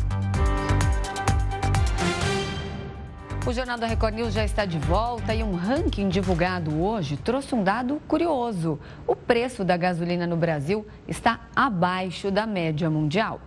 O 3.43 3.51
Jornal 3.51 3.79
da 3.79 3.87
Record 3.87 4.13
News 4.13 4.35
já 4.35 4.45
está 4.45 4.65
de 4.65 4.77
volta 4.77 5.33
e 5.33 5.41
um 5.41 5.55
ranking 5.55 6.09
divulgado 6.09 6.79
hoje 6.79 7.17
trouxe 7.17 7.55
um 7.55 7.63
dado 7.63 7.99
curioso. 8.07 8.79
O 9.07 9.15
preço 9.15 9.63
da 9.63 9.75
gasolina 9.75 10.27
no 10.27 10.37
Brasil 10.37 10.85
está 11.07 11.39
abaixo 11.55 12.29
da 12.29 12.45
média 12.45 12.87
mundial. 12.87 13.41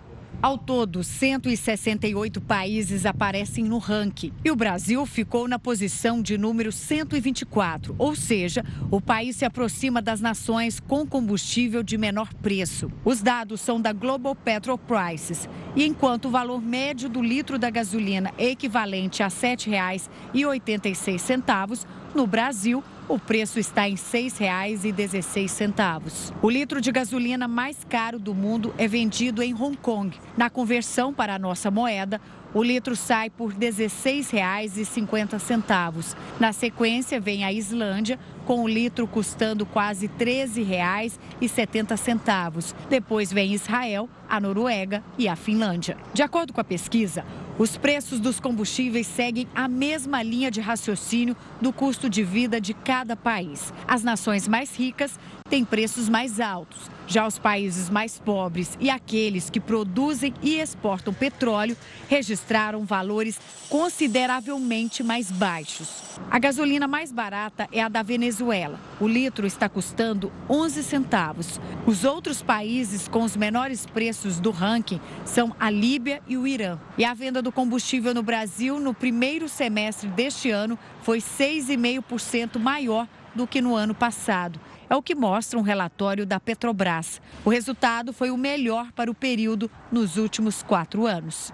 Ao 0.44 0.58
todo, 0.58 1.02
168 1.02 2.38
países 2.38 3.06
aparecem 3.06 3.64
no 3.64 3.78
ranking 3.78 4.30
e 4.44 4.50
o 4.50 4.56
Brasil 4.56 5.06
ficou 5.06 5.48
na 5.48 5.58
posição 5.58 6.20
de 6.20 6.36
número 6.36 6.70
124, 6.70 7.94
ou 7.96 8.14
seja, 8.14 8.62
o 8.90 9.00
país 9.00 9.36
se 9.36 9.46
aproxima 9.46 10.02
das 10.02 10.20
nações 10.20 10.80
com 10.80 11.06
combustível 11.06 11.82
de 11.82 11.96
menor 11.96 12.34
preço. 12.34 12.92
Os 13.06 13.22
dados 13.22 13.62
são 13.62 13.80
da 13.80 13.94
Global 13.94 14.34
Petrol 14.34 14.76
Prices 14.76 15.48
e 15.74 15.86
enquanto 15.86 16.26
o 16.26 16.30
valor 16.30 16.60
médio 16.60 17.08
do 17.08 17.22
litro 17.22 17.58
da 17.58 17.70
gasolina 17.70 18.30
é 18.36 18.50
equivalente 18.50 19.22
a 19.22 19.28
R$ 19.28 19.32
7,86, 19.32 21.86
no 22.14 22.26
Brasil 22.26 22.84
o 23.08 23.18
preço 23.18 23.58
está 23.58 23.88
em 23.88 23.94
R$ 23.94 24.00
6,16. 24.00 26.32
O 26.40 26.50
litro 26.50 26.80
de 26.80 26.90
gasolina 26.90 27.46
mais 27.46 27.76
caro 27.88 28.18
do 28.18 28.34
mundo 28.34 28.74
é 28.78 28.88
vendido 28.88 29.42
em 29.42 29.52
Hong 29.54 29.76
Kong. 29.76 30.16
Na 30.36 30.48
conversão 30.48 31.12
para 31.12 31.34
a 31.34 31.38
nossa 31.38 31.70
moeda, 31.70 32.18
o 32.54 32.62
litro 32.62 32.94
sai 32.94 33.30
por 33.30 33.52
R$ 33.52 33.58
16,50. 33.58 36.14
Na 36.38 36.52
sequência, 36.52 37.18
vem 37.20 37.44
a 37.44 37.52
Islândia, 37.52 38.16
com 38.44 38.62
o 38.62 38.68
litro 38.68 39.06
custando 39.06 39.64
quase 39.66 40.06
R$ 40.06 40.24
13,70. 40.24 42.74
Depois 42.88 43.32
vem 43.32 43.54
Israel, 43.54 44.08
a 44.28 44.40
Noruega 44.40 45.02
e 45.18 45.28
a 45.28 45.36
Finlândia. 45.36 45.96
De 46.12 46.22
acordo 46.22 46.52
com 46.52 46.60
a 46.60 46.64
pesquisa, 46.64 47.24
os 47.56 47.76
preços 47.76 48.18
dos 48.18 48.40
combustíveis 48.40 49.06
seguem 49.06 49.46
a 49.54 49.68
mesma 49.68 50.24
linha 50.24 50.50
de 50.50 50.60
raciocínio 50.60 51.36
do 51.60 51.72
custo 51.72 52.10
de 52.10 52.24
vida 52.24 52.60
de 52.60 52.74
cada 52.74 53.14
país. 53.14 53.72
As 53.86 54.02
nações 54.02 54.48
mais 54.48 54.76
ricas 54.76 55.16
têm 55.54 55.64
preços 55.64 56.08
mais 56.08 56.40
altos. 56.40 56.90
Já 57.06 57.24
os 57.24 57.38
países 57.38 57.88
mais 57.88 58.18
pobres 58.18 58.76
e 58.80 58.90
aqueles 58.90 59.48
que 59.48 59.60
produzem 59.60 60.34
e 60.42 60.58
exportam 60.58 61.14
petróleo 61.14 61.76
registraram 62.08 62.84
valores 62.84 63.38
consideravelmente 63.68 65.04
mais 65.04 65.30
baixos. 65.30 66.18
A 66.28 66.40
gasolina 66.40 66.88
mais 66.88 67.12
barata 67.12 67.68
é 67.70 67.80
a 67.80 67.88
da 67.88 68.02
Venezuela. 68.02 68.80
O 68.98 69.06
litro 69.06 69.46
está 69.46 69.68
custando 69.68 70.32
11 70.50 70.82
centavos. 70.82 71.60
Os 71.86 72.02
outros 72.02 72.42
países 72.42 73.06
com 73.06 73.22
os 73.22 73.36
menores 73.36 73.86
preços 73.86 74.40
do 74.40 74.50
ranking 74.50 75.00
são 75.24 75.54
a 75.60 75.70
Líbia 75.70 76.20
e 76.26 76.36
o 76.36 76.48
Irã. 76.48 76.80
E 76.98 77.04
a 77.04 77.14
venda 77.14 77.40
do 77.40 77.52
combustível 77.52 78.12
no 78.12 78.24
Brasil 78.24 78.80
no 78.80 78.92
primeiro 78.92 79.48
semestre 79.48 80.08
deste 80.08 80.50
ano 80.50 80.76
foi 81.02 81.18
6,5% 81.18 82.58
maior 82.58 83.06
do 83.34 83.46
que 83.46 83.60
no 83.60 83.74
ano 83.74 83.94
passado. 83.94 84.58
É 84.94 84.96
o 84.96 85.02
que 85.02 85.16
mostra 85.16 85.58
um 85.58 85.62
relatório 85.62 86.24
da 86.24 86.38
Petrobras. 86.38 87.20
O 87.44 87.50
resultado 87.50 88.12
foi 88.12 88.30
o 88.30 88.36
melhor 88.36 88.92
para 88.92 89.10
o 89.10 89.14
período 89.14 89.68
nos 89.90 90.16
últimos 90.16 90.62
quatro 90.62 91.04
anos. 91.04 91.52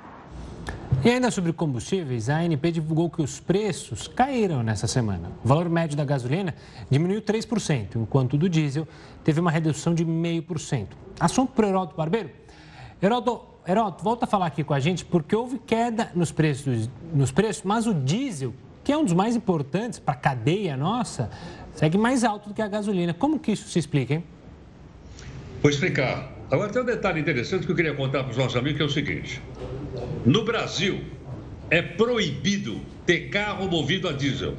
E 1.03 1.09
ainda 1.09 1.31
sobre 1.31 1.51
combustíveis, 1.55 2.29
a 2.29 2.37
ANP 2.37 2.71
divulgou 2.71 3.09
que 3.09 3.23
os 3.23 3.41
preços 3.41 4.07
caíram 4.07 4.63
nessa 4.63 4.87
semana. 4.87 5.33
O 5.43 5.49
valor 5.49 5.71
médio 5.71 5.97
da 5.97 6.05
gasolina 6.05 6.55
diminuiu 6.91 7.23
3%, 7.23 7.97
enquanto 7.97 8.35
o 8.35 8.37
do 8.37 8.47
diesel 8.47 8.87
teve 9.25 9.41
uma 9.41 9.51
redução 9.51 9.95
de 9.95 10.05
0,5%. 10.05 10.89
Assunto 11.19 11.53
para 11.55 11.65
o 11.65 11.69
Heroto 11.71 11.97
Barbeiro. 11.97 12.29
Heroto, 13.03 13.41
Heroto, 13.67 14.05
volta 14.05 14.27
a 14.27 14.29
falar 14.29 14.49
aqui 14.49 14.63
com 14.63 14.75
a 14.75 14.81
gente, 14.81 15.03
porque 15.03 15.35
houve 15.35 15.59
queda 15.61 16.13
nos 16.15 16.31
preços, 16.31 16.91
nos 17.11 17.33
preços 17.33 17.63
mas 17.63 17.87
o 17.87 17.95
diesel, 17.95 18.53
que 18.85 18.93
é 18.93 18.99
um 18.99 19.05
dos 19.05 19.15
mais 19.15 19.35
importantes 19.35 19.99
para 19.99 20.13
a 20.13 20.17
cadeia 20.17 20.77
nossa, 20.77 21.31
segue 21.75 21.99
mais 21.99 22.25
alto 22.25 22.49
do 22.49 22.55
que 22.55 22.63
a 22.63 22.69
gasolina. 22.69 23.15
Como 23.15 23.39
que 23.39 23.53
isso 23.53 23.69
se 23.69 23.79
explica, 23.79 24.15
hein? 24.15 24.25
Vou 25.63 25.71
explicar. 25.71 26.33
Agora 26.51 26.73
tem 26.73 26.83
um 26.83 26.87
detalhe 26.87 27.21
interessante 27.21 27.67
que 27.67 27.73
eu 27.73 27.77
queria 27.77 27.95
contar 27.95 28.25
para 28.25 28.33
os 28.33 28.37
nossos 28.37 28.57
amigos, 28.57 28.77
que 28.77 28.83
é 28.83 28.87
o 28.87 28.91
seguinte. 28.91 29.41
No 30.27 30.45
Brasil, 30.45 31.01
é 31.71 31.81
proibido 31.81 32.81
ter 33.07 33.29
carro 33.29 33.69
movido 33.69 34.09
a 34.09 34.13
diesel. 34.13 34.57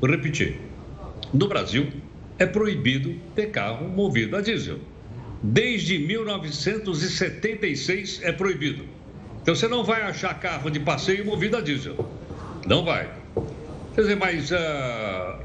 Vou 0.00 0.10
repetir. 0.10 0.58
No 1.32 1.48
Brasil, 1.48 1.92
é 2.38 2.46
proibido 2.46 3.14
ter 3.34 3.50
carro 3.50 3.88
movido 3.88 4.36
a 4.36 4.40
diesel. 4.40 4.78
Desde 5.42 5.98
1976 5.98 8.20
é 8.22 8.30
proibido. 8.32 8.84
Então 9.42 9.54
você 9.54 9.68
não 9.68 9.84
vai 9.84 10.00
achar 10.02 10.32
carro 10.40 10.70
de 10.70 10.80
passeio 10.80 11.26
movido 11.26 11.58
a 11.58 11.60
diesel. 11.60 12.08
Não 12.66 12.82
vai. 12.82 13.10
Quer 13.94 14.00
dizer, 14.00 14.16
mas. 14.16 14.50
Uh... 14.50 14.54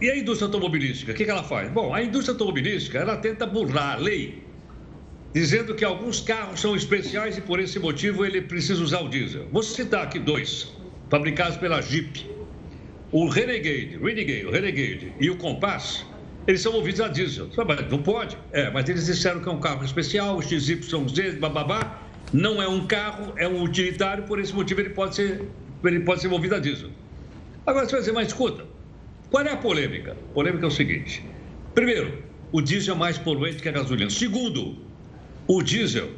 E 0.01 0.09
a 0.09 0.17
indústria 0.17 0.47
automobilística? 0.47 1.11
O 1.11 1.15
que, 1.15 1.25
que 1.25 1.31
ela 1.31 1.43
faz? 1.43 1.71
Bom, 1.71 1.93
a 1.93 2.01
indústria 2.01 2.33
automobilística 2.33 2.97
ela 2.97 3.17
tenta 3.17 3.45
burlar 3.45 3.93
a 3.93 3.97
lei, 3.97 4.43
dizendo 5.33 5.75
que 5.75 5.85
alguns 5.85 6.19
carros 6.19 6.59
são 6.59 6.75
especiais 6.75 7.37
e 7.37 7.41
por 7.41 7.59
esse 7.59 7.77
motivo 7.79 8.25
ele 8.25 8.41
precisa 8.41 8.81
usar 8.81 9.01
o 9.01 9.09
diesel. 9.09 9.47
Vou 9.51 9.61
citar 9.61 10.03
aqui 10.03 10.17
dois, 10.17 10.73
fabricados 11.09 11.57
pela 11.57 11.81
Jeep. 11.81 12.27
O 13.11 13.27
Renegade, 13.27 13.97
Renegade, 13.97 14.45
o 14.45 14.51
Renegade 14.51 15.13
e 15.19 15.29
o 15.29 15.35
Compass, 15.35 16.05
eles 16.47 16.61
são 16.61 16.73
movidos 16.73 17.01
a 17.01 17.07
diesel. 17.07 17.49
Não 17.89 18.01
pode? 18.01 18.37
É, 18.51 18.69
mas 18.71 18.87
eles 18.89 19.05
disseram 19.05 19.41
que 19.41 19.49
é 19.49 19.51
um 19.51 19.59
carro 19.59 19.83
especial, 19.83 20.41
XYZ, 20.41 21.35
bababá. 21.39 22.01
Não 22.31 22.61
é 22.61 22.67
um 22.67 22.85
carro, 22.85 23.33
é 23.35 23.47
um 23.47 23.61
utilitário, 23.63 24.23
por 24.23 24.39
esse 24.39 24.53
motivo 24.53 24.81
ele 24.81 24.91
pode 24.91 25.15
ser, 25.15 25.41
ele 25.83 25.99
pode 26.01 26.21
ser 26.21 26.27
movido 26.27 26.55
a 26.55 26.59
diesel. 26.59 26.89
Agora 27.69 27.85
você 27.85 27.91
vai 27.91 27.99
dizer, 27.99 28.11
mas 28.13 28.27
escuta, 28.29 28.65
qual 29.29 29.45
é 29.45 29.51
a 29.51 29.57
polêmica? 29.57 30.13
A 30.13 30.33
polêmica 30.33 30.65
é 30.65 30.67
o 30.67 30.71
seguinte: 30.71 31.23
primeiro, 31.75 32.23
o 32.51 32.61
diesel 32.61 32.95
é 32.95 32.97
mais 32.97 33.19
poluente 33.19 33.61
que 33.61 33.69
a 33.69 33.71
gasolina. 33.71 34.09
Segundo, 34.09 34.75
o 35.47 35.61
diesel 35.61 36.09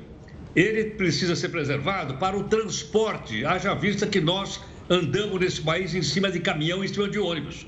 ele 0.55 0.91
precisa 0.91 1.35
ser 1.35 1.49
preservado 1.49 2.13
para 2.15 2.37
o 2.37 2.45
transporte, 2.45 3.43
haja 3.43 3.73
vista 3.73 4.07
que 4.07 4.21
nós 4.21 4.61
andamos 4.89 5.41
nesse 5.41 5.59
país 5.61 5.93
em 5.93 6.01
cima 6.01 6.31
de 6.31 6.39
caminhão, 6.39 6.85
em 6.85 6.87
cima 6.87 7.09
de 7.09 7.19
ônibus. 7.19 7.67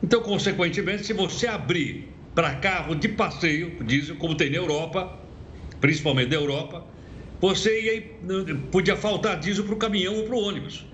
Então, 0.00 0.20
consequentemente, 0.20 1.04
se 1.04 1.12
você 1.12 1.48
abrir 1.48 2.12
para 2.32 2.54
carro 2.54 2.94
de 2.94 3.08
passeio, 3.08 3.76
diesel, 3.82 4.14
como 4.14 4.36
tem 4.36 4.50
na 4.50 4.56
Europa, 4.56 5.18
principalmente 5.80 6.28
na 6.28 6.36
Europa, 6.36 6.86
você 7.40 7.80
ia, 7.80 8.02
podia 8.70 8.96
faltar 8.96 9.40
diesel 9.40 9.64
para 9.64 9.74
o 9.74 9.78
caminhão 9.78 10.14
ou 10.14 10.22
para 10.26 10.36
o 10.36 10.40
ônibus. 10.42 10.86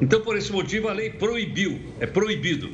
Então, 0.00 0.20
por 0.20 0.36
esse 0.36 0.52
motivo, 0.52 0.88
a 0.88 0.92
lei 0.92 1.10
proibiu, 1.10 1.80
é 2.00 2.06
proibido. 2.06 2.70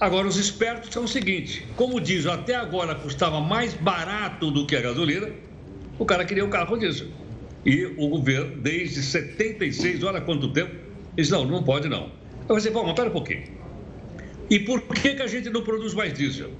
Agora, 0.00 0.26
os 0.26 0.36
espertos 0.36 0.92
são 0.92 1.04
o 1.04 1.08
seguinte: 1.08 1.66
como 1.76 1.96
o 1.96 2.00
diesel 2.00 2.32
até 2.32 2.54
agora 2.54 2.94
custava 2.94 3.40
mais 3.40 3.74
barato 3.74 4.50
do 4.50 4.66
que 4.66 4.74
a 4.74 4.80
gasolina, 4.80 5.28
o 5.98 6.04
cara 6.04 6.24
queria 6.24 6.44
um 6.44 6.50
carro 6.50 6.76
diesel. 6.76 7.08
E 7.64 7.86
o 7.96 8.08
governo, 8.08 8.56
desde 8.56 9.02
76, 9.02 10.02
olha 10.02 10.20
quanto 10.20 10.52
tempo, 10.52 10.74
disse: 11.16 11.30
não, 11.30 11.44
não 11.44 11.62
pode 11.62 11.88
não. 11.88 12.10
Eu 12.48 12.56
falei, 12.56 12.70
bom, 12.70 12.84
mas 12.84 12.94
pera 12.94 13.08
um 13.08 13.12
pouquinho. 13.12 13.44
E 14.50 14.58
por 14.58 14.80
que, 14.82 15.14
que 15.14 15.22
a 15.22 15.26
gente 15.26 15.48
não 15.48 15.62
produz 15.62 15.94
mais 15.94 16.12
diesel? 16.12 16.50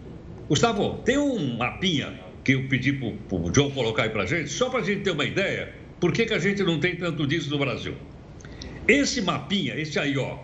Gustavo, 0.48 0.98
tem 1.04 1.18
um 1.18 1.56
mapinha 1.56 2.20
que 2.42 2.52
eu 2.52 2.68
pedi 2.68 2.92
para 2.92 3.08
o 3.08 3.54
João 3.54 3.70
colocar 3.70 4.04
aí 4.04 4.10
para 4.10 4.26
gente, 4.26 4.50
só 4.50 4.68
para 4.68 4.80
a 4.80 4.82
gente 4.82 5.02
ter 5.02 5.10
uma 5.10 5.24
ideia, 5.24 5.74
por 6.00 6.12
que, 6.12 6.26
que 6.26 6.34
a 6.34 6.38
gente 6.38 6.62
não 6.62 6.78
tem 6.78 6.96
tanto 6.96 7.26
diesel 7.26 7.50
no 7.50 7.58
Brasil? 7.58 7.94
Esse 8.87 9.20
mapinha, 9.20 9.75
esse 9.77 9.99
aí, 9.99 10.16
ó, 10.18 10.38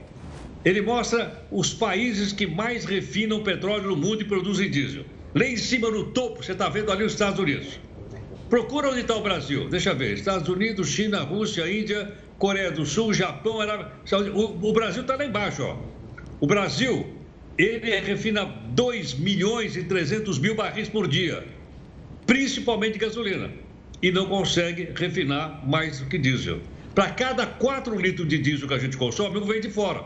ele 0.65 0.81
mostra 0.81 1.43
os 1.51 1.73
países 1.73 2.33
que 2.33 2.47
mais 2.47 2.85
refinam 2.85 3.43
petróleo 3.43 3.91
no 3.91 3.97
mundo 3.97 4.23
e 4.23 4.25
produzem 4.25 4.71
diesel. 4.71 5.05
Lá 5.35 5.45
em 5.45 5.57
cima, 5.57 5.91
no 5.91 6.07
topo, 6.07 6.43
você 6.43 6.53
está 6.53 6.69
vendo 6.69 6.91
ali 6.91 7.05
os 7.05 7.13
Estados 7.13 7.39
Unidos. 7.39 7.79
Procura 8.49 8.91
onde 8.91 9.01
está 9.01 9.15
o 9.15 9.23
Brasil. 9.23 9.69
Deixa 9.69 9.91
eu 9.91 9.97
ver. 9.97 10.15
Estados 10.15 10.49
Unidos, 10.49 10.89
China, 10.89 11.21
Rússia, 11.21 11.71
Índia, 11.71 12.13
Coreia 12.37 12.71
do 12.71 12.85
Sul, 12.85 13.15
Japão, 13.15 13.61
Arábia... 13.61 13.89
o, 14.35 14.73
Brasil 14.73 15.03
está 15.03 15.15
lá 15.15 15.25
embaixo, 15.25 15.63
ó. 15.63 15.77
O 16.41 16.47
Brasil, 16.47 17.07
ele 17.57 17.95
refina 18.01 18.45
2 18.45 19.15
milhões 19.15 19.77
e 19.77 19.85
300 19.85 20.39
mil 20.39 20.55
barris 20.55 20.89
por 20.89 21.07
dia, 21.07 21.45
principalmente 22.27 22.99
gasolina, 22.99 23.51
e 24.03 24.11
não 24.11 24.27
consegue 24.27 24.89
refinar 24.97 25.65
mais 25.69 26.01
do 26.01 26.07
que 26.07 26.19
diesel. 26.19 26.61
Para 26.95 27.11
cada 27.11 27.47
4 27.47 27.99
litros 27.99 28.27
de 28.27 28.39
diesel 28.39 28.67
que 28.67 28.75
a 28.75 28.79
gente 28.79 28.97
consome, 28.97 29.39
um 29.39 29.45
vem 29.45 29.61
de 29.61 29.71
fora. 29.71 30.05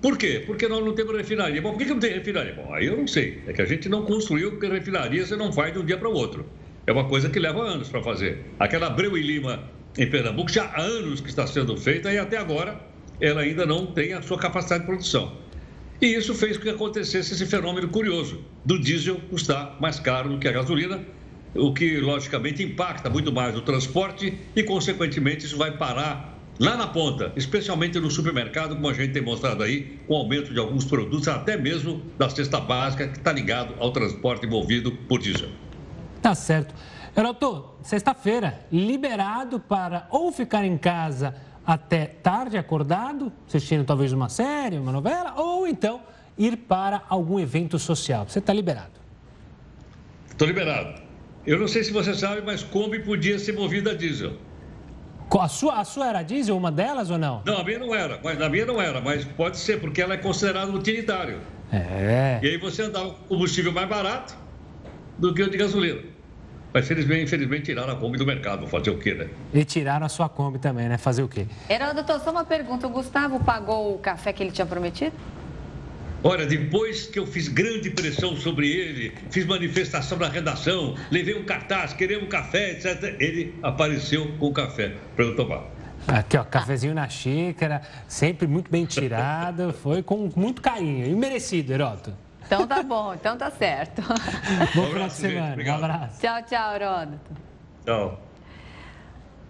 Por 0.00 0.16
quê? 0.16 0.44
Porque 0.46 0.68
nós 0.68 0.84
não 0.84 0.94
temos 0.94 1.16
refinaria. 1.16 1.60
Bom, 1.60 1.72
por 1.72 1.78
que 1.78 1.86
não 1.86 1.98
tem 1.98 2.12
refinaria? 2.12 2.54
Bom, 2.54 2.72
aí 2.72 2.86
eu 2.86 2.96
não 2.96 3.06
sei. 3.06 3.42
É 3.46 3.52
que 3.52 3.60
a 3.60 3.66
gente 3.66 3.88
não 3.88 4.02
construiu, 4.02 4.52
porque 4.52 4.66
refinaria 4.68 5.26
você 5.26 5.36
não 5.36 5.52
faz 5.52 5.72
de 5.72 5.78
um 5.78 5.84
dia 5.84 5.98
para 5.98 6.08
o 6.08 6.12
outro. 6.12 6.46
É 6.86 6.92
uma 6.92 7.06
coisa 7.06 7.28
que 7.28 7.38
leva 7.38 7.60
anos 7.60 7.88
para 7.88 8.02
fazer. 8.02 8.44
Aquela 8.58 8.86
Abreu 8.86 9.18
e 9.18 9.22
Lima, 9.22 9.64
em 9.98 10.08
Pernambuco, 10.08 10.50
já 10.50 10.64
há 10.64 10.80
anos 10.80 11.20
que 11.20 11.28
está 11.28 11.46
sendo 11.46 11.76
feita 11.76 12.12
e 12.12 12.18
até 12.18 12.36
agora 12.36 12.80
ela 13.20 13.42
ainda 13.42 13.66
não 13.66 13.86
tem 13.86 14.12
a 14.12 14.22
sua 14.22 14.38
capacidade 14.38 14.82
de 14.82 14.86
produção. 14.86 15.36
E 16.00 16.06
isso 16.06 16.32
fez 16.34 16.56
com 16.56 16.62
que 16.62 16.70
acontecesse 16.70 17.34
esse 17.34 17.44
fenômeno 17.44 17.88
curioso 17.88 18.40
do 18.64 18.78
diesel 18.78 19.16
custar 19.28 19.76
mais 19.80 19.98
caro 19.98 20.28
do 20.28 20.38
que 20.38 20.46
a 20.46 20.52
gasolina, 20.52 21.04
o 21.54 21.72
que 21.72 21.98
logicamente 21.98 22.62
impacta 22.62 23.08
muito 23.08 23.32
mais 23.32 23.56
o 23.56 23.62
transporte 23.62 24.38
e, 24.54 24.62
consequentemente, 24.62 25.46
isso 25.46 25.56
vai 25.56 25.76
parar 25.76 26.36
lá 26.58 26.76
na 26.76 26.86
ponta, 26.86 27.32
especialmente 27.36 27.98
no 28.00 28.10
supermercado, 28.10 28.74
como 28.74 28.88
a 28.88 28.92
gente 28.92 29.12
tem 29.12 29.22
mostrado 29.22 29.62
aí, 29.62 29.98
com 30.06 30.14
o 30.14 30.16
aumento 30.16 30.52
de 30.52 30.58
alguns 30.58 30.84
produtos, 30.84 31.28
até 31.28 31.56
mesmo 31.56 32.02
da 32.18 32.28
cesta 32.28 32.60
básica, 32.60 33.06
que 33.08 33.18
está 33.18 33.32
ligado 33.32 33.74
ao 33.78 33.92
transporte 33.92 34.46
envolvido 34.46 34.92
por 35.08 35.20
diesel. 35.20 35.48
Tá 36.20 36.34
certo. 36.34 36.74
Heroto, 37.16 37.64
sexta-feira, 37.82 38.60
liberado 38.70 39.58
para 39.58 40.06
ou 40.10 40.30
ficar 40.30 40.64
em 40.64 40.76
casa 40.76 41.34
até 41.66 42.06
tarde 42.06 42.56
acordado, 42.56 43.32
assistindo 43.46 43.84
talvez 43.84 44.12
uma 44.12 44.28
série, 44.28 44.78
uma 44.78 44.92
novela, 44.92 45.34
ou 45.36 45.66
então 45.66 46.00
ir 46.36 46.56
para 46.56 47.02
algum 47.08 47.38
evento 47.38 47.78
social. 47.78 48.26
Você 48.28 48.38
está 48.38 48.52
liberado. 48.52 48.92
Estou 50.30 50.46
liberado. 50.46 51.07
Eu 51.46 51.58
não 51.58 51.68
sei 51.68 51.82
se 51.82 51.92
você 51.92 52.14
sabe, 52.14 52.42
mas 52.44 52.62
Kombi 52.62 53.00
podia 53.00 53.38
ser 53.38 53.52
movida 53.52 53.92
a 53.92 53.94
diesel. 53.94 54.32
A 55.30 55.48
sua, 55.48 55.80
a 55.80 55.84
sua 55.84 56.08
era 56.08 56.22
diesel, 56.22 56.56
uma 56.56 56.72
delas 56.72 57.10
ou 57.10 57.18
não? 57.18 57.42
Não, 57.44 57.58
a 57.58 57.64
minha 57.64 57.78
não 57.78 57.94
era, 57.94 58.18
mas 58.22 58.40
a 58.40 58.48
minha 58.48 58.64
não 58.64 58.80
era, 58.80 59.00
mas 59.00 59.24
pode 59.24 59.58
ser, 59.58 59.78
porque 59.80 60.00
ela 60.00 60.14
é 60.14 60.16
considerada 60.16 60.70
utilitário. 60.72 61.40
É. 61.70 62.40
E 62.42 62.48
aí 62.48 62.56
você 62.56 62.82
andava 62.82 63.10
com 63.10 63.24
combustível 63.28 63.70
mais 63.72 63.88
barato 63.88 64.36
do 65.18 65.34
que 65.34 65.42
o 65.42 65.50
de 65.50 65.58
gasolina. 65.58 66.00
Mas 66.72 66.84
infelizmente, 66.84 67.24
infelizmente 67.24 67.64
tiraram 67.64 67.92
a 67.92 67.96
Kombi 67.96 68.18
do 68.18 68.26
mercado. 68.26 68.66
Fazer 68.66 68.90
o 68.90 68.98
quê, 68.98 69.14
né? 69.14 69.28
E 69.52 69.64
tiraram 69.64 70.06
a 70.06 70.08
sua 70.08 70.28
Kombi 70.28 70.58
também, 70.58 70.88
né? 70.88 70.98
Fazer 70.98 71.22
o 71.22 71.28
quê? 71.28 71.46
Era, 71.68 71.92
doutor, 71.92 72.20
só 72.20 72.30
uma 72.30 72.44
pergunta. 72.44 72.86
O 72.86 72.90
Gustavo 72.90 73.42
pagou 73.42 73.94
o 73.94 73.98
café 73.98 74.32
que 74.32 74.42
ele 74.42 74.52
tinha 74.52 74.66
prometido? 74.66 75.14
Olha, 76.22 76.44
depois 76.46 77.06
que 77.06 77.18
eu 77.18 77.26
fiz 77.26 77.46
grande 77.46 77.90
pressão 77.90 78.36
sobre 78.36 78.68
ele, 78.70 79.14
fiz 79.30 79.46
manifestação 79.46 80.18
na 80.18 80.28
redação, 80.28 80.96
levei 81.10 81.38
um 81.38 81.44
cartaz, 81.44 81.92
queremos 81.92 82.28
café, 82.28 82.72
etc., 82.72 83.16
ele 83.20 83.54
apareceu 83.62 84.32
com 84.38 84.46
o 84.46 84.52
café 84.52 84.94
para 85.14 85.24
eu 85.24 85.36
tomar. 85.36 85.64
Aqui, 86.08 86.36
ó, 86.36 86.44
cafezinho 86.44 86.94
na 86.94 87.08
xícara, 87.08 87.82
sempre 88.08 88.46
muito 88.46 88.70
bem 88.70 88.84
tirado, 88.84 89.72
foi 89.82 90.02
com 90.02 90.30
muito 90.34 90.60
carinho 90.60 91.06
e 91.06 91.14
merecido, 91.14 91.72
Heroto. 91.72 92.12
Então 92.44 92.66
tá 92.66 92.82
bom, 92.82 93.14
então 93.14 93.36
tá 93.36 93.50
certo. 93.50 94.00
Bom 94.74 94.86
final 94.86 95.08
de 95.08 95.12
semana. 95.12 95.62
Um 95.62 95.74
abraço. 95.74 96.20
Tchau, 96.20 96.42
tchau, 96.44 96.74
Heródoto. 96.74 97.36
Tchau. 97.84 98.27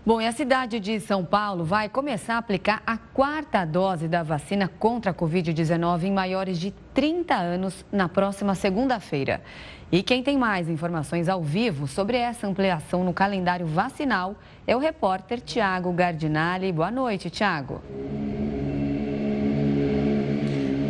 Bom, 0.08 0.22
e 0.22 0.26
a 0.26 0.32
cidade 0.32 0.80
de 0.80 0.98
São 1.00 1.22
Paulo 1.22 1.64
vai 1.66 1.86
começar 1.86 2.36
a 2.36 2.38
aplicar 2.38 2.82
a 2.86 2.96
quarta 2.96 3.62
dose 3.66 4.08
da 4.08 4.22
vacina 4.22 4.66
contra 4.66 5.10
a 5.10 5.14
Covid-19 5.14 6.04
em 6.04 6.12
maiores 6.14 6.58
de 6.58 6.70
30 6.94 7.34
anos 7.34 7.84
na 7.92 8.08
próxima 8.08 8.54
segunda-feira. 8.54 9.42
E 9.92 10.02
quem 10.02 10.22
tem 10.22 10.38
mais 10.38 10.66
informações 10.66 11.28
ao 11.28 11.42
vivo 11.42 11.86
sobre 11.86 12.16
essa 12.16 12.46
ampliação 12.46 13.04
no 13.04 13.12
calendário 13.12 13.66
vacinal 13.66 14.34
é 14.66 14.74
o 14.74 14.78
repórter 14.78 15.42
Tiago 15.42 15.92
Gardinali. 15.92 16.72
Boa 16.72 16.90
noite, 16.90 17.28
Tiago. 17.28 17.82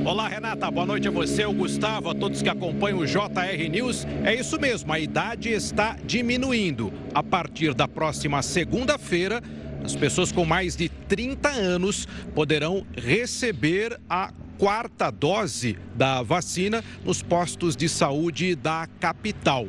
Olá, 0.09 0.27
Renata. 0.27 0.71
Boa 0.71 0.87
noite 0.87 1.07
a 1.07 1.11
você, 1.11 1.45
o 1.45 1.53
Gustavo, 1.53 2.09
a 2.09 2.15
todos 2.15 2.41
que 2.41 2.49
acompanham 2.49 3.01
o 3.01 3.07
JR 3.07 3.69
News. 3.71 4.07
É 4.25 4.35
isso 4.35 4.59
mesmo, 4.59 4.91
a 4.91 4.99
idade 4.99 5.51
está 5.51 5.99
diminuindo. 6.03 6.91
A 7.13 7.23
partir 7.23 7.75
da 7.75 7.87
próxima 7.87 8.41
segunda-feira, 8.41 9.43
as 9.85 9.95
pessoas 9.95 10.33
com 10.33 10.47
mais 10.47 10.75
de 10.75 10.89
30 10.89 11.51
anos 11.51 12.09
poderão 12.35 12.87
receber 12.97 14.01
a 14.09 14.33
quarta 14.57 15.11
dose 15.11 15.79
da 15.95 16.21
vacina 16.23 16.83
nos 17.05 17.23
postos 17.23 17.77
de 17.77 17.89
saúde 17.89 18.55
da 18.57 18.89
capital. 18.99 19.69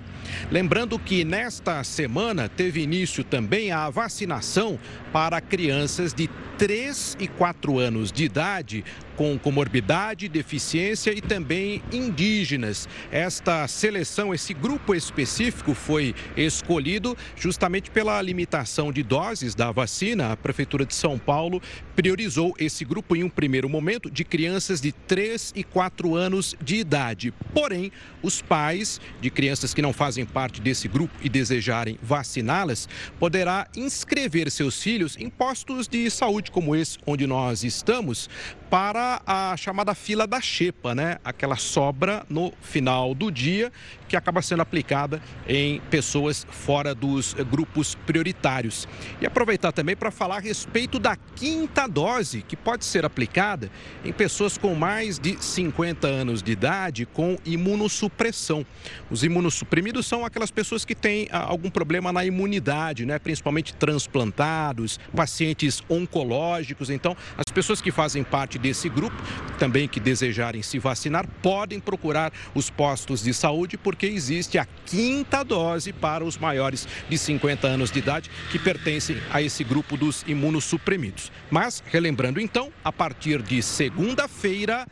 Lembrando 0.52 0.98
que 0.98 1.24
nesta 1.24 1.84
semana 1.84 2.50
teve 2.50 2.82
início 2.82 3.24
também 3.24 3.72
a 3.72 3.90
vacinação 3.90 4.80
para 5.12 5.42
crianças 5.42 6.14
de 6.14 6.30
3 6.58 7.18
e 7.20 7.28
4 7.28 7.80
anos 7.80 8.12
de 8.12 8.26
idade 8.26 8.84
com 9.20 9.38
comorbidade, 9.38 10.30
deficiência 10.30 11.12
e 11.12 11.20
também 11.20 11.84
indígenas. 11.92 12.88
Esta 13.12 13.68
seleção, 13.68 14.34
esse 14.34 14.54
grupo 14.54 14.96
específico 14.96 15.74
foi 15.74 16.16
escolhido 16.38 17.18
justamente 17.36 17.92
pela 17.92 18.22
limitação 18.22 18.94
de 18.94 19.04
doses 19.04 19.54
da 19.56 19.74
vacina. 19.74 20.32
A 20.32 20.38
Prefeitura 20.38 20.86
de 20.86 20.96
São 20.96 21.20
Paulo 21.20 21.62
priorizou 21.98 22.54
esse 22.58 22.86
grupo 22.86 23.14
em 23.14 23.26
um 23.26 23.30
primeiro 23.30 23.68
momento 23.68 24.10
de 24.10 24.24
crianças 24.24 24.80
de 24.80 24.94
3 24.94 25.52
e 25.54 25.66
4 25.66 26.16
anos 26.16 26.56
de 26.64 26.78
idade. 26.78 27.34
Porém, 27.54 27.92
os 28.24 28.42
pais 28.42 29.02
de 29.20 29.30
crianças 29.30 29.74
que 29.74 29.82
não 29.82 29.92
fazem 29.92 30.26
parte 30.26 30.62
desse 30.62 30.88
grupo 30.88 31.14
e 31.22 31.28
desejarem 31.28 32.00
vaciná-las, 32.02 32.88
poderá 33.20 33.68
inscrever 33.76 34.50
seus 34.50 34.82
filhos 34.82 34.99
em 35.18 35.30
postos 35.30 35.88
de 35.88 36.10
saúde 36.10 36.52
como 36.52 36.76
esse 36.76 36.98
onde 37.06 37.26
nós 37.26 37.64
estamos, 37.64 38.30
para 38.70 39.22
a 39.26 39.58
chamada 39.58 39.96
fila 39.96 40.28
da 40.28 40.40
xepa, 40.40 40.94
né? 40.94 41.18
Aquela 41.24 41.56
sobra 41.56 42.24
no 42.30 42.54
final 42.62 43.16
do 43.16 43.32
dia 43.32 43.72
que 44.08 44.16
acaba 44.16 44.42
sendo 44.42 44.62
aplicada 44.62 45.22
em 45.48 45.80
pessoas 45.90 46.46
fora 46.50 46.94
dos 46.94 47.34
grupos 47.34 47.96
prioritários. 47.96 48.88
E 49.22 49.26
aproveitar 49.26 49.72
também 49.72 49.96
para 49.96 50.12
falar 50.12 50.38
a 50.38 50.40
respeito 50.40 51.00
da 51.00 51.16
quinta 51.36 51.88
dose 51.88 52.42
que 52.42 52.56
pode 52.56 52.86
ser 52.86 53.06
aplicada 53.06 53.72
em 54.04 54.12
pessoas 54.12 54.58
com 54.58 54.76
mais 54.76 55.20
de 55.20 55.42
50 55.44 56.08
anos 56.08 56.44
de 56.44 56.52
idade 56.52 57.06
com 57.06 57.38
imunossupressão. 57.46 58.66
Os 59.10 59.24
imunossuprimidos 59.24 60.06
são 60.06 60.26
aquelas 60.26 60.52
pessoas 60.52 60.86
que 60.86 60.96
têm 60.96 61.28
ah, 61.32 61.40
algum 61.40 61.70
problema 61.70 62.12
na 62.12 62.26
imunidade, 62.26 63.06
né? 63.06 63.18
principalmente 63.20 63.74
transplantados, 63.74 65.00
pacientes 65.16 65.84
oncológicos. 65.90 66.90
Então, 66.90 67.16
as 67.38 67.52
pessoas 67.54 67.80
que 67.82 67.92
fazem 67.92 68.24
parte 68.24 68.59
desse 68.60 68.90
grupo, 68.90 69.16
também 69.58 69.88
que 69.88 70.00
desejarem 70.00 70.62
se 70.62 70.78
vacinar, 70.78 71.28
podem 71.42 71.80
procurar 71.80 72.32
os 72.54 72.70
postos 72.70 73.24
de 73.24 73.34
saúde, 73.34 73.78
porque 73.78 74.06
existe 74.06 74.58
a 74.58 74.68
quinta 74.86 75.44
dose 75.44 75.92
para 75.92 76.24
os 76.24 76.38
maiores 76.38 76.88
de 77.10 77.18
50 77.18 77.68
anos 77.68 77.92
de 77.92 78.00
idade, 78.00 78.30
que 78.52 78.60
pertencem 78.60 79.18
a 79.32 79.42
esse 79.42 79.64
grupo 79.64 79.98
dos 79.98 80.24
imunossuprimidos. 80.28 81.32
Mas, 81.50 81.84
relembrando 81.88 82.40
então, 82.40 82.72
a 82.84 82.92
partir 82.92 83.42
de 83.42 83.62
segunda-feira, 83.62 84.88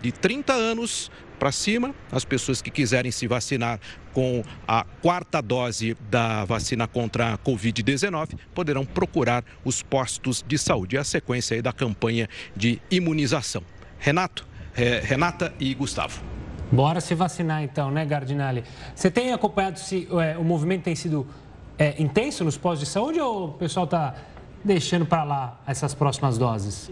de 0.00 0.12
30 0.12 0.52
anos 0.52 1.10
para 1.38 1.52
cima, 1.52 1.94
as 2.10 2.24
pessoas 2.24 2.62
que 2.62 2.70
quiserem 2.70 3.10
se 3.10 3.26
vacinar 3.26 3.80
com 4.16 4.42
a 4.66 4.82
quarta 5.02 5.42
dose 5.42 5.94
da 6.08 6.42
vacina 6.46 6.88
contra 6.88 7.34
a 7.34 7.38
Covid-19 7.38 8.38
poderão 8.54 8.82
procurar 8.82 9.44
os 9.62 9.82
postos 9.82 10.42
de 10.42 10.56
saúde. 10.56 10.96
É 10.96 11.00
a 11.00 11.04
sequência 11.04 11.54
aí 11.54 11.60
da 11.60 11.70
campanha 11.70 12.26
de 12.56 12.80
imunização. 12.90 13.62
Renato, 13.98 14.46
é, 14.74 15.00
Renata 15.00 15.52
e 15.60 15.74
Gustavo. 15.74 16.22
Bora 16.72 16.98
se 17.02 17.14
vacinar 17.14 17.62
então, 17.62 17.90
né, 17.90 18.06
Gardinali? 18.06 18.64
Você 18.94 19.10
tem 19.10 19.34
acompanhado 19.34 19.78
se 19.78 20.08
é, 20.12 20.38
o 20.38 20.42
movimento 20.42 20.84
tem 20.84 20.96
sido 20.96 21.26
é, 21.78 22.02
intenso 22.02 22.42
nos 22.42 22.56
postos 22.56 22.88
de 22.88 22.92
saúde 22.94 23.20
ou 23.20 23.48
o 23.48 23.52
pessoal 23.52 23.84
está 23.84 24.14
deixando 24.64 25.04
para 25.04 25.24
lá 25.24 25.60
essas 25.66 25.92
próximas 25.92 26.38
doses? 26.38 26.90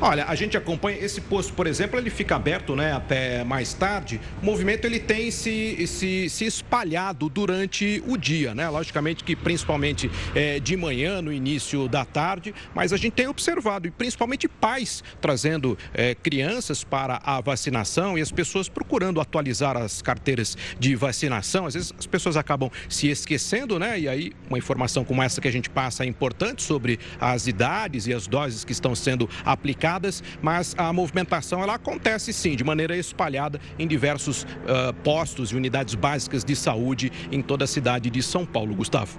Olha, 0.00 0.24
a 0.26 0.34
gente 0.34 0.56
acompanha 0.56 0.98
esse 0.98 1.20
posto, 1.20 1.52
por 1.52 1.66
exemplo, 1.66 1.98
ele 1.98 2.10
fica 2.10 2.36
aberto, 2.36 2.74
né, 2.76 2.92
até 2.92 3.44
mais 3.44 3.74
tarde. 3.74 4.20
O 4.42 4.44
movimento 4.44 4.84
ele 4.84 5.00
tem 5.00 5.30
se, 5.30 5.86
se, 5.86 6.28
se 6.28 6.44
espalhado 6.44 7.28
durante 7.28 8.02
o 8.06 8.16
dia, 8.16 8.54
né? 8.54 8.68
Logicamente 8.68 9.24
que 9.24 9.34
principalmente 9.34 10.10
é, 10.34 10.60
de 10.60 10.76
manhã, 10.76 11.20
no 11.20 11.32
início 11.32 11.88
da 11.88 12.04
tarde, 12.04 12.54
mas 12.74 12.92
a 12.92 12.96
gente 12.96 13.12
tem 13.12 13.26
observado 13.26 13.86
e 13.88 13.90
principalmente 13.90 14.48
pais 14.48 15.02
trazendo 15.20 15.76
é, 15.92 16.14
crianças 16.14 16.84
para 16.84 17.20
a 17.24 17.40
vacinação 17.40 18.16
e 18.16 18.20
as 18.20 18.30
pessoas 18.30 18.68
procurando 18.68 19.20
atualizar 19.20 19.76
as 19.76 20.02
carteiras 20.02 20.56
de 20.78 20.94
vacinação. 20.94 21.66
Às 21.66 21.74
vezes 21.74 21.94
as 21.98 22.06
pessoas 22.06 22.36
acabam 22.36 22.70
se 22.88 23.08
esquecendo, 23.08 23.78
né? 23.78 23.98
E 23.98 24.08
aí 24.08 24.32
uma 24.48 24.58
informação 24.58 25.04
como 25.04 25.22
essa 25.22 25.40
que 25.40 25.48
a 25.48 25.52
gente 25.52 25.70
passa 25.70 26.04
é 26.04 26.06
importante 26.06 26.62
sobre 26.62 26.98
as 27.20 27.46
idades 27.46 28.06
e 28.06 28.12
as 28.12 28.26
doses 28.26 28.64
que 28.64 28.72
estão 28.72 28.94
sendo 28.94 29.17
aplicadas, 29.44 30.22
mas 30.42 30.74
a 30.76 30.92
movimentação 30.92 31.62
ela 31.62 31.74
acontece 31.74 32.32
sim 32.32 32.54
de 32.54 32.62
maneira 32.62 32.94
espalhada 32.94 33.58
em 33.78 33.88
diversos 33.88 34.42
uh, 34.42 34.92
postos 35.02 35.50
e 35.52 35.56
unidades 35.56 35.94
básicas 35.94 36.44
de 36.44 36.54
saúde 36.54 37.10
em 37.32 37.40
toda 37.40 37.64
a 37.64 37.68
cidade 37.68 38.10
de 38.10 38.22
São 38.22 38.44
Paulo. 38.44 38.74
Gustavo. 38.74 39.18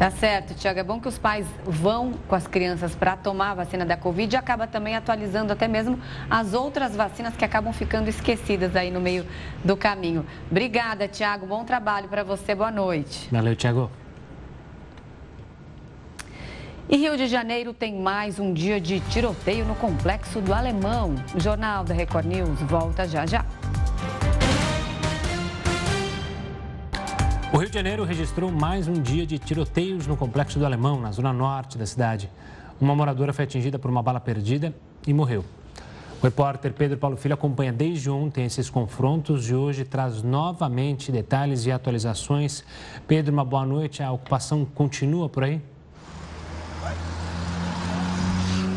Tá 0.00 0.10
certo, 0.10 0.54
Tiago. 0.54 0.80
É 0.80 0.82
bom 0.82 0.98
que 0.98 1.08
os 1.08 1.18
pais 1.18 1.46
vão 1.62 2.14
com 2.26 2.34
as 2.34 2.46
crianças 2.46 2.94
para 2.94 3.18
tomar 3.18 3.50
a 3.50 3.54
vacina 3.56 3.84
da 3.84 3.98
Covid 3.98 4.34
e 4.34 4.38
acaba 4.38 4.66
também 4.66 4.96
atualizando 4.96 5.52
até 5.52 5.68
mesmo 5.68 6.00
as 6.30 6.54
outras 6.54 6.96
vacinas 6.96 7.36
que 7.36 7.44
acabam 7.44 7.70
ficando 7.70 8.08
esquecidas 8.08 8.74
aí 8.74 8.90
no 8.90 8.98
meio 8.98 9.26
do 9.62 9.76
caminho. 9.76 10.24
Obrigada, 10.50 11.06
Tiago. 11.06 11.44
Bom 11.44 11.66
trabalho 11.66 12.08
para 12.08 12.24
você. 12.24 12.54
Boa 12.54 12.70
noite. 12.70 13.28
Valeu, 13.30 13.54
Tiago. 13.54 13.90
E 16.92 16.96
Rio 16.96 17.16
de 17.16 17.28
Janeiro 17.28 17.72
tem 17.72 17.94
mais 17.94 18.40
um 18.40 18.52
dia 18.52 18.80
de 18.80 18.98
tiroteio 18.98 19.64
no 19.64 19.76
complexo 19.76 20.40
do 20.40 20.52
Alemão. 20.52 21.14
O 21.32 21.38
Jornal 21.38 21.84
da 21.84 21.94
Record 21.94 22.26
News 22.26 22.60
volta 22.62 23.06
já 23.06 23.24
já. 23.24 23.46
O 27.54 27.58
Rio 27.58 27.68
de 27.68 27.74
Janeiro 27.74 28.02
registrou 28.02 28.50
mais 28.50 28.88
um 28.88 28.94
dia 28.94 29.24
de 29.24 29.38
tiroteios 29.38 30.08
no 30.08 30.16
complexo 30.16 30.58
do 30.58 30.66
Alemão, 30.66 31.00
na 31.00 31.12
zona 31.12 31.32
norte 31.32 31.78
da 31.78 31.86
cidade. 31.86 32.28
Uma 32.80 32.96
moradora 32.96 33.32
foi 33.32 33.44
atingida 33.44 33.78
por 33.78 33.88
uma 33.88 34.02
bala 34.02 34.18
perdida 34.18 34.74
e 35.06 35.14
morreu. 35.14 35.44
O 36.20 36.24
repórter 36.24 36.72
Pedro 36.72 36.98
Paulo 36.98 37.16
Filho 37.16 37.34
acompanha 37.34 37.72
desde 37.72 38.10
ontem 38.10 38.44
esses 38.44 38.68
confrontos 38.68 39.48
e 39.48 39.54
hoje 39.54 39.84
traz 39.84 40.24
novamente 40.24 41.12
detalhes 41.12 41.66
e 41.66 41.70
atualizações. 41.70 42.64
Pedro, 43.06 43.32
uma 43.32 43.44
boa 43.44 43.64
noite. 43.64 44.02
A 44.02 44.10
ocupação 44.10 44.64
continua 44.64 45.28
por 45.28 45.44
aí? 45.44 45.62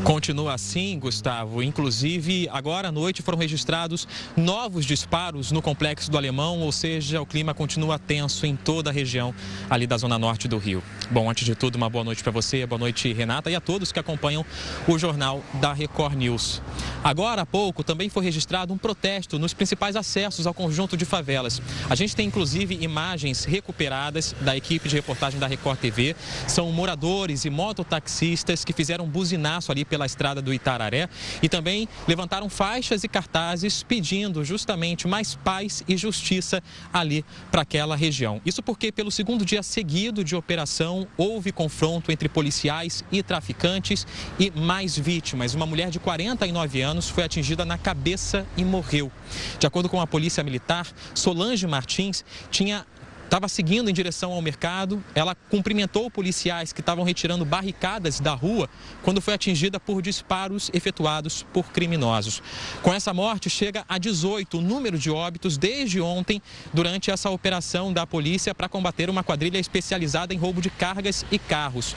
Continua 0.04 0.56
assim, 0.56 1.00
Gustavo. 1.00 1.64
Inclusive, 1.64 2.50
agora 2.52 2.90
à 2.90 2.92
noite 2.92 3.22
foram 3.22 3.38
registrados 3.38 4.06
novos 4.36 4.86
disparos 4.86 5.50
no 5.50 5.62
complexo 5.62 6.12
do 6.12 6.18
Alemão, 6.18 6.60
ou 6.60 6.74
seja, 6.74 7.22
o 7.22 7.26
clima 7.26 7.54
continua 7.54 7.98
tenso 7.98 8.46
em 8.46 8.54
toda 8.54 8.90
a 8.90 8.94
região 8.94 9.34
ali 9.70 9.88
da 9.88 9.98
zona 9.98 10.20
norte 10.20 10.46
do 10.46 10.58
Rio. 10.58 10.84
Bom, 11.10 11.30
antes 11.30 11.46
de 11.46 11.56
tudo, 11.56 11.78
uma 11.78 11.90
boa 11.90 12.04
noite 12.04 12.22
para 12.22 12.34
você, 12.34 12.66
boa 12.66 12.78
noite, 12.78 13.14
Renata, 13.14 13.50
e 13.50 13.56
a 13.56 13.62
todos 13.62 13.94
que 13.94 14.00
acompanham 14.00 14.46
o 14.88 15.00
jornal 15.00 15.42
da 15.62 15.72
Record 15.72 16.16
News. 16.16 16.62
Agora 17.02 17.44
há 17.44 17.46
pouco 17.46 17.82
também 17.82 18.10
foi 18.10 18.26
registrado 18.26 18.74
um 18.74 18.78
protesto 18.78 19.40
nos 19.40 19.54
principais 19.54 19.96
acessos 19.96 20.46
ao 20.46 20.54
conjunto 20.54 20.98
de 20.98 21.06
favelas. 21.06 21.62
A 21.90 21.96
gente 21.96 22.14
tem 22.14 22.28
inclusive 22.28 22.78
imagens 22.82 23.46
recuperadas 23.46 24.36
da 24.42 24.56
equipe 24.56 24.90
de 24.90 24.96
reportagem 24.96 25.40
da 25.40 25.48
Record 25.48 25.80
TV. 25.80 26.14
São 26.48 26.72
moradores 26.72 27.46
e 27.46 27.50
mototaxistas 27.50 28.66
que 28.66 28.74
fizeram 28.74 29.08
buzinaço 29.08 29.72
ali 29.72 29.86
pela 29.94 30.08
estrada 30.08 30.42
do 30.42 30.52
Itararé 30.52 31.08
e 31.40 31.48
também 31.48 31.88
levantaram 32.08 32.50
faixas 32.50 33.04
e 33.04 33.08
cartazes 33.08 33.84
pedindo 33.84 34.44
justamente 34.44 35.08
mais 35.08 35.36
paz 35.36 35.84
e 35.88 35.96
justiça 35.96 36.64
ali 36.92 37.24
para 37.52 37.62
aquela 37.62 37.96
região. 37.96 38.42
Isso 38.44 38.64
porque 38.64 38.92
pelo 38.92 39.12
segundo 39.12 39.46
dia 39.46 39.62
seguido 39.62 40.24
de 40.24 40.36
operação 40.36 41.08
houve 41.16 41.52
confronto 41.52 42.12
entre 42.12 42.28
policiais 42.28 43.06
e 43.12 43.22
traficantes 43.22 44.08
e 44.40 44.50
mais 44.50 44.98
vítimas. 44.98 45.54
Uma 45.54 45.68
mulher 45.68 45.92
de 45.92 46.00
49 46.00 46.82
anos 46.82 47.08
foi 47.08 47.24
atingida 47.24 47.64
na 47.64 47.78
cabeça 47.78 48.48
e 48.58 48.66
morreu. 48.66 49.12
De 49.60 49.68
acordo 49.68 49.90
com 49.90 50.02
a 50.02 50.08
Polícia 50.08 50.44
Militar, 50.44 50.88
Solange 51.14 51.68
Martins 51.68 52.26
tinha 52.50 52.84
estava 53.26 53.48
seguindo 53.48 53.90
em 53.90 53.94
direção 53.94 54.32
ao 54.32 54.42
mercado. 54.42 55.04
Ela 55.16 55.36
cumprimentou 55.36 56.10
policiais 56.10 56.72
que 56.72 56.82
estavam 56.82 57.04
retirando 57.04 57.46
barricadas 57.46 58.20
da 58.20 58.34
rua 58.34 58.70
quando 59.02 59.22
foi 59.22 59.34
atingida 59.34 59.80
por 59.80 60.02
disparos 60.02 60.70
efetuados 60.74 61.46
por 61.54 61.66
criminosos. 61.72 62.42
Com 62.82 62.94
essa 62.94 63.14
morte, 63.14 63.50
chega 63.50 63.84
a 63.88 63.98
18 63.98 64.58
o 64.58 64.62
número 64.62 64.98
de 64.98 65.10
óbitos 65.10 65.58
desde 65.58 66.00
ontem 66.00 66.42
durante 66.74 67.12
essa 67.12 67.30
operação 67.30 67.92
da 67.92 68.06
polícia 68.06 68.54
para 68.54 68.70
combater 68.70 69.10
uma 69.10 69.24
quadrilha 69.24 69.58
especializada 69.58 70.34
em 70.34 70.38
roubo 70.38 70.62
de 70.62 70.70
cargas 70.70 71.26
e 71.32 71.40
carros. 71.40 71.96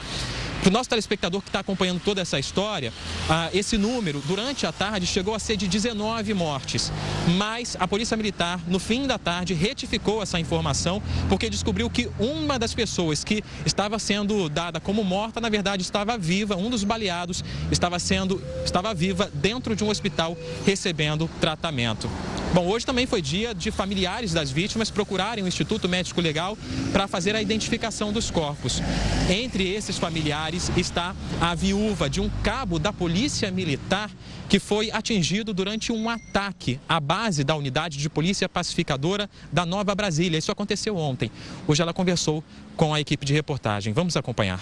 Para 0.61 0.71
o 0.71 0.73
nosso 0.73 0.89
telespectador 0.89 1.41
que 1.43 1.49
está 1.49 1.61
acompanhando 1.61 2.01
toda 2.01 2.21
essa 2.21 2.39
história, 2.39 2.93
ah, 3.29 3.51
esse 3.53 3.79
número, 3.79 4.23
durante 4.27 4.67
a 4.67 4.73
tarde, 4.73 5.07
chegou 5.07 5.35
a 5.35 5.39
ser 5.39 5.57
de 5.57 5.69
19 5.69 6.35
mortes. 6.35 6.93
Mas 7.37 7.77
a 7.79 7.87
Polícia 7.87 8.17
Militar, 8.17 8.61
no 8.67 8.79
fim 8.79 9.07
da 9.07 9.19
tarde, 9.19 9.55
retificou 9.55 10.23
essa 10.23 10.41
informação 10.41 11.03
porque 11.29 11.49
descobriu 11.49 11.89
que 11.89 12.11
uma 12.19 12.59
das 12.59 12.75
pessoas 12.75 13.23
que 13.23 13.45
estava 13.65 13.99
sendo 13.99 14.49
dada 14.49 14.81
como 14.81 15.05
morta, 15.05 15.41
na 15.41 15.49
verdade, 15.49 15.83
estava 15.83 16.19
viva. 16.19 16.57
Um 16.57 16.71
dos 16.71 16.85
baleados 16.85 17.45
estava 17.71 17.99
sendo, 17.99 18.43
estava 18.65 18.93
viva 18.93 19.31
dentro 19.35 19.77
de 19.77 19.85
um 19.85 19.89
hospital 19.89 20.37
recebendo 20.65 21.31
tratamento. 21.41 22.11
Bom, 22.55 22.67
hoje 22.69 22.87
também 22.87 23.07
foi 23.07 23.21
dia 23.21 23.55
de 23.55 23.71
familiares 23.71 24.33
das 24.33 24.51
vítimas 24.51 24.91
procurarem 24.91 25.45
o 25.45 25.49
Instituto 25.49 25.89
Médico 25.89 26.21
Legal 26.21 26.57
para 26.93 27.07
fazer 27.07 27.37
a 27.37 27.43
identificação 27.43 28.13
dos 28.13 28.31
corpos. 28.31 28.81
Entre 29.29 29.69
esses 29.69 29.99
familiares 29.99 30.46
está 30.55 31.15
a 31.41 31.55
viúva 31.55 32.09
de 32.09 32.21
um 32.21 32.31
cabo 32.43 32.79
da 32.79 32.93
Polícia 32.93 33.51
Militar 33.51 34.11
que 34.49 34.59
foi 34.59 34.91
atingido 34.91 35.53
durante 35.53 35.93
um 35.93 36.09
ataque 36.09 36.79
à 36.89 37.01
base 37.01 37.43
da 37.43 37.57
unidade 37.57 37.99
de 37.99 38.09
polícia 38.09 38.49
pacificadora 38.49 39.29
da 39.53 39.67
Nova 39.67 39.95
Brasília. 39.95 40.39
Isso 40.39 40.53
aconteceu 40.53 40.97
ontem. 40.97 41.31
Hoje 41.67 41.83
ela 41.83 41.93
conversou 41.93 42.45
com 42.77 42.95
a 42.95 43.01
equipe 43.01 43.27
de 43.27 43.33
reportagem. 43.33 43.93
Vamos 43.93 44.17
acompanhar. 44.17 44.61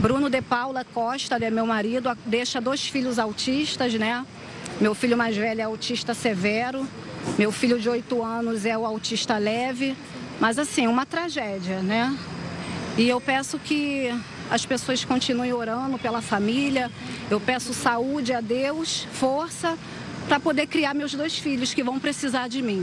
Bruno 0.00 0.30
de 0.30 0.40
Paula 0.40 0.84
Costa, 0.84 1.38
né, 1.38 1.50
meu 1.50 1.66
marido, 1.66 2.16
deixa 2.24 2.60
dois 2.60 2.80
filhos 2.86 3.18
autistas, 3.18 3.92
né? 3.94 4.24
Meu 4.80 4.94
filho 4.94 5.16
mais 5.16 5.36
velho 5.36 5.60
é 5.60 5.64
autista 5.64 6.14
severo 6.14 6.88
meu 7.38 7.52
filho 7.52 7.78
de 7.78 7.88
8 7.88 8.22
anos 8.22 8.66
é 8.66 8.76
o 8.76 8.86
autista 8.86 9.38
leve, 9.38 9.96
mas 10.38 10.58
assim, 10.58 10.86
uma 10.86 11.06
tragédia, 11.06 11.80
né? 11.80 12.16
E 12.96 13.08
eu 13.08 13.20
peço 13.20 13.58
que 13.58 14.14
as 14.50 14.66
pessoas 14.66 15.04
continuem 15.04 15.52
orando 15.52 15.98
pela 15.98 16.20
família. 16.20 16.90
Eu 17.30 17.40
peço 17.40 17.72
saúde 17.72 18.32
a 18.32 18.40
Deus, 18.40 19.06
força, 19.12 19.78
para 20.28 20.40
poder 20.40 20.66
criar 20.66 20.92
meus 20.92 21.14
dois 21.14 21.38
filhos 21.38 21.72
que 21.72 21.82
vão 21.82 21.98
precisar 21.98 22.48
de 22.48 22.60
mim. 22.60 22.82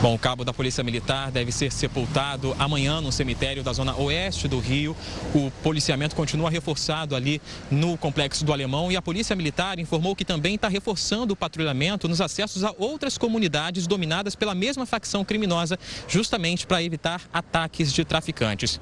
Bom, 0.00 0.14
o 0.14 0.18
cabo 0.18 0.44
da 0.44 0.52
Polícia 0.52 0.84
Militar 0.84 1.32
deve 1.32 1.50
ser 1.50 1.72
sepultado 1.72 2.54
amanhã 2.56 3.00
no 3.00 3.10
cemitério 3.10 3.64
da 3.64 3.72
zona 3.72 3.96
oeste 3.96 4.46
do 4.46 4.60
Rio. 4.60 4.96
O 5.34 5.50
policiamento 5.60 6.14
continua 6.14 6.48
reforçado 6.48 7.16
ali 7.16 7.42
no 7.68 7.98
complexo 7.98 8.44
do 8.44 8.52
Alemão 8.52 8.92
e 8.92 8.96
a 8.96 9.02
Polícia 9.02 9.34
Militar 9.34 9.80
informou 9.80 10.14
que 10.14 10.24
também 10.24 10.54
está 10.54 10.68
reforçando 10.68 11.34
o 11.34 11.36
patrulhamento 11.36 12.06
nos 12.06 12.20
acessos 12.20 12.62
a 12.62 12.72
outras 12.78 13.18
comunidades 13.18 13.88
dominadas 13.88 14.36
pela 14.36 14.54
mesma 14.54 14.86
facção 14.86 15.24
criminosa, 15.24 15.76
justamente 16.06 16.64
para 16.64 16.80
evitar 16.80 17.20
ataques 17.32 17.92
de 17.92 18.04
traficantes. 18.04 18.80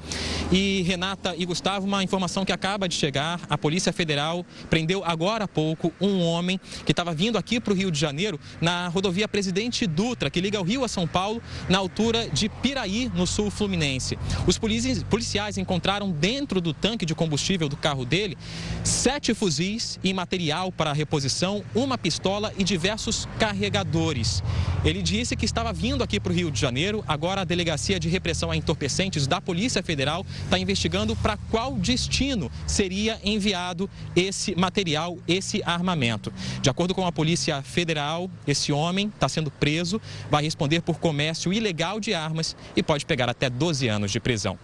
E 0.53 0.83
Renata 0.83 1.35
e 1.35 1.47
Gustavo, 1.47 1.87
uma 1.87 2.05
informação 2.05 2.45
que 2.45 2.53
acaba 2.53 2.87
de 2.87 2.95
chegar: 2.95 3.41
a 3.49 3.57
Polícia 3.57 3.91
Federal 3.91 4.45
prendeu 4.69 5.03
agora 5.03 5.45
há 5.45 5.49
pouco 5.49 5.91
um 5.99 6.21
homem 6.21 6.61
que 6.85 6.93
estava 6.93 7.15
vindo 7.15 7.39
aqui 7.39 7.59
para 7.59 7.73
o 7.73 7.77
Rio 7.77 7.91
de 7.91 7.99
Janeiro 7.99 8.39
na 8.61 8.89
rodovia 8.89 9.27
Presidente 9.27 9.87
Dutra, 9.87 10.29
que 10.29 10.43
liga 10.43 10.61
o 10.61 10.63
Rio 10.63 10.85
a 10.85 10.89
São 10.89 11.06
Paulo, 11.07 11.43
na 11.69 11.79
altura 11.79 12.29
de 12.29 12.49
Piraí, 12.49 13.11
no 13.15 13.27
sul 13.27 13.51
fluminense. 13.51 14.19
Os 14.47 14.59
policiais 14.59 15.59
encontraram 15.59 16.11
dentro 16.11 16.61
do 16.61 16.73
tanque 16.73 17.07
de 17.07 17.15
combustível 17.15 17.69
do 17.69 17.77
carro 17.77 18.05
dele 18.05 18.37
sete 18.85 19.35
fuzis 19.35 19.99
e 20.03 20.13
material 20.13 20.71
para 20.71 20.93
reposição, 20.93 21.65
uma 21.75 21.99
pistola 21.99 22.53
e 22.59 22.65
diversos 22.65 23.29
carregadores. 23.39 24.43
Ele 24.85 25.03
disse 25.03 25.35
que 25.35 25.45
estava 25.45 25.73
vindo 25.73 26.03
aqui 26.03 26.21
para 26.21 26.33
o 26.33 26.35
Rio 26.35 26.51
de 26.51 26.61
Janeiro. 26.61 27.05
Agora 27.09 27.41
a 27.41 27.45
Delegacia 27.45 27.99
de 27.99 28.09
Repressão 28.09 28.51
a 28.51 28.57
Entorpecentes 28.57 29.27
da 29.27 29.41
Polícia 29.41 29.83
Federal 29.83 30.25
está 30.45 30.59
investigando 30.59 31.17
para 31.17 31.37
qual 31.51 31.75
destino 31.75 32.51
seria 32.67 33.19
enviado 33.25 33.91
esse 34.15 34.55
material, 34.55 35.19
esse 35.27 35.63
armamento. 35.65 36.33
De 36.63 36.71
acordo 36.71 36.95
com 36.95 37.07
a 37.07 37.13
Polícia 37.13 37.63
Federal, 37.63 38.31
esse 38.47 38.73
homem 38.73 39.09
está 39.09 39.29
sendo 39.29 39.51
preso, 39.51 40.01
vai 40.31 40.43
responder 40.45 40.83
por 40.83 40.96
comércio 40.97 41.53
ilegal 41.53 42.01
de 42.01 42.15
armas 42.15 42.57
e 42.75 42.83
pode 42.83 43.07
pegar 43.07 43.29
até 43.29 43.49
12 43.49 43.89
anos 43.89 44.11
de 44.11 44.21
prisão. 44.21 44.59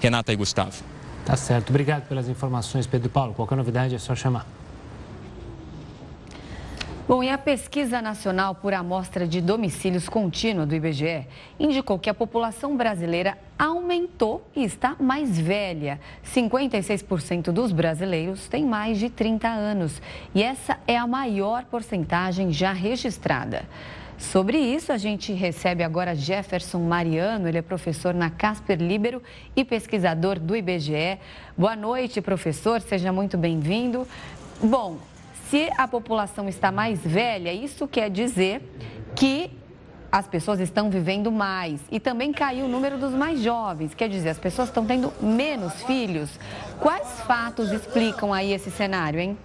Renata 0.00 0.32
e 0.32 0.36
Gustavo. 0.36 0.82
Tá 1.24 1.36
certo. 1.36 1.70
Obrigado 1.70 2.08
pelas 2.08 2.28
informações, 2.28 2.86
Pedro 2.86 3.08
Paulo. 3.08 3.34
Qualquer 3.34 3.56
novidade 3.56 3.94
é 3.94 3.98
só 3.98 4.14
chamar. 4.14 4.46
Bom, 7.08 7.22
e 7.22 7.28
a 7.28 7.36
pesquisa 7.36 8.00
nacional 8.00 8.54
por 8.54 8.72
amostra 8.72 9.26
de 9.26 9.40
domicílios 9.40 10.08
contínua 10.08 10.64
do 10.64 10.74
IBGE 10.74 11.26
indicou 11.58 11.98
que 11.98 12.08
a 12.08 12.14
população 12.14 12.76
brasileira 12.76 13.36
aumentou 13.58 14.48
e 14.54 14.64
está 14.64 14.96
mais 15.00 15.38
velha. 15.38 16.00
56% 16.24 17.50
dos 17.50 17.72
brasileiros 17.72 18.48
têm 18.48 18.64
mais 18.64 18.98
de 18.98 19.10
30 19.10 19.48
anos 19.48 20.00
e 20.32 20.42
essa 20.42 20.78
é 20.86 20.96
a 20.96 21.06
maior 21.06 21.64
porcentagem 21.64 22.52
já 22.52 22.72
registrada. 22.72 23.64
Sobre 24.22 24.56
isso, 24.56 24.92
a 24.92 24.96
gente 24.96 25.32
recebe 25.32 25.82
agora 25.82 26.14
Jefferson 26.14 26.78
Mariano, 26.78 27.48
ele 27.48 27.58
é 27.58 27.62
professor 27.62 28.14
na 28.14 28.30
Casper 28.30 28.78
Libero 28.80 29.20
e 29.54 29.64
pesquisador 29.64 30.38
do 30.38 30.54
IBGE. 30.54 31.18
Boa 31.58 31.74
noite, 31.74 32.20
professor, 32.22 32.80
seja 32.80 33.12
muito 33.12 33.36
bem-vindo. 33.36 34.06
Bom, 34.62 34.96
se 35.50 35.68
a 35.76 35.88
população 35.88 36.48
está 36.48 36.70
mais 36.70 37.00
velha, 37.04 37.52
isso 37.52 37.86
quer 37.88 38.08
dizer 38.08 38.62
que 39.16 39.50
as 40.10 40.26
pessoas 40.28 40.60
estão 40.60 40.88
vivendo 40.88 41.30
mais 41.32 41.80
e 41.90 41.98
também 41.98 42.32
caiu 42.32 42.66
o 42.66 42.68
número 42.68 42.96
dos 42.96 43.12
mais 43.12 43.40
jovens, 43.42 43.92
quer 43.92 44.08
dizer, 44.08 44.30
as 44.30 44.38
pessoas 44.38 44.68
estão 44.68 44.86
tendo 44.86 45.12
menos 45.20 45.82
filhos. 45.82 46.30
Quais 46.78 47.20
fatos 47.26 47.72
explicam 47.72 48.32
aí 48.32 48.52
esse 48.52 48.70
cenário, 48.70 49.18
hein? 49.18 49.36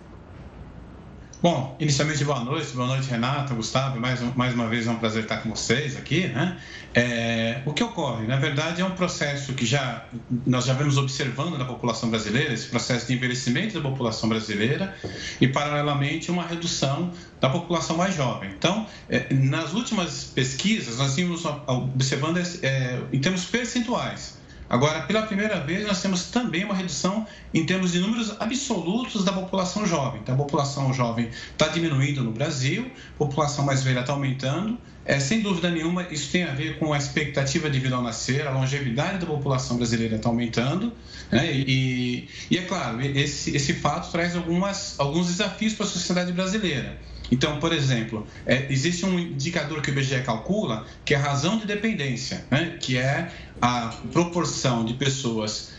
Bom, 1.39 1.77
inicialmente 1.79 2.23
boa 2.23 2.39
noite, 2.39 2.71
boa 2.73 2.87
noite 2.87 3.07
Renata, 3.11 3.53
Gustavo, 3.53 3.99
mais, 3.99 4.19
mais 4.35 4.55
uma 4.55 4.67
vez 4.67 4.87
é 4.87 4.89
um 4.89 4.95
prazer 4.95 5.21
estar 5.21 5.37
com 5.37 5.51
vocês 5.51 5.95
aqui. 5.95 6.27
Né? 6.29 6.57
É, 6.95 7.61
o 7.63 7.73
que 7.73 7.83
ocorre? 7.83 8.25
Na 8.25 8.37
verdade 8.37 8.81
é 8.81 8.85
um 8.85 8.95
processo 8.95 9.53
que 9.53 9.63
já 9.63 10.03
nós 10.47 10.65
já 10.65 10.73
vemos 10.73 10.97
observando 10.97 11.55
na 11.55 11.63
população 11.65 12.09
brasileira, 12.09 12.51
esse 12.51 12.65
processo 12.65 13.05
de 13.05 13.13
envelhecimento 13.13 13.75
da 13.75 13.87
população 13.87 14.27
brasileira 14.27 14.95
e 15.39 15.47
paralelamente 15.47 16.31
uma 16.31 16.41
redução 16.41 17.11
da 17.39 17.49
população 17.49 17.95
mais 17.95 18.15
jovem. 18.15 18.49
Então, 18.57 18.87
é, 19.07 19.31
nas 19.31 19.73
últimas 19.73 20.23
pesquisas 20.23 20.97
nós 20.97 21.15
vimos 21.15 21.45
observando 21.67 22.37
é, 22.63 22.99
em 23.13 23.19
termos 23.19 23.45
percentuais 23.45 24.36
Agora, 24.69 25.01
pela 25.01 25.21
primeira 25.21 25.59
vez, 25.59 25.87
nós 25.87 26.01
temos 26.01 26.25
também 26.25 26.65
uma 26.65 26.73
redução 26.73 27.25
em 27.53 27.65
termos 27.65 27.93
de 27.93 27.99
números 27.99 28.35
absolutos 28.39 29.23
da 29.23 29.31
população 29.31 29.85
jovem. 29.85 30.19
Então, 30.21 30.35
a 30.35 30.37
população 30.37 30.93
jovem 30.93 31.29
está 31.51 31.67
diminuindo 31.69 32.23
no 32.23 32.31
Brasil, 32.31 32.91
a 33.15 33.17
população 33.17 33.65
mais 33.65 33.83
velha 33.83 34.01
está 34.01 34.13
aumentando. 34.13 34.77
É, 35.05 35.21
sem 35.21 35.41
dúvida 35.41 35.71
nenhuma, 35.71 36.05
isso 36.11 36.29
tem 36.33 36.43
a 36.43 36.51
ver 36.51 36.77
com 36.79 36.91
a 36.91 36.97
expectativa 36.97 37.69
de 37.69 37.79
vida 37.79 37.95
ao 37.95 38.03
nascer, 38.03 38.45
a 38.45 38.51
longevidade 38.51 39.19
da 39.19 39.25
população 39.25 39.77
brasileira 39.77 40.17
está 40.17 40.27
aumentando. 40.27 40.91
Né? 41.31 41.49
E, 41.49 42.27
e, 42.51 42.57
é 42.57 42.63
claro, 42.63 43.01
esse, 43.01 43.55
esse 43.55 43.73
fato 43.73 44.11
traz 44.11 44.35
algumas, 44.35 44.99
alguns 44.99 45.27
desafios 45.27 45.73
para 45.73 45.85
a 45.85 45.89
sociedade 45.89 46.33
brasileira. 46.33 46.99
Então, 47.31 47.59
por 47.59 47.73
exemplo, 47.73 48.25
é, 48.45 48.67
existe 48.71 49.05
um 49.05 49.19
indicador 49.19 49.81
que 49.81 49.89
o 49.89 49.93
IBGE 49.93 50.21
calcula, 50.21 50.85
que 51.03 51.13
é 51.13 51.17
a 51.17 51.19
razão 51.19 51.57
de 51.57 51.65
dependência, 51.65 52.45
né? 52.49 52.77
que 52.79 52.97
é 52.97 53.31
a 53.61 53.93
proporção 54.11 54.85
de 54.85 54.93
pessoas 54.93 55.75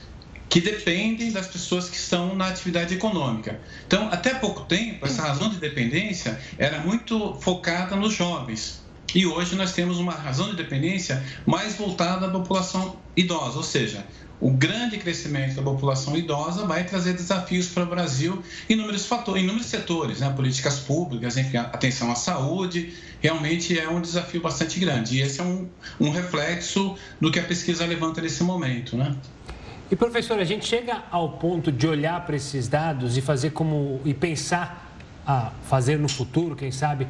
que 0.48 0.60
dependem 0.60 1.30
das 1.30 1.46
pessoas 1.46 1.90
que 1.90 1.96
estão 1.96 2.34
na 2.34 2.48
atividade 2.48 2.94
econômica. 2.94 3.60
Então, 3.86 4.08
até 4.10 4.34
pouco 4.34 4.62
tempo, 4.62 5.04
essa 5.04 5.22
razão 5.22 5.50
de 5.50 5.56
dependência 5.56 6.40
era 6.56 6.80
muito 6.80 7.34
focada 7.34 7.94
nos 7.94 8.14
jovens. 8.14 8.82
E 9.14 9.26
hoje 9.26 9.56
nós 9.56 9.72
temos 9.72 9.98
uma 9.98 10.12
razão 10.12 10.50
de 10.50 10.56
dependência 10.56 11.22
mais 11.46 11.76
voltada 11.76 12.26
à 12.26 12.30
população 12.30 12.96
idosa, 13.16 13.56
ou 13.56 13.62
seja, 13.62 14.06
o 14.40 14.50
grande 14.50 14.98
crescimento 14.98 15.56
da 15.56 15.62
população 15.62 16.16
idosa 16.16 16.64
vai 16.64 16.84
trazer 16.84 17.14
desafios 17.14 17.68
para 17.68 17.82
o 17.82 17.86
Brasil 17.86 18.42
em 18.68 18.74
inúmeros 18.74 19.06
fatores, 19.06 19.42
em 19.42 19.44
inúmeros 19.44 19.66
setores, 19.66 20.20
né? 20.20 20.30
políticas 20.30 20.78
públicas, 20.78 21.36
enfim, 21.36 21.56
atenção 21.56 22.10
à 22.12 22.14
saúde, 22.14 22.94
realmente 23.20 23.78
é 23.78 23.88
um 23.88 24.00
desafio 24.00 24.40
bastante 24.40 24.78
grande. 24.78 25.18
E 25.18 25.22
esse 25.22 25.40
é 25.40 25.44
um, 25.44 25.68
um 25.98 26.10
reflexo 26.10 26.96
do 27.20 27.32
que 27.32 27.40
a 27.40 27.42
pesquisa 27.42 27.84
levanta 27.84 28.20
nesse 28.20 28.44
momento, 28.44 28.96
né? 28.96 29.14
E 29.90 29.96
professor, 29.96 30.38
a 30.38 30.44
gente 30.44 30.66
chega 30.66 31.02
ao 31.10 31.30
ponto 31.32 31.72
de 31.72 31.88
olhar 31.88 32.24
para 32.26 32.36
esses 32.36 32.68
dados 32.68 33.16
e 33.16 33.22
fazer 33.22 33.50
como 33.50 34.00
e 34.04 34.12
pensar 34.12 34.94
a 35.26 35.50
fazer 35.64 35.98
no 35.98 36.08
futuro, 36.08 36.54
quem 36.54 36.70
sabe, 36.70 37.08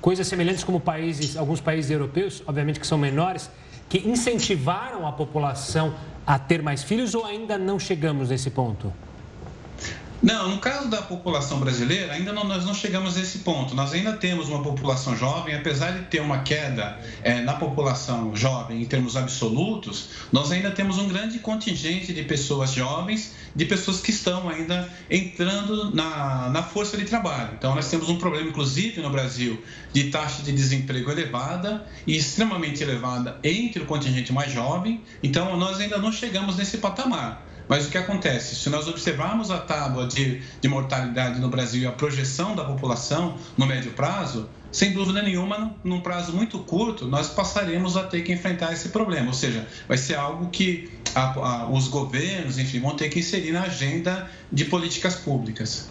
coisas 0.00 0.26
semelhantes 0.26 0.62
como 0.62 0.78
países, 0.78 1.36
alguns 1.36 1.60
países 1.60 1.90
europeus, 1.90 2.42
obviamente 2.46 2.78
que 2.78 2.86
são 2.86 2.98
menores, 2.98 3.50
que 3.88 3.98
incentivaram 4.08 5.06
a 5.06 5.12
população 5.12 5.94
a 6.34 6.38
ter 6.38 6.62
mais 6.62 6.84
filhos 6.84 7.12
ou 7.12 7.24
ainda 7.26 7.58
não 7.58 7.76
chegamos 7.76 8.28
nesse 8.28 8.50
ponto? 8.50 8.92
Não, 10.22 10.50
no 10.50 10.58
caso 10.58 10.88
da 10.88 11.00
população 11.00 11.58
brasileira, 11.60 12.12
ainda 12.12 12.30
não, 12.30 12.44
nós 12.44 12.66
não 12.66 12.74
chegamos 12.74 13.16
a 13.16 13.20
esse 13.22 13.38
ponto. 13.38 13.74
Nós 13.74 13.94
ainda 13.94 14.12
temos 14.12 14.50
uma 14.50 14.62
população 14.62 15.16
jovem, 15.16 15.54
apesar 15.54 15.92
de 15.92 16.04
ter 16.06 16.20
uma 16.20 16.40
queda 16.42 16.98
é, 17.22 17.40
na 17.40 17.54
população 17.54 18.36
jovem 18.36 18.82
em 18.82 18.84
termos 18.84 19.16
absolutos, 19.16 20.10
nós 20.30 20.52
ainda 20.52 20.70
temos 20.70 20.98
um 20.98 21.08
grande 21.08 21.38
contingente 21.38 22.12
de 22.12 22.22
pessoas 22.22 22.72
jovens, 22.72 23.32
de 23.56 23.64
pessoas 23.64 24.02
que 24.02 24.10
estão 24.10 24.46
ainda 24.46 24.86
entrando 25.10 25.94
na, 25.94 26.50
na 26.50 26.62
força 26.62 26.98
de 26.98 27.06
trabalho. 27.06 27.54
Então, 27.56 27.74
nós 27.74 27.88
temos 27.88 28.10
um 28.10 28.18
problema, 28.18 28.46
inclusive 28.46 29.00
no 29.00 29.08
Brasil, 29.08 29.62
de 29.90 30.10
taxa 30.10 30.42
de 30.42 30.52
desemprego 30.52 31.10
elevada 31.10 31.86
e 32.06 32.14
extremamente 32.14 32.82
elevada 32.82 33.38
entre 33.42 33.82
o 33.82 33.86
contingente 33.86 34.34
mais 34.34 34.52
jovem. 34.52 35.00
Então, 35.22 35.56
nós 35.56 35.80
ainda 35.80 35.96
não 35.96 36.12
chegamos 36.12 36.56
nesse 36.58 36.76
patamar. 36.76 37.49
Mas 37.70 37.86
o 37.86 37.90
que 37.90 37.96
acontece? 37.96 38.56
Se 38.56 38.68
nós 38.68 38.88
observarmos 38.88 39.48
a 39.48 39.58
tábua 39.58 40.04
de, 40.04 40.42
de 40.60 40.68
mortalidade 40.68 41.38
no 41.38 41.48
Brasil 41.48 41.82
e 41.82 41.86
a 41.86 41.92
projeção 41.92 42.56
da 42.56 42.64
população 42.64 43.36
no 43.56 43.64
médio 43.64 43.92
prazo, 43.92 44.50
sem 44.72 44.92
dúvida 44.92 45.22
nenhuma, 45.22 45.76
num 45.84 46.00
prazo 46.00 46.32
muito 46.32 46.58
curto, 46.58 47.06
nós 47.06 47.28
passaremos 47.28 47.96
a 47.96 48.02
ter 48.02 48.22
que 48.22 48.32
enfrentar 48.32 48.72
esse 48.72 48.88
problema. 48.88 49.28
Ou 49.28 49.32
seja, 49.32 49.68
vai 49.86 49.96
ser 49.96 50.16
algo 50.16 50.48
que 50.50 50.90
a, 51.14 51.20
a, 51.20 51.70
os 51.70 51.86
governos, 51.86 52.58
enfim, 52.58 52.80
vão 52.80 52.96
ter 52.96 53.08
que 53.08 53.20
inserir 53.20 53.52
na 53.52 53.62
agenda 53.62 54.28
de 54.50 54.64
políticas 54.64 55.14
públicas. 55.14 55.88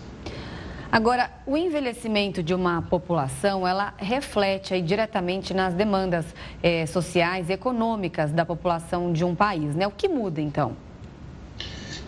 Agora, 0.92 1.32
o 1.46 1.56
envelhecimento 1.56 2.44
de 2.44 2.54
uma 2.54 2.82
população, 2.82 3.66
ela 3.66 3.94
reflete 3.96 4.74
aí 4.74 4.82
diretamente 4.82 5.54
nas 5.54 5.74
demandas 5.74 6.26
eh, 6.62 6.86
sociais 6.88 7.50
e 7.50 7.54
econômicas 7.54 8.34
da 8.34 8.46
população 8.46 9.14
de 9.14 9.24
um 9.24 9.34
país, 9.34 9.76
né? 9.76 9.88
O 9.88 9.92
que 9.92 10.10
muda, 10.10 10.42
então? 10.42 10.89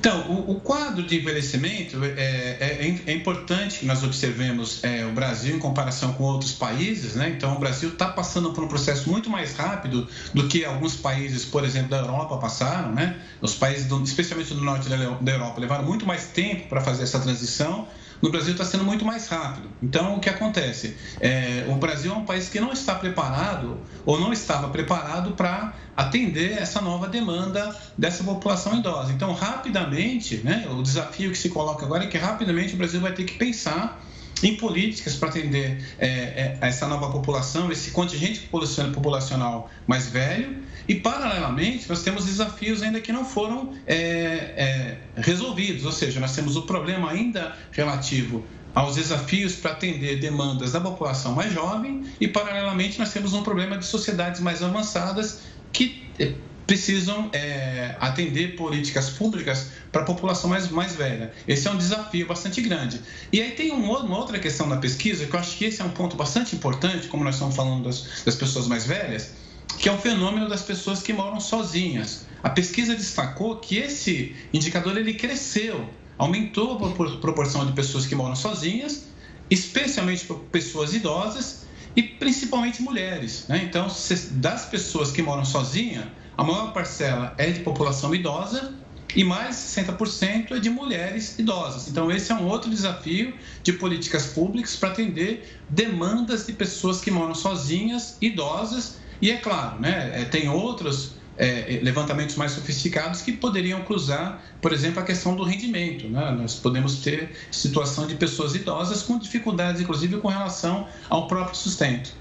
Então, 0.02 0.32
o, 0.32 0.54
o, 0.54 0.60
quadro 0.60 1.04
de 1.04 1.20
envelhecimento 1.20 2.04
é, 2.04 2.58
é, 2.60 2.96
é, 3.06 3.14
importante 3.14 3.78
que 3.78 3.86
nós 3.86 4.04
observemos 4.04 4.84
é, 4.84 5.06
o 5.06 5.12
Brasil 5.12 5.56
em 5.56 5.60
comparação 5.60 6.14
com 6.14 6.24
outros 6.24 6.54
países, 6.54 7.14
né? 7.14 7.30
Então, 7.30 7.56
o 7.56 7.60
Brasil 7.60 7.90
está 7.90 8.08
passando 8.08 8.52
por 8.52 8.64
um 8.64 8.68
processo 8.68 9.08
muito 9.12 9.30
mais 9.30 9.56
rápido 9.56 10.08
do 10.34 10.48
que 10.48 10.66
alguns 10.66 10.96
países, 10.96 11.46
por 11.46 11.64
exemplo, 11.64 11.90
da 11.90 12.00
Europa 12.00 12.36
passaram, 12.38 12.92
né? 12.94 13.16
Os 13.40 13.54
países, 13.54 13.86
do, 13.86 14.02
especialmente 14.02 14.56
do 14.56 14.64
norte 14.64 14.90
da, 14.90 15.32
Europa, 15.32 15.62
levaram 15.62 15.86
muito 15.86 16.04
mais 16.04 16.26
tempo 16.30 16.68
para 16.68 16.82
fazer 16.82 17.04
essa 17.04 17.20
transição 17.20 17.88
no 18.22 18.30
Brasil 18.30 18.52
está 18.52 18.64
sendo 18.64 18.84
muito 18.84 19.04
mais 19.04 19.28
rápido. 19.28 19.70
Então, 19.82 20.16
o 20.16 20.20
que 20.20 20.30
acontece? 20.30 20.96
É, 21.20 21.66
o 21.68 21.76
Brasil 21.76 22.12
é 22.14 22.16
um 22.16 22.26
país 22.26 22.50
que 22.50 22.60
não 22.60 22.72
está 22.72 22.96
preparado 22.96 23.80
ou 24.06 24.20
não 24.20 24.32
estava 24.32 24.70
preparado 24.70 25.32
para 25.32 25.74
atender 25.96 26.54
essa 26.54 26.82
nova 26.82 27.08
demanda 27.08 27.76
dessa 27.98 28.24
população 28.24 28.78
idosa. 28.78 29.12
Então, 29.12 29.34
rapidamente, 29.34 30.38
né, 30.38 30.68
o 30.70 30.82
desafio 30.84 31.32
que 31.32 31.38
se 31.38 31.50
coloca 31.50 31.86
agora 31.86 32.04
é 32.04 32.08
que 32.08 32.18
rapidamente 32.18 32.76
o 32.76 32.78
Brasil 32.78 33.02
vai 33.02 33.14
ter 33.14 33.24
que 33.24 33.34
pensar 33.34 34.02
em 34.44 34.56
políticas 34.56 35.16
para 35.16 35.30
atender 35.30 35.84
é, 36.00 36.08
é, 36.08 36.58
essa 36.62 36.88
nova 36.88 37.12
população, 37.12 37.72
esse 37.72 37.92
contingente 37.92 38.50
populacional 38.50 39.70
mais 39.86 40.08
velho. 40.08 40.64
E, 40.88 40.96
paralelamente, 40.96 41.88
nós 41.88 42.04
temos 42.04 42.26
desafios 42.26 42.82
ainda 42.82 43.00
que 43.00 43.12
não 43.12 43.24
foram 43.24 43.74
é, 43.86 43.96
é, 43.96 44.98
resolvidos, 45.18 45.86
ou 45.86 45.92
seja, 45.92 46.20
nós 46.20 46.36
temos 46.36 46.56
o 46.56 46.64
problema 46.64 47.12
ainda 47.12 47.56
relativo 47.72 48.46
aos 48.74 48.96
desafios 48.96 49.56
para 49.56 49.72
atender 49.72 50.20
demandas 50.20 50.72
da 50.72 50.80
população 50.80 51.34
mais 51.34 51.54
jovem 51.54 52.06
e, 52.20 52.28
paralelamente, 52.28 52.98
nós 53.00 53.12
temos 53.12 53.34
um 53.34 53.44
problema 53.44 53.78
de 53.78 53.86
sociedades 53.86 54.40
mais 54.40 54.64
avançadas 54.64 55.42
que 55.74 56.04
é, 56.20 56.34
precisam 56.66 57.30
é, 57.34 57.96
atender 58.00 58.56
políticas 58.56 59.10
públicas 59.10 59.72
para 59.92 60.04
a 60.04 60.06
população 60.06 60.50
mais, 60.50 60.70
mais 60.70 60.96
velha. 60.96 61.34
Esse 61.46 61.68
é 61.68 61.72
um 61.72 61.78
desafio 61.78 62.26
bastante 62.26 62.62
grande. 62.62 63.02
E 63.32 63.42
aí 63.42 63.52
tem 63.52 63.72
uma 63.72 64.18
outra 64.18 64.40
questão 64.40 64.70
da 64.70 64.78
pesquisa, 64.78 65.26
que 65.26 65.36
eu 65.36 65.40
acho 65.40 65.58
que 65.58 65.66
esse 65.66 65.82
é 65.82 65.86
um 65.86 65.90
ponto 65.90 66.16
bastante 66.16 66.56
importante, 66.56 67.08
como 67.08 67.26
nós 67.26 67.36
estamos 67.36 67.58
falando 67.58 67.84
das, 67.84 68.24
das 68.24 68.36
pessoas 68.36 68.68
mais 68.68 68.86
velhas, 68.86 69.34
que 69.82 69.90
é 69.90 69.92
o 69.92 69.98
fenômeno 69.98 70.48
das 70.48 70.62
pessoas 70.62 71.02
que 71.02 71.12
moram 71.12 71.40
sozinhas. 71.40 72.28
A 72.44 72.52
pesquisa 72.52 72.96
destacou 72.96 73.56
que 73.56 73.78
esse 73.78 74.36
indicador 74.54 74.96
ele 74.96 75.16
cresceu, 75.16 75.90
aumentou 76.20 76.86
a 76.86 77.18
proporção 77.18 77.66
de 77.66 77.74
pessoas 77.74 78.06
que 78.06 78.14
moram 78.14 78.36
sozinhas, 78.36 79.08
especialmente 79.50 80.28
pessoas 80.52 80.94
idosas 80.94 81.66
e 81.96 82.04
principalmente 82.04 82.84
mulheres. 82.84 83.46
Né? 83.48 83.64
Então, 83.64 83.88
das 84.34 84.66
pessoas 84.66 85.12
que 85.12 85.24
moram 85.24 85.44
sozinhas, 85.44 86.06
a 86.38 86.44
maior 86.44 86.72
parcela 86.74 87.34
é 87.40 87.50
de 87.50 87.62
população 87.62 88.14
idosa 88.14 88.76
e 89.16 89.24
mais 89.24 89.56
60% 89.56 90.52
é 90.52 90.60
de 90.60 90.70
mulheres 90.70 91.40
idosas. 91.40 91.88
Então, 91.88 92.12
esse 92.12 92.32
é 92.32 92.36
um 92.36 92.48
outro 92.48 92.70
desafio 92.70 93.34
de 93.64 93.74
políticas 93.74 94.28
públicas 94.28 94.76
para 94.76 94.90
atender 94.90 95.60
demandas 95.68 96.46
de 96.46 96.54
pessoas 96.54 97.02
que 97.02 97.10
moram 97.10 97.34
sozinhas, 97.34 98.16
idosas, 98.22 99.01
e 99.22 99.32
é 99.32 99.38
claro, 99.38 99.80
né, 99.80 100.22
é, 100.22 100.26
tem 100.26 100.50
outros 100.50 101.16
é, 101.38 101.80
levantamentos 101.82 102.36
mais 102.36 102.52
sofisticados 102.52 103.22
que 103.22 103.32
poderiam 103.32 103.82
cruzar, 103.84 104.42
por 104.62 104.74
exemplo, 104.74 105.02
a 105.02 105.04
questão 105.04 105.36
do 105.36 105.44
rendimento. 105.44 106.08
Né? 106.08 106.32
Nós 106.32 106.56
podemos 106.56 106.98
ter 106.98 107.32
situação 107.52 108.06
de 108.06 108.16
pessoas 108.16 108.56
idosas 108.56 109.02
com 109.04 109.18
dificuldades, 109.18 109.82
inclusive, 109.82 110.18
com 110.18 110.28
relação 110.28 110.88
ao 111.10 111.28
próprio 111.28 111.56
sustento. 111.56 112.14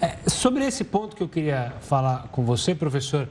É, 0.00 0.16
sobre 0.28 0.64
esse 0.64 0.84
ponto 0.84 1.16
que 1.16 1.22
eu 1.22 1.28
queria 1.28 1.72
falar 1.80 2.28
com 2.30 2.44
você, 2.44 2.74
professor, 2.74 3.28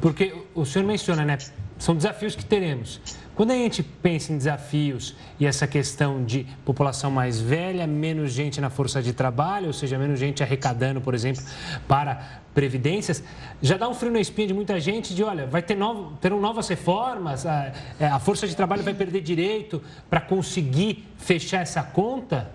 porque 0.00 0.34
o 0.54 0.64
senhor 0.64 0.84
menciona, 0.84 1.24
né? 1.24 1.38
São 1.78 1.94
desafios 1.94 2.34
que 2.34 2.44
teremos. 2.44 3.00
Quando 3.38 3.52
a 3.52 3.54
gente 3.54 3.84
pensa 3.84 4.32
em 4.32 4.36
desafios 4.36 5.14
e 5.38 5.46
essa 5.46 5.64
questão 5.64 6.24
de 6.24 6.44
população 6.64 7.08
mais 7.08 7.40
velha, 7.40 7.86
menos 7.86 8.32
gente 8.32 8.60
na 8.60 8.68
força 8.68 9.00
de 9.00 9.12
trabalho, 9.12 9.68
ou 9.68 9.72
seja, 9.72 9.96
menos 9.96 10.18
gente 10.18 10.42
arrecadando, 10.42 11.00
por 11.00 11.14
exemplo, 11.14 11.40
para 11.86 12.40
previdências, 12.52 13.22
já 13.62 13.76
dá 13.76 13.88
um 13.88 13.94
frio 13.94 14.10
na 14.10 14.18
espinha 14.18 14.48
de 14.48 14.52
muita 14.54 14.80
gente 14.80 15.14
de, 15.14 15.22
olha, 15.22 15.46
vai 15.46 15.62
ter 15.62 15.76
novo, 15.76 16.16
terão 16.20 16.40
novas 16.40 16.66
reformas, 16.66 17.46
a, 17.46 17.72
é, 18.00 18.06
a 18.08 18.18
força 18.18 18.44
de 18.44 18.56
trabalho 18.56 18.82
vai 18.82 18.92
perder 18.92 19.20
direito 19.20 19.80
para 20.10 20.20
conseguir 20.20 21.06
fechar 21.16 21.60
essa 21.60 21.84
conta? 21.84 22.50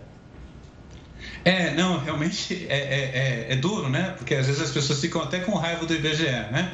É, 1.46 1.74
não, 1.76 2.00
realmente 2.00 2.68
é, 2.68 2.76
é, 2.76 3.48
é, 3.48 3.54
é, 3.54 3.56
duro, 3.56 3.88
né? 3.88 4.16
Porque 4.18 4.36
às 4.36 4.48
vezes 4.48 4.62
as 4.62 4.72
pessoas 4.72 5.00
ficam 5.00 5.22
até 5.22 5.40
com 5.40 5.54
raiva 5.56 5.86
do 5.86 5.94
IBGE, 5.94 6.26
né? 6.26 6.74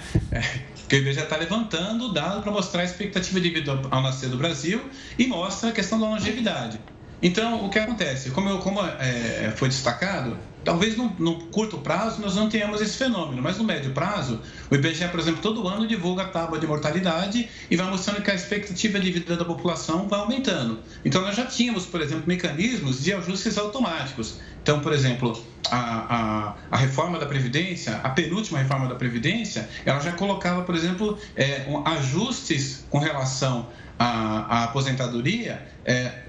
Porque 0.90 0.96
o 0.96 1.02
IBGE 1.02 1.20
está 1.22 1.38
levantando 1.38 2.06
o 2.06 2.12
dado 2.12 2.42
para 2.42 2.52
mostrar 2.52 2.82
a 2.82 2.84
expectativa 2.84 3.40
de 3.40 3.50
vida 3.52 3.80
ao 3.92 4.02
nascer 4.02 4.28
do 4.28 4.38
Brasil 4.38 4.82
e 5.20 5.28
mostra 5.28 5.70
a 5.70 5.72
questão 5.72 6.00
da 6.00 6.08
longevidade. 6.08 6.80
Então, 7.22 7.66
o 7.66 7.70
que 7.70 7.78
acontece? 7.78 8.32
Como, 8.32 8.50
eu, 8.50 8.60
como 8.60 8.80
é, 8.82 9.52
foi 9.56 9.68
destacado, 9.68 10.38
talvez 10.64 10.96
no, 10.96 11.14
no, 11.20 11.36
curto 11.48 11.78
prazo 11.78 12.22
nós 12.22 12.36
não 12.36 12.48
tenhamos 12.48 12.82
esse 12.82 12.98
fenômeno, 12.98 13.42
mas 13.42 13.58
no 13.58 13.64
médio 13.64 13.92
prazo, 13.92 14.42
o 14.70 14.76
IBGE, 14.76 15.08
por 15.10 15.20
exemplo, 15.20 15.42
todo 15.42 15.68
ano 15.68 15.86
divulga 15.86 16.24
a 16.24 16.28
tábua 16.28 16.58
de 16.60 16.66
mortalidade 16.66 17.50
e 17.70 17.76
vai 17.76 17.90
mostrando 17.90 18.22
que 18.22 18.32
a 18.32 18.34
expectativa 18.34 19.00
de 19.00 19.12
vida 19.12 19.36
da 19.36 19.44
população 19.44 20.08
vai 20.08 20.20
aumentando. 20.20 20.80
Então, 21.04 21.22
nós 21.22 21.36
já 21.36 21.46
tínhamos, 21.46 21.86
por 21.86 22.02
exemplo, 22.02 22.24
mecanismos 22.26 23.04
de 23.04 23.14
ajustes 23.14 23.58
automáticos. 23.58 24.40
Então, 24.62 24.80
por 24.82 24.94
exemplo, 24.94 25.42
a, 25.72 25.78
a, 25.80 26.56
a, 26.72 26.78
reforma 26.78 27.18
da 27.18 27.26
Previdência, 27.26 27.98
a 28.04 28.10
penúltima 28.10 28.60
reforma 28.60 28.88
da 28.88 28.96
Previdência, 28.96 29.68
ela 29.86 30.00
já 30.00 30.12
colocava, 30.12 30.64
por 30.64 30.76
exemplo, 30.76 31.18
é, 31.36 31.66
um, 31.68 31.86
ajustes 31.88 32.86
com 32.90 33.00
relação 33.00 33.68
à, 33.98 34.66
aposentadoria 34.66 35.66
é, 35.86 36.29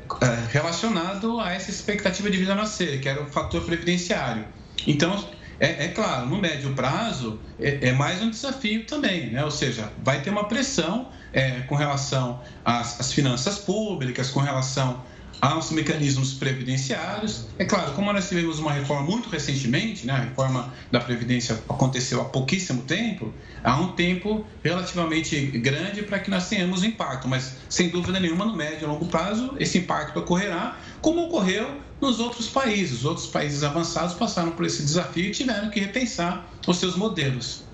relacionado 0.51 1.41
a 1.41 1.53
essa 1.53 1.71
expectativa 1.71 2.31
de 2.31 2.39
vida 2.39 2.55
nascer, 2.55 3.01
que 3.01 3.09
era 3.09 3.23
o 3.23 3.27
fator 3.27 3.63
previdenciário. 3.63 4.45
Então, 4.87 5.25
é, 5.61 5.85
é, 5.85 5.89
claro, 5.89 6.27
no 6.27 6.39
médio 6.39 6.73
prazo 6.73 7.39
é, 7.59 7.89
é, 7.89 7.93
mais 7.93 8.23
um 8.23 8.31
desafio 8.31 8.87
também, 8.87 9.31
né? 9.31 9.45
ou 9.45 9.51
seja, 9.51 9.93
vai 10.03 10.23
ter 10.23 10.31
uma 10.31 10.45
pressão 10.45 11.11
é, 11.35 11.61
com 11.61 11.75
relação 11.75 12.41
às, 12.65 12.99
às, 12.99 13.13
finanças 13.13 13.59
públicas, 13.59 14.31
com 14.31 14.41
relação 14.41 15.03
aos 15.41 15.71
mecanismos 15.71 16.35
previdenciários. 16.35 17.47
É 17.59 17.65
claro, 17.65 17.93
como 17.93 18.13
nós 18.13 18.29
tivemos 18.29 18.59
uma 18.59 18.73
reforma 18.73 19.03
muito 19.03 19.29
recentemente, 19.29 20.07
né, 20.07 20.13
a 20.13 20.19
reforma 20.19 20.73
da 20.91 21.01
Previdência 21.01 21.55
aconteceu 21.69 22.21
há 22.21 22.25
pouquíssimo 22.25 22.83
tempo, 22.83 23.33
há 23.65 23.81
um 23.81 23.93
tempo 23.93 24.45
relativamente 24.63 25.41
grande 25.59 26.03
para 26.03 26.19
que 26.19 26.31
nós 26.31 26.49
tenhamos 26.49 26.85
impacto, 26.85 27.27
mas 27.27 27.57
sem 27.69 27.89
dúvida 27.89 28.21
nenhuma, 28.21 28.45
no 28.45 28.55
médio 28.55 28.85
e 28.85 28.87
longo 28.87 29.07
prazo, 29.07 29.55
esse 29.59 29.79
impacto 29.79 30.19
ocorrerá, 30.19 30.79
como 31.01 31.25
ocorreu 31.25 31.81
nos 32.01 32.19
outros 32.19 32.49
países. 32.49 32.99
Os 32.99 33.05
outros 33.05 33.27
países 33.27 33.63
avançados 33.63 34.15
passaram 34.15 34.53
por 34.53 34.65
esse 34.65 34.83
desafio 34.83 35.27
e 35.27 35.31
tiveram 35.31 35.71
que 35.71 35.81
repensar 35.81 36.51
os 36.67 36.79
seus 36.79 36.97
modelos. 36.97 37.70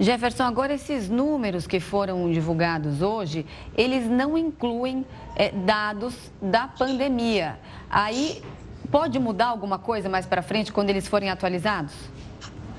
Jefferson, 0.00 0.44
agora 0.44 0.74
esses 0.74 1.08
números 1.08 1.66
que 1.66 1.78
foram 1.78 2.30
divulgados 2.30 3.02
hoje, 3.02 3.46
eles 3.76 4.08
não 4.08 4.36
incluem 4.36 5.04
é, 5.36 5.50
dados 5.50 6.14
da 6.40 6.66
pandemia. 6.66 7.58
Aí 7.90 8.42
pode 8.90 9.18
mudar 9.18 9.46
alguma 9.46 9.78
coisa 9.78 10.08
mais 10.08 10.26
para 10.26 10.42
frente 10.42 10.72
quando 10.72 10.90
eles 10.90 11.06
forem 11.06 11.30
atualizados? 11.30 11.92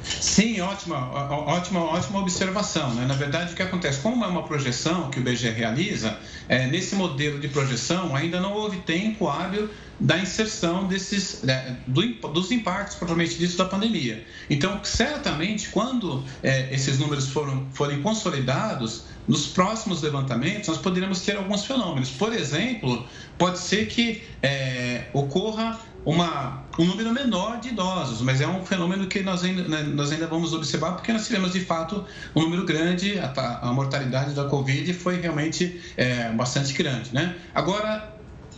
Sim, 0.04 0.60
ótima, 0.60 1.10
ótima, 1.48 1.82
ótima 1.82 2.20
observação. 2.20 2.94
Né? 2.94 3.06
Na 3.06 3.14
verdade, 3.14 3.54
o 3.54 3.56
que 3.56 3.64
acontece? 3.64 4.02
Como 4.02 4.24
é 4.24 4.28
uma 4.28 4.44
projeção 4.44 5.10
que 5.10 5.20
o 5.20 5.24
BGE 5.24 5.50
realiza, 5.50 6.18
é, 6.50 6.68
nesse 6.68 6.96
modelo 6.96 7.40
de 7.40 7.48
projeção 7.48 8.14
ainda 8.14 8.40
não 8.42 8.54
houve 8.54 8.78
tempo 8.82 9.30
hábil 9.30 9.70
da 10.04 10.18
inserção 10.20 10.86
desses, 10.86 11.42
né, 11.44 11.78
do, 11.88 12.02
dos 12.28 12.52
impactos 12.52 12.96
propriamente 12.96 13.38
disso 13.38 13.58
da 13.58 13.66
pandemia. 13.66 14.26
Então, 14.50 14.84
certamente, 14.84 15.70
quando 15.70 16.24
é, 16.44 16.74
esses 16.74 17.00
números 17.00 17.30
foram, 17.30 17.66
forem 17.72 18.02
consolidados, 18.02 19.06
nos 19.26 19.48
próximos 19.48 20.02
levantamentos 20.02 20.68
nós 20.68 20.78
poderemos 20.78 21.22
ter 21.22 21.38
alguns 21.38 21.64
fenômenos. 21.64 22.10
Por 22.10 22.34
exemplo, 22.34 23.08
pode 23.38 23.60
ser 23.60 23.88
que 23.88 24.22
é, 24.42 25.06
ocorra 25.14 25.80
uma, 26.06 26.64
um 26.78 26.86
número 26.86 27.14
menor 27.14 27.62
de 27.62 27.70
idosos, 27.70 28.22
mas 28.22 28.42
é 28.42 28.48
um 28.48 28.66
fenômeno 28.66 29.08
que 29.08 29.22
nós 29.22 29.42
ainda, 29.44 29.64
né, 29.68 29.84
nós 29.84 30.12
ainda 30.12 30.28
vamos 30.28 30.52
observar 30.52 30.94
porque 30.94 31.14
nós 31.14 31.26
tivemos 31.26 31.54
de 31.54 31.62
fato 31.62 32.04
um 32.36 32.42
número 32.42 32.66
grande, 32.66 33.18
a, 33.20 33.60
a 33.62 33.72
mortalidade 33.72 34.34
da 34.34 34.44
Covid 34.46 34.94
foi 34.94 35.22
realmente 35.22 35.82
é, 35.96 36.30
bastante 36.32 36.74
grande. 36.74 37.14
Né? 37.14 37.36
Agora, 37.56 38.13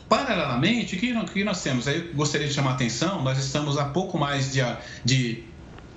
Paralelamente, 0.08 0.96
o 0.96 1.00
que, 1.00 1.44
nós 1.44 1.64
temos? 1.64 1.88
Aí 1.88 2.12
gostaria 2.14 2.48
de 2.48 2.54
chamar 2.54 2.72
a 2.72 2.74
atenção, 2.74 3.24
nós 3.24 3.38
estamos 3.38 3.78
há 3.78 3.86
pouco 3.86 4.18
mais 4.18 4.52
de, 4.52 4.62
de 5.04 5.56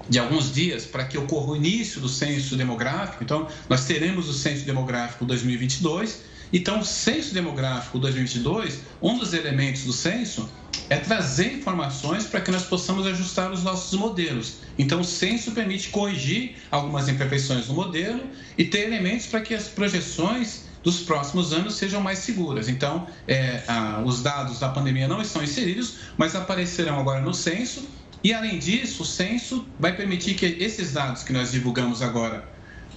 de 0.08 0.18
alguns 0.18 0.52
dias 0.52 0.86
para 0.86 1.04
que 1.04 1.18
ocorra 1.18 1.52
o 1.52 1.56
início 1.56 2.00
do 2.00 2.08
censo 2.08 2.56
demográfico. 2.56 3.22
Então, 3.22 3.46
nós 3.68 3.84
teremos 3.84 4.28
o 4.28 4.32
censo 4.32 4.64
demográfico 4.64 5.24
2022. 5.26 6.22
Então, 6.52 6.80
o 6.80 6.84
censo 6.84 7.34
demográfico 7.34 7.98
2022, 7.98 8.80
um 9.02 9.18
dos 9.18 9.34
elementos 9.34 9.84
do 9.84 9.92
censo 9.92 10.50
é 10.88 10.96
trazer 10.96 11.52
informações 11.52 12.24
para 12.24 12.40
que 12.40 12.50
nós 12.50 12.64
possamos 12.64 13.06
ajustar 13.06 13.52
os 13.52 13.62
nossos 13.62 13.98
modelos. 13.98 14.60
Então, 14.78 15.00
o 15.00 15.04
censo 15.04 15.52
permite 15.52 15.90
corrigir 15.90 16.56
algumas 16.70 17.08
imperfeições 17.08 17.68
no 17.68 17.74
modelo 17.74 18.22
e 18.56 18.64
ter 18.64 18.86
elementos 18.86 19.26
para 19.26 19.42
que 19.42 19.54
as 19.54 19.68
projeções 19.68 20.67
dos 20.82 21.00
próximos 21.00 21.52
anos 21.52 21.74
sejam 21.74 22.00
mais 22.00 22.18
seguras. 22.20 22.68
Então, 22.68 23.06
é, 23.26 23.62
a, 23.66 24.02
os 24.04 24.22
dados 24.22 24.58
da 24.58 24.68
pandemia 24.68 25.08
não 25.08 25.20
estão 25.20 25.42
inseridos, 25.42 25.98
mas 26.16 26.34
aparecerão 26.34 26.98
agora 26.98 27.20
no 27.20 27.34
censo. 27.34 27.88
E, 28.22 28.32
além 28.32 28.58
disso, 28.58 29.02
o 29.02 29.06
censo 29.06 29.66
vai 29.78 29.94
permitir 29.94 30.34
que 30.34 30.46
esses 30.46 30.92
dados 30.92 31.22
que 31.22 31.32
nós 31.32 31.52
divulgamos 31.52 32.02
agora 32.02 32.48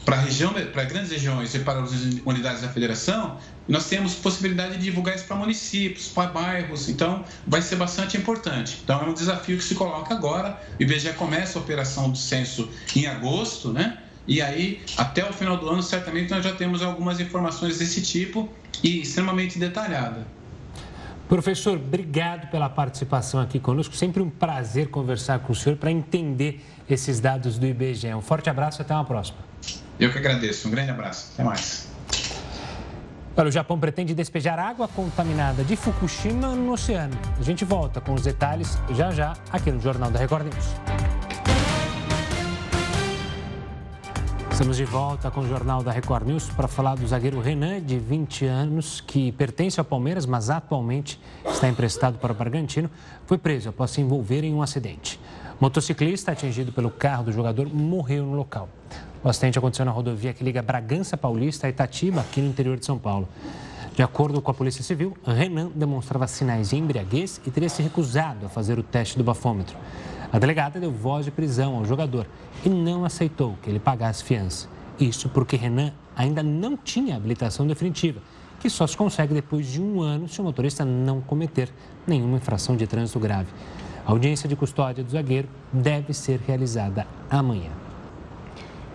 para 0.06 0.18
região, 0.18 0.54
para 0.74 0.84
grandes 0.84 1.12
regiões 1.12 1.54
e 1.54 1.60
para 1.60 1.80
as 1.82 1.92
unidades 2.26 2.62
da 2.62 2.70
federação, 2.70 3.38
nós 3.68 3.88
temos 3.88 4.16
possibilidade 4.16 4.78
de 4.78 4.84
divulgar 4.84 5.16
isso 5.16 5.26
para 5.26 5.36
municípios, 5.36 6.08
para 6.08 6.32
bairros, 6.32 6.90
então 6.90 7.24
vai 7.46 7.62
ser 7.62 7.76
bastante 7.76 8.18
importante. 8.18 8.80
Então 8.84 9.00
é 9.02 9.06
um 9.06 9.14
desafio 9.14 9.58
que 9.58 9.64
se 9.64 9.76
coloca 9.76 10.14
agora. 10.14 10.60
O 10.80 10.84
IBGE 10.84 11.14
começa 11.14 11.60
a 11.60 11.62
operação 11.62 12.10
do 12.10 12.18
censo 12.18 12.70
em 12.96 13.06
agosto, 13.06 13.72
né? 13.72 14.00
E 14.28 14.42
aí, 14.42 14.82
até 14.98 15.28
o 15.28 15.34
final 15.34 15.58
do 15.58 15.70
ano, 15.70 15.82
certamente 15.82 16.32
nós 16.32 16.44
já 16.44 16.54
temos 16.54 16.82
algumas 16.82 17.20
informações 17.20 17.80
desse 17.80 18.02
tipo 18.02 18.50
e 18.84 19.02
extremamente 19.02 19.58
detalhada. 19.58 20.26
Professor, 21.28 21.78
obrigado 21.78 22.50
pela 22.52 22.70
participação 22.70 23.40
aqui 23.40 23.60
conosco. 23.60 23.96
Sempre 23.96 24.22
um 24.22 24.30
prazer 24.30 24.90
conversar 24.90 25.40
com 25.40 25.54
o 25.54 25.56
senhor 25.56 25.78
para 25.78 25.90
entender 25.90 26.62
esses 26.90 27.22
dados 27.22 27.58
do 27.58 27.66
IBGE. 27.66 28.14
Um 28.14 28.22
forte 28.22 28.50
abraço 28.50 28.82
e 28.82 28.84
até 28.84 28.94
uma 28.94 29.06
próxima. 29.06 29.40
Eu 29.98 30.12
que 30.12 30.18
agradeço. 30.18 30.68
Um 30.68 30.72
grande 30.72 30.92
abraço. 30.92 31.32
Até 31.34 31.44
mais. 31.44 31.88
Olha, 33.38 33.48
o 33.48 33.52
Japão 33.52 33.80
pretende 33.80 34.14
despejar 34.14 34.60
água 34.60 34.90
contaminada 34.90 35.64
de 35.64 35.78
Fukushima 35.78 36.54
no 36.54 36.74
oceano. 36.74 37.18
A 37.40 37.44
gente 37.44 37.64
volta 37.64 38.02
com 38.02 38.14
os 38.14 38.24
detalhes 38.24 38.78
já 38.94 39.10
já 39.12 39.34
aqui 39.52 39.72
no 39.72 39.80
Jornal 39.80 40.12
da 40.12 40.20
Record 40.20 40.48
News. 40.54 41.11
Estamos 44.62 44.78
de 44.78 44.86
volta 44.86 45.32
com 45.32 45.42
o 45.42 45.48
Jornal 45.48 45.82
da 45.82 45.92
Record 45.92 46.28
News 46.28 46.48
para 46.50 46.68
falar 46.68 46.94
do 46.94 47.08
zagueiro 47.08 47.42
Renan, 47.42 47.82
de 47.82 47.98
20 47.98 48.46
anos, 48.46 49.02
que 49.02 49.32
pertence 49.32 49.80
ao 49.80 49.84
Palmeiras, 49.84 50.28
mas 50.28 50.52
atualmente 50.52 51.20
está 51.44 51.68
emprestado 51.68 52.20
para 52.20 52.32
o 52.32 52.36
Bragantino. 52.36 52.88
Foi 53.26 53.40
preso 53.40 53.70
após 53.70 53.90
se 53.90 54.02
envolver 54.02 54.44
em 54.44 54.54
um 54.54 54.62
acidente. 54.62 55.20
Motociclista 55.60 56.32
atingido 56.32 56.72
pelo 56.72 56.92
carro 56.92 57.24
do 57.24 57.32
jogador 57.32 57.74
morreu 57.74 58.24
no 58.24 58.36
local. 58.36 58.70
O 59.24 59.30
acidente 59.30 59.58
aconteceu 59.58 59.84
na 59.84 59.92
rodovia 59.92 60.32
que 60.32 60.44
liga 60.44 60.62
Bragança 60.62 61.18
Paulista 61.18 61.66
a 61.66 61.70
Itatiba, 61.72 62.22
aqui 62.22 62.40
no 62.40 62.48
interior 62.48 62.78
de 62.78 62.86
São 62.86 63.00
Paulo. 63.00 63.28
De 63.96 64.04
acordo 64.04 64.44
com 64.44 64.52
a 64.52 64.54
Polícia 64.54 64.84
Civil, 64.84 65.18
Renan 65.26 65.72
demonstrava 65.74 66.28
sinais 66.28 66.70
de 66.70 66.76
embriaguez 66.76 67.42
e 67.48 67.50
teria 67.50 67.68
se 67.68 67.82
recusado 67.82 68.46
a 68.46 68.50
fazer 68.50 68.78
o 68.78 68.84
teste 68.84 69.18
do 69.18 69.24
bafômetro. 69.24 69.76
A 70.32 70.40
delegada 70.40 70.80
deu 70.80 70.92
voz 70.92 71.26
de 71.26 71.32
prisão 71.32 71.76
ao 71.76 71.86
jogador 71.86 72.26
e 72.66 72.70
não 72.70 73.04
aceitou 73.04 73.58
que 73.62 73.70
ele 73.70 73.80
pagasse 73.80 74.24
fiança. 74.24 74.70
Isso 75.00 75.28
porque 75.28 75.58
Renan 75.58 75.92
ainda 76.16 76.42
não 76.42 76.78
tinha 76.78 77.18
habilitação 77.18 77.68
definitiva, 77.68 78.22
que 78.60 78.70
só 78.70 78.88
se 78.88 78.96
consegue 78.96 79.34
depois 79.34 79.68
de 79.68 79.82
um 79.82 80.02
ano 80.02 80.30
se 80.30 80.40
o 80.40 80.44
motorista 80.44 80.86
não 80.86 81.20
cometer 81.20 81.70
nenhuma 82.08 82.38
infração 82.38 82.78
de 82.78 82.88
trânsito 82.88 83.20
grave. 83.20 83.50
A 84.06 84.12
audiência 84.12 84.48
de 84.48 84.56
custódia 84.56 85.04
do 85.04 85.12
zagueiro 85.12 85.50
deve 85.74 86.14
ser 86.14 86.40
realizada 86.48 87.06
amanhã. 87.30 87.81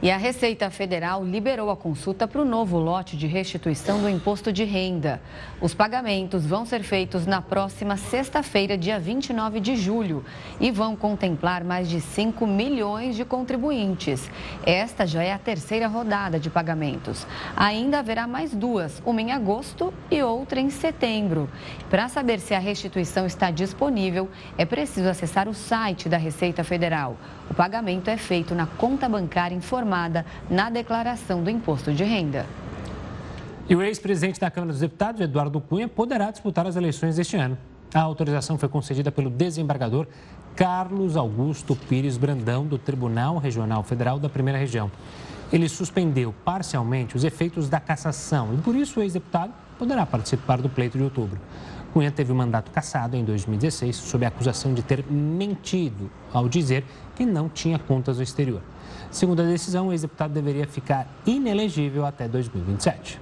E 0.02 0.10
a 0.10 0.18
Receita 0.18 0.68
Federal 0.68 1.24
liberou 1.24 1.70
a 1.70 1.76
consulta 1.76 2.28
para 2.28 2.42
o 2.42 2.44
novo 2.44 2.78
lote 2.78 3.16
de 3.16 3.26
restituição 3.26 3.98
do 3.98 4.10
imposto 4.10 4.52
de 4.52 4.62
renda. 4.62 5.22
Os 5.58 5.72
pagamentos 5.72 6.44
vão 6.44 6.66
ser 6.66 6.82
feitos 6.82 7.26
na 7.26 7.40
próxima 7.40 7.96
sexta-feira, 7.96 8.76
dia 8.76 9.00
29 9.00 9.58
de 9.58 9.74
julho, 9.74 10.22
e 10.60 10.70
vão 10.70 10.94
contemplar 10.94 11.64
mais 11.64 11.88
de 11.88 12.02
5 12.02 12.46
milhões 12.46 13.16
de 13.16 13.24
contribuintes. 13.24 14.30
Esta 14.66 15.06
já 15.06 15.22
é 15.22 15.32
a 15.32 15.38
terceira 15.38 15.88
rodada 15.88 16.38
de 16.38 16.50
pagamentos. 16.50 17.26
Ainda 17.56 18.00
haverá 18.00 18.26
mais 18.26 18.54
duas, 18.54 19.02
uma 19.04 19.22
em 19.22 19.32
agosto 19.32 19.94
e 20.10 20.22
outra 20.22 20.60
em 20.60 20.68
setembro. 20.68 21.48
Para 21.88 22.06
saber 22.08 22.38
se 22.38 22.52
a 22.52 22.58
restituição 22.58 23.24
está 23.24 23.50
disponível, 23.50 24.28
é 24.58 24.66
preciso 24.66 25.08
acessar 25.08 25.48
o 25.48 25.54
site 25.54 26.06
da 26.06 26.18
Receita 26.18 26.62
Federal. 26.62 27.16
O 27.50 27.54
pagamento 27.54 28.08
é 28.08 28.16
feito 28.16 28.54
na 28.54 28.66
conta 28.66 29.08
bancária 29.08 29.54
informada 29.54 30.26
na 30.50 30.68
declaração 30.68 31.42
do 31.42 31.50
imposto 31.50 31.92
de 31.92 32.04
renda. 32.04 32.46
E 33.68 33.74
o 33.74 33.82
ex-presidente 33.82 34.38
da 34.38 34.50
Câmara 34.50 34.72
dos 34.72 34.80
Deputados, 34.80 35.20
Eduardo 35.20 35.60
Cunha, 35.60 35.88
poderá 35.88 36.30
disputar 36.30 36.66
as 36.66 36.76
eleições 36.76 37.16
deste 37.16 37.36
ano. 37.36 37.58
A 37.92 38.00
autorização 38.00 38.58
foi 38.58 38.68
concedida 38.68 39.10
pelo 39.10 39.30
desembargador 39.30 40.06
Carlos 40.54 41.16
Augusto 41.16 41.74
Pires 41.74 42.16
Brandão, 42.16 42.64
do 42.66 42.78
Tribunal 42.78 43.38
Regional 43.38 43.82
Federal 43.82 44.18
da 44.18 44.28
Primeira 44.28 44.58
Região. 44.58 44.90
Ele 45.52 45.68
suspendeu 45.68 46.34
parcialmente 46.44 47.16
os 47.16 47.24
efeitos 47.24 47.68
da 47.68 47.78
cassação 47.78 48.54
e, 48.54 48.56
por 48.58 48.74
isso, 48.74 48.98
o 48.98 49.02
ex-deputado 49.02 49.52
poderá 49.78 50.04
participar 50.06 50.60
do 50.60 50.68
pleito 50.68 50.96
de 50.96 51.04
outubro. 51.04 51.38
Cunha 51.96 52.10
teve 52.10 52.30
o 52.30 52.34
mandato 52.34 52.70
cassado 52.70 53.16
em 53.16 53.24
2016 53.24 53.96
sob 53.96 54.26
a 54.26 54.28
acusação 54.28 54.74
de 54.74 54.82
ter 54.82 55.02
mentido 55.10 56.10
ao 56.30 56.46
dizer 56.46 56.84
que 57.14 57.24
não 57.24 57.48
tinha 57.48 57.78
contas 57.78 58.18
no 58.18 58.22
exterior. 58.22 58.60
Segundo 59.10 59.40
a 59.40 59.46
decisão, 59.46 59.88
o 59.88 59.92
ex-deputado 59.92 60.30
deveria 60.30 60.66
ficar 60.66 61.08
inelegível 61.26 62.04
até 62.04 62.28
2027. 62.28 63.18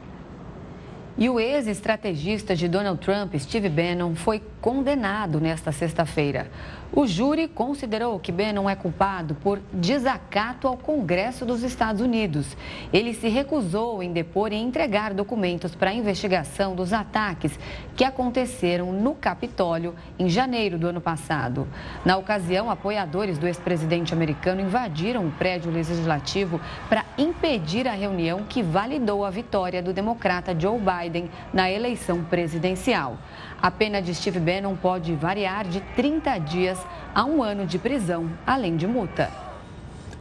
E 1.16 1.30
o 1.30 1.38
ex-estrategista 1.38 2.56
de 2.56 2.66
Donald 2.66 3.00
Trump, 3.00 3.36
Steve 3.36 3.68
Bannon, 3.68 4.16
foi 4.16 4.42
condenado 4.64 5.42
nesta 5.42 5.70
sexta-feira. 5.72 6.50
O 6.90 7.06
júri 7.06 7.48
considerou 7.48 8.18
que 8.18 8.32
Bannon 8.32 8.70
é 8.70 8.74
culpado 8.74 9.34
por 9.34 9.60
desacato 9.70 10.66
ao 10.66 10.74
Congresso 10.74 11.44
dos 11.44 11.62
Estados 11.62 12.00
Unidos. 12.00 12.56
Ele 12.90 13.12
se 13.12 13.28
recusou 13.28 14.02
em 14.02 14.10
depor 14.10 14.54
e 14.54 14.56
entregar 14.56 15.12
documentos 15.12 15.74
para 15.74 15.90
a 15.90 15.94
investigação 15.94 16.74
dos 16.74 16.94
ataques 16.94 17.58
que 17.94 18.04
aconteceram 18.04 18.90
no 18.90 19.14
Capitólio 19.14 19.94
em 20.18 20.30
janeiro 20.30 20.78
do 20.78 20.86
ano 20.86 21.00
passado. 21.00 21.68
Na 22.02 22.16
ocasião, 22.16 22.70
apoiadores 22.70 23.36
do 23.36 23.46
ex-presidente 23.46 24.14
americano 24.14 24.62
invadiram 24.62 25.26
o 25.26 25.32
prédio 25.32 25.70
legislativo 25.70 26.58
para 26.88 27.04
impedir 27.18 27.86
a 27.86 27.92
reunião 27.92 28.44
que 28.48 28.62
validou 28.62 29.26
a 29.26 29.30
vitória 29.30 29.82
do 29.82 29.92
democrata 29.92 30.58
Joe 30.58 30.78
Biden 30.78 31.28
na 31.52 31.70
eleição 31.70 32.24
presidencial. 32.24 33.18
A 33.64 33.70
pena 33.70 34.02
de 34.02 34.14
Steve 34.14 34.38
Bannon 34.40 34.76
pode 34.76 35.14
variar 35.14 35.66
de 35.66 35.80
30 35.96 36.36
dias 36.40 36.78
a 37.14 37.24
um 37.24 37.42
ano 37.42 37.64
de 37.64 37.78
prisão, 37.78 38.30
além 38.46 38.76
de 38.76 38.86
multa. 38.86 39.30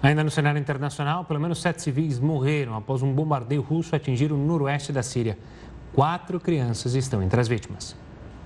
Ainda 0.02 0.24
no 0.24 0.32
cenário 0.32 0.58
internacional, 0.58 1.26
pelo 1.26 1.42
menos 1.42 1.62
sete 1.62 1.82
civis 1.82 2.22
morreram 2.22 2.74
após 2.74 3.02
um 3.02 3.12
bombardeio 3.12 3.62
russo 3.62 3.98
atingir 3.98 4.32
o 4.32 4.38
noroeste 4.38 4.94
da 4.94 5.04
Síria. 5.04 5.38
Quatro 5.92 6.40
crianças 6.40 6.96
estão 6.96 7.22
entre 7.22 7.38
as 7.38 7.50
vítimas. 7.50 7.98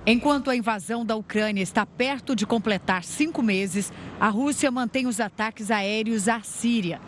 Enquanto 0.04 0.50
a 0.50 0.56
invasão 0.56 1.06
da 1.06 1.14
Ucrânia 1.14 1.62
está 1.62 1.86
perto 1.86 2.34
de 2.34 2.44
completar 2.44 3.04
cinco 3.04 3.40
meses, 3.40 3.92
a 4.18 4.28
Rússia 4.28 4.68
mantém 4.68 5.06
os 5.06 5.20
ataques 5.20 5.70
aéreos 5.70 6.26
à 6.26 6.40
Síria. 6.40 7.00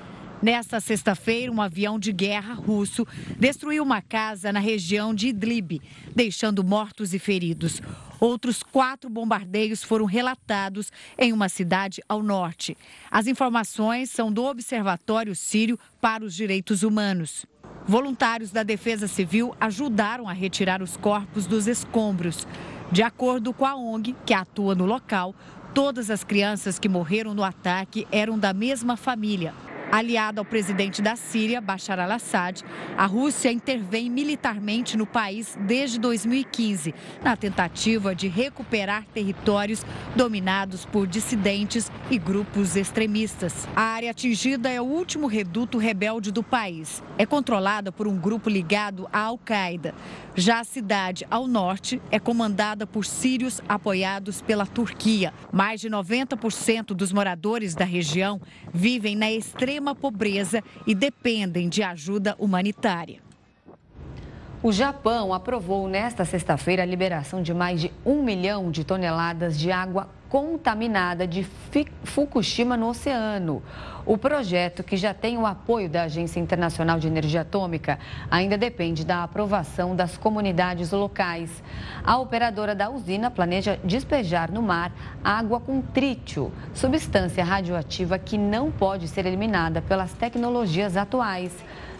Nesta 0.43 0.80
sexta-feira, 0.80 1.53
um 1.53 1.61
avião 1.61 1.99
de 1.99 2.12
guerra 2.12 2.55
russo 2.55 3.07
destruiu 3.38 3.82
uma 3.82 4.01
casa 4.01 4.51
na 4.51 4.59
região 4.59 5.14
de 5.14 5.28
Idlib, 5.28 5.82
deixando 6.16 6.64
mortos 6.64 7.12
e 7.12 7.18
feridos. 7.18 7.82
Outros 8.18 8.62
quatro 8.62 9.11
bombardeios 9.11 9.84
foram 9.84 10.07
relatados 10.07 10.91
em 11.18 11.30
uma 11.30 11.51
cidade 11.51 12.03
ao 12.09 12.22
norte. 12.22 12.74
As 13.11 13.26
informações 13.26 14.11
são 14.11 14.32
do 14.32 14.45
Observatório 14.45 15.36
Sírio 15.36 15.78
para 16.01 16.24
os 16.24 16.34
Direitos 16.34 16.82
Humanos. 16.82 17.45
Voluntários 17.86 18.51
da 18.51 18.62
Defesa 18.62 19.07
Civil 19.07 19.55
ajudaram 19.61 20.26
a 20.26 20.32
retirar 20.32 20.82
os 20.82 20.97
corpos 20.97 21.47
dos 21.47 21.66
escombros. 21.66 22.47
De 22.91 23.03
acordo 23.03 23.53
com 23.53 23.66
a 23.66 23.76
ONG, 23.76 24.16
que 24.24 24.32
atua 24.32 24.74
no 24.74 24.86
local, 24.86 25.34
todas 25.74 26.11
as 26.11 26.24
crianças 26.24 26.78
que 26.78 26.88
morreram 26.88 27.34
no 27.34 27.45
ataque 27.45 28.07
eram 28.11 28.38
da 28.38 28.55
mesma 28.55 28.97
família. 28.97 29.55
Aliado 29.91 30.41
ao 30.41 30.45
presidente 30.45 31.03
da 31.03 31.16
Síria, 31.16 31.61
Bashar 31.61 31.99
al-Assad, 31.99 32.62
a 32.97 33.07
Rússia 33.07 33.51
intervém 33.51 34.09
militarmente 34.09 34.97
no 34.97 35.05
país 35.05 35.59
desde 35.62 35.99
2015, 35.99 36.95
na 37.24 37.36
tentativa 37.36 38.14
de 38.14 38.28
recuperar 38.28 39.05
territórios 39.12 39.84
dominados 40.14 40.86
por 40.86 41.09
dissidentes 41.09 41.91
e 42.09 42.18
grupos 42.18 42.76
extremistas. 42.76 43.66
A 43.74 43.82
área 43.82 44.12
atingida 44.12 44.68
é 44.68 44.80
o 44.80 44.84
último 44.84 45.26
reduto 45.26 45.76
rebelde 45.76 46.30
do 46.30 46.43
país. 46.43 47.03
É 47.18 47.26
controlada 47.26 47.91
por 47.91 48.07
um 48.07 48.16
grupo 48.16 48.49
ligado 48.49 49.09
à 49.12 49.22
Al-Qaeda. 49.22 49.93
Já 50.37 50.61
a 50.61 50.64
cidade 50.64 51.26
ao 51.28 51.47
norte 51.49 52.01
é 52.11 52.18
comandada 52.18 52.87
por 52.87 53.05
sírios 53.05 53.61
apoiados 53.68 54.41
pela 54.41 54.64
Turquia. 54.64 55.35
Mais 55.53 55.81
de 55.81 55.91
90% 55.91 56.95
dos 56.95 57.12
moradores 57.12 57.74
da 57.74 57.85
região 57.85 58.41
vivem 58.72 59.16
na 59.16 59.31
extrema 59.31 59.95
pobreza 59.95 60.62
e 60.87 60.95
dependem 60.95 61.68
de 61.68 61.83
ajuda 61.83 62.37
humanitária. 62.39 63.30
O 64.62 64.72
Japão 64.72 65.32
aprovou 65.32 65.88
nesta 65.88 66.22
sexta-feira 66.26 66.82
a 66.82 66.86
liberação 66.86 67.40
de 67.40 67.54
mais 67.54 67.80
de 67.80 67.90
um 68.04 68.22
milhão 68.22 68.70
de 68.70 68.84
toneladas 68.84 69.58
de 69.58 69.72
água 69.72 70.06
contaminada 70.28 71.26
de 71.26 71.46
Fukushima 72.04 72.76
no 72.76 72.88
oceano. 72.88 73.62
O 74.04 74.18
projeto, 74.18 74.84
que 74.84 74.98
já 74.98 75.14
tem 75.14 75.38
o 75.38 75.46
apoio 75.46 75.88
da 75.88 76.02
Agência 76.02 76.38
Internacional 76.38 76.98
de 76.98 77.06
Energia 77.06 77.40
Atômica, 77.40 77.98
ainda 78.30 78.58
depende 78.58 79.02
da 79.02 79.22
aprovação 79.22 79.96
das 79.96 80.18
comunidades 80.18 80.92
locais. 80.92 81.62
A 82.04 82.18
operadora 82.18 82.74
da 82.74 82.90
usina 82.90 83.30
planeja 83.30 83.80
despejar 83.82 84.52
no 84.52 84.61
mar 84.61 84.92
água 85.24 85.58
com 85.58 85.80
trítio, 85.80 86.52
substância 86.74 87.42
radioativa 87.42 88.18
que 88.18 88.36
não 88.36 88.70
pode 88.70 89.08
ser 89.08 89.24
eliminada 89.24 89.80
pelas 89.80 90.12
tecnologias 90.12 90.98
atuais. 90.98 91.50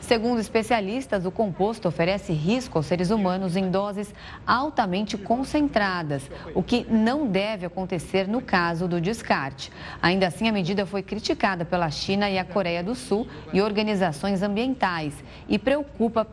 Segundo 0.01 0.41
especialistas, 0.41 1.25
o 1.25 1.31
composto 1.31 1.87
oferece 1.87 2.33
risco 2.33 2.79
aos 2.79 2.87
seres 2.87 3.11
humanos 3.11 3.55
em 3.55 3.71
doses 3.71 4.13
altamente 4.47 5.17
concentradas, 5.17 6.29
o 6.55 6.63
que 6.63 6.85
não 6.91 7.27
deve 7.27 7.67
acontecer 7.67 8.27
no 8.27 8.41
caso 8.41 8.89
do 8.89 9.01
descarte. 9.01 9.71
Ainda 10.03 10.27
assim, 10.27 10.49
a 10.49 10.53
medida 10.53 10.85
foi 10.87 11.03
criticada 11.03 11.65
pela 11.65 11.91
China 11.91 12.29
e 12.29 12.39
a 12.39 12.45
Coreia 12.45 12.83
do 12.83 12.95
Sul 12.95 13.29
e 13.53 13.61
organizações 13.61 14.43
ambientais 14.43 15.15
e 15.49 15.59
preocupa 15.59 16.27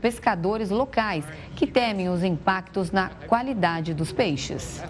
pescadores 0.00 0.70
locais 0.70 1.24
que 1.54 1.66
temem 1.66 2.08
os 2.08 2.24
impactos 2.24 2.90
na 2.90 3.10
qualidade 3.28 3.94
dos 3.94 4.12
peixes. 4.12 4.82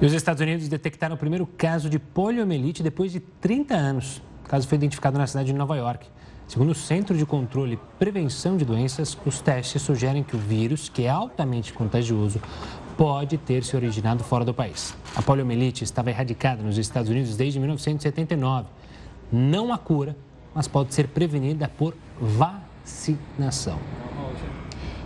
E 0.00 0.06
os 0.06 0.14
Estados 0.14 0.40
Unidos 0.40 0.66
detectaram 0.68 1.16
o 1.16 1.18
primeiro 1.18 1.46
caso 1.46 1.90
de 1.90 1.98
poliomielite 1.98 2.82
depois 2.82 3.12
de 3.12 3.20
30 3.20 3.74
anos. 3.74 4.22
O 4.44 4.48
caso 4.48 4.66
foi 4.66 4.76
identificado 4.76 5.18
na 5.18 5.26
cidade 5.26 5.52
de 5.52 5.58
Nova 5.58 5.76
York. 5.76 6.06
Segundo 6.50 6.70
o 6.70 6.74
Centro 6.74 7.16
de 7.16 7.24
Controle 7.24 7.74
e 7.74 7.96
Prevenção 7.96 8.56
de 8.56 8.64
Doenças, 8.64 9.16
os 9.24 9.40
testes 9.40 9.82
sugerem 9.82 10.24
que 10.24 10.34
o 10.34 10.38
vírus, 10.40 10.88
que 10.88 11.04
é 11.04 11.08
altamente 11.08 11.72
contagioso, 11.72 12.40
pode 12.96 13.38
ter 13.38 13.62
se 13.62 13.76
originado 13.76 14.24
fora 14.24 14.44
do 14.44 14.52
país. 14.52 14.92
A 15.14 15.22
poliomielite 15.22 15.84
estava 15.84 16.10
erradicada 16.10 16.60
nos 16.60 16.76
Estados 16.76 17.08
Unidos 17.08 17.36
desde 17.36 17.60
1979. 17.60 18.66
Não 19.30 19.72
há 19.72 19.78
cura, 19.78 20.16
mas 20.52 20.66
pode 20.66 20.92
ser 20.92 21.06
prevenida 21.06 21.68
por 21.68 21.94
vacinação. 22.20 23.78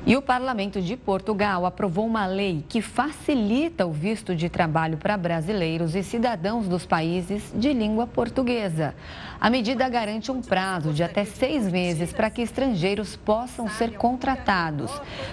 E 0.07 0.18
o 0.18 0.20
Parlamento 0.20 0.82
de 0.82 0.98
Portugal 0.98 1.64
aprovou 1.64 2.05
uma 2.05 2.26
lei 2.26 2.62
que 2.68 2.82
facilita 2.82 3.86
o 3.86 3.90
visto 3.90 4.36
de 4.36 4.50
trabalho 4.50 4.98
para 4.98 5.16
brasileiros 5.16 5.94
e 5.94 6.02
cidadãos 6.02 6.68
dos 6.68 6.84
países 6.84 7.50
de 7.55 7.72
língua 7.72 8.07
portuguesa. 8.07 8.94
A 9.40 9.48
medida 9.48 9.88
garante 9.88 10.30
um 10.30 10.42
prazo 10.42 10.92
de 10.92 11.02
até 11.02 11.24
seis 11.24 11.72
meses 11.72 12.12
para 12.12 12.28
que 12.28 12.42
estrangeiros 12.42 13.16
possam 13.16 13.66
ser 13.66 13.94
contratados. 13.94 14.90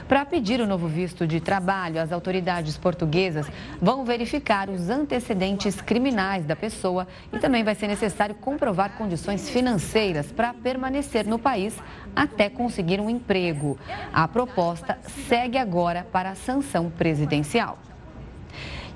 Para 0.08 0.24
pedir 0.24 0.62
o 0.62 0.68
novo 0.68 0.88
visto 0.88 1.28
de 1.28 1.42
trabalho, 1.42 2.00
as 2.00 2.14
autoridades 2.14 2.78
portuguesas 2.78 3.48
vão 3.82 4.06
verificar 4.06 4.70
os 4.70 4.90
antecedentes 4.90 5.82
criminais 5.82 6.46
da 6.46 6.56
pessoa 6.56 7.10
e 7.34 7.40
também 7.40 7.62
vai 7.62 7.76
ser 7.76 7.88
necessário 7.88 8.36
comprovar 8.36 8.98
condições 8.98 9.50
financeiras 9.50 10.32
para 10.32 10.54
permanecer 10.54 11.28
no 11.28 11.38
país 11.38 11.78
até 12.16 12.50
conseguir 12.50 13.00
um 13.00 13.10
emprego. 13.10 13.78
A 14.14 14.28
proposta 14.28 14.98
segue 15.28 15.58
agora 15.58 16.08
para 16.12 16.32
a 16.32 16.36
sanção 16.36 16.90
presidencial. 16.90 17.78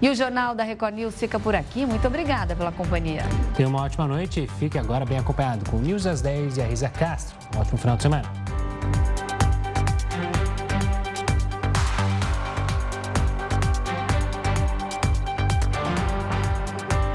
E 0.01 0.09
o 0.09 0.15
Jornal 0.15 0.53
da 0.53 0.63
Record 0.63 0.95
News 0.95 1.15
fica 1.15 1.39
por 1.39 1.55
aqui. 1.55 1.85
Muito 1.85 2.05
obrigada 2.05 2.55
pela 2.55 2.71
companhia. 2.71 3.23
Tenha 3.55 3.69
uma 3.69 3.81
ótima 3.81 4.07
noite 4.07 4.47
fique 4.59 4.77
agora 4.77 5.05
bem 5.05 5.17
acompanhado 5.17 5.69
com 5.69 5.77
News 5.77 6.05
às 6.05 6.21
10 6.21 6.57
e 6.57 6.61
a 6.61 6.65
Risa 6.65 6.89
Castro. 6.89 7.37
Um 7.55 7.61
ótimo 7.61 7.77
final 7.77 7.95
de 7.95 8.03
semana. 8.03 8.29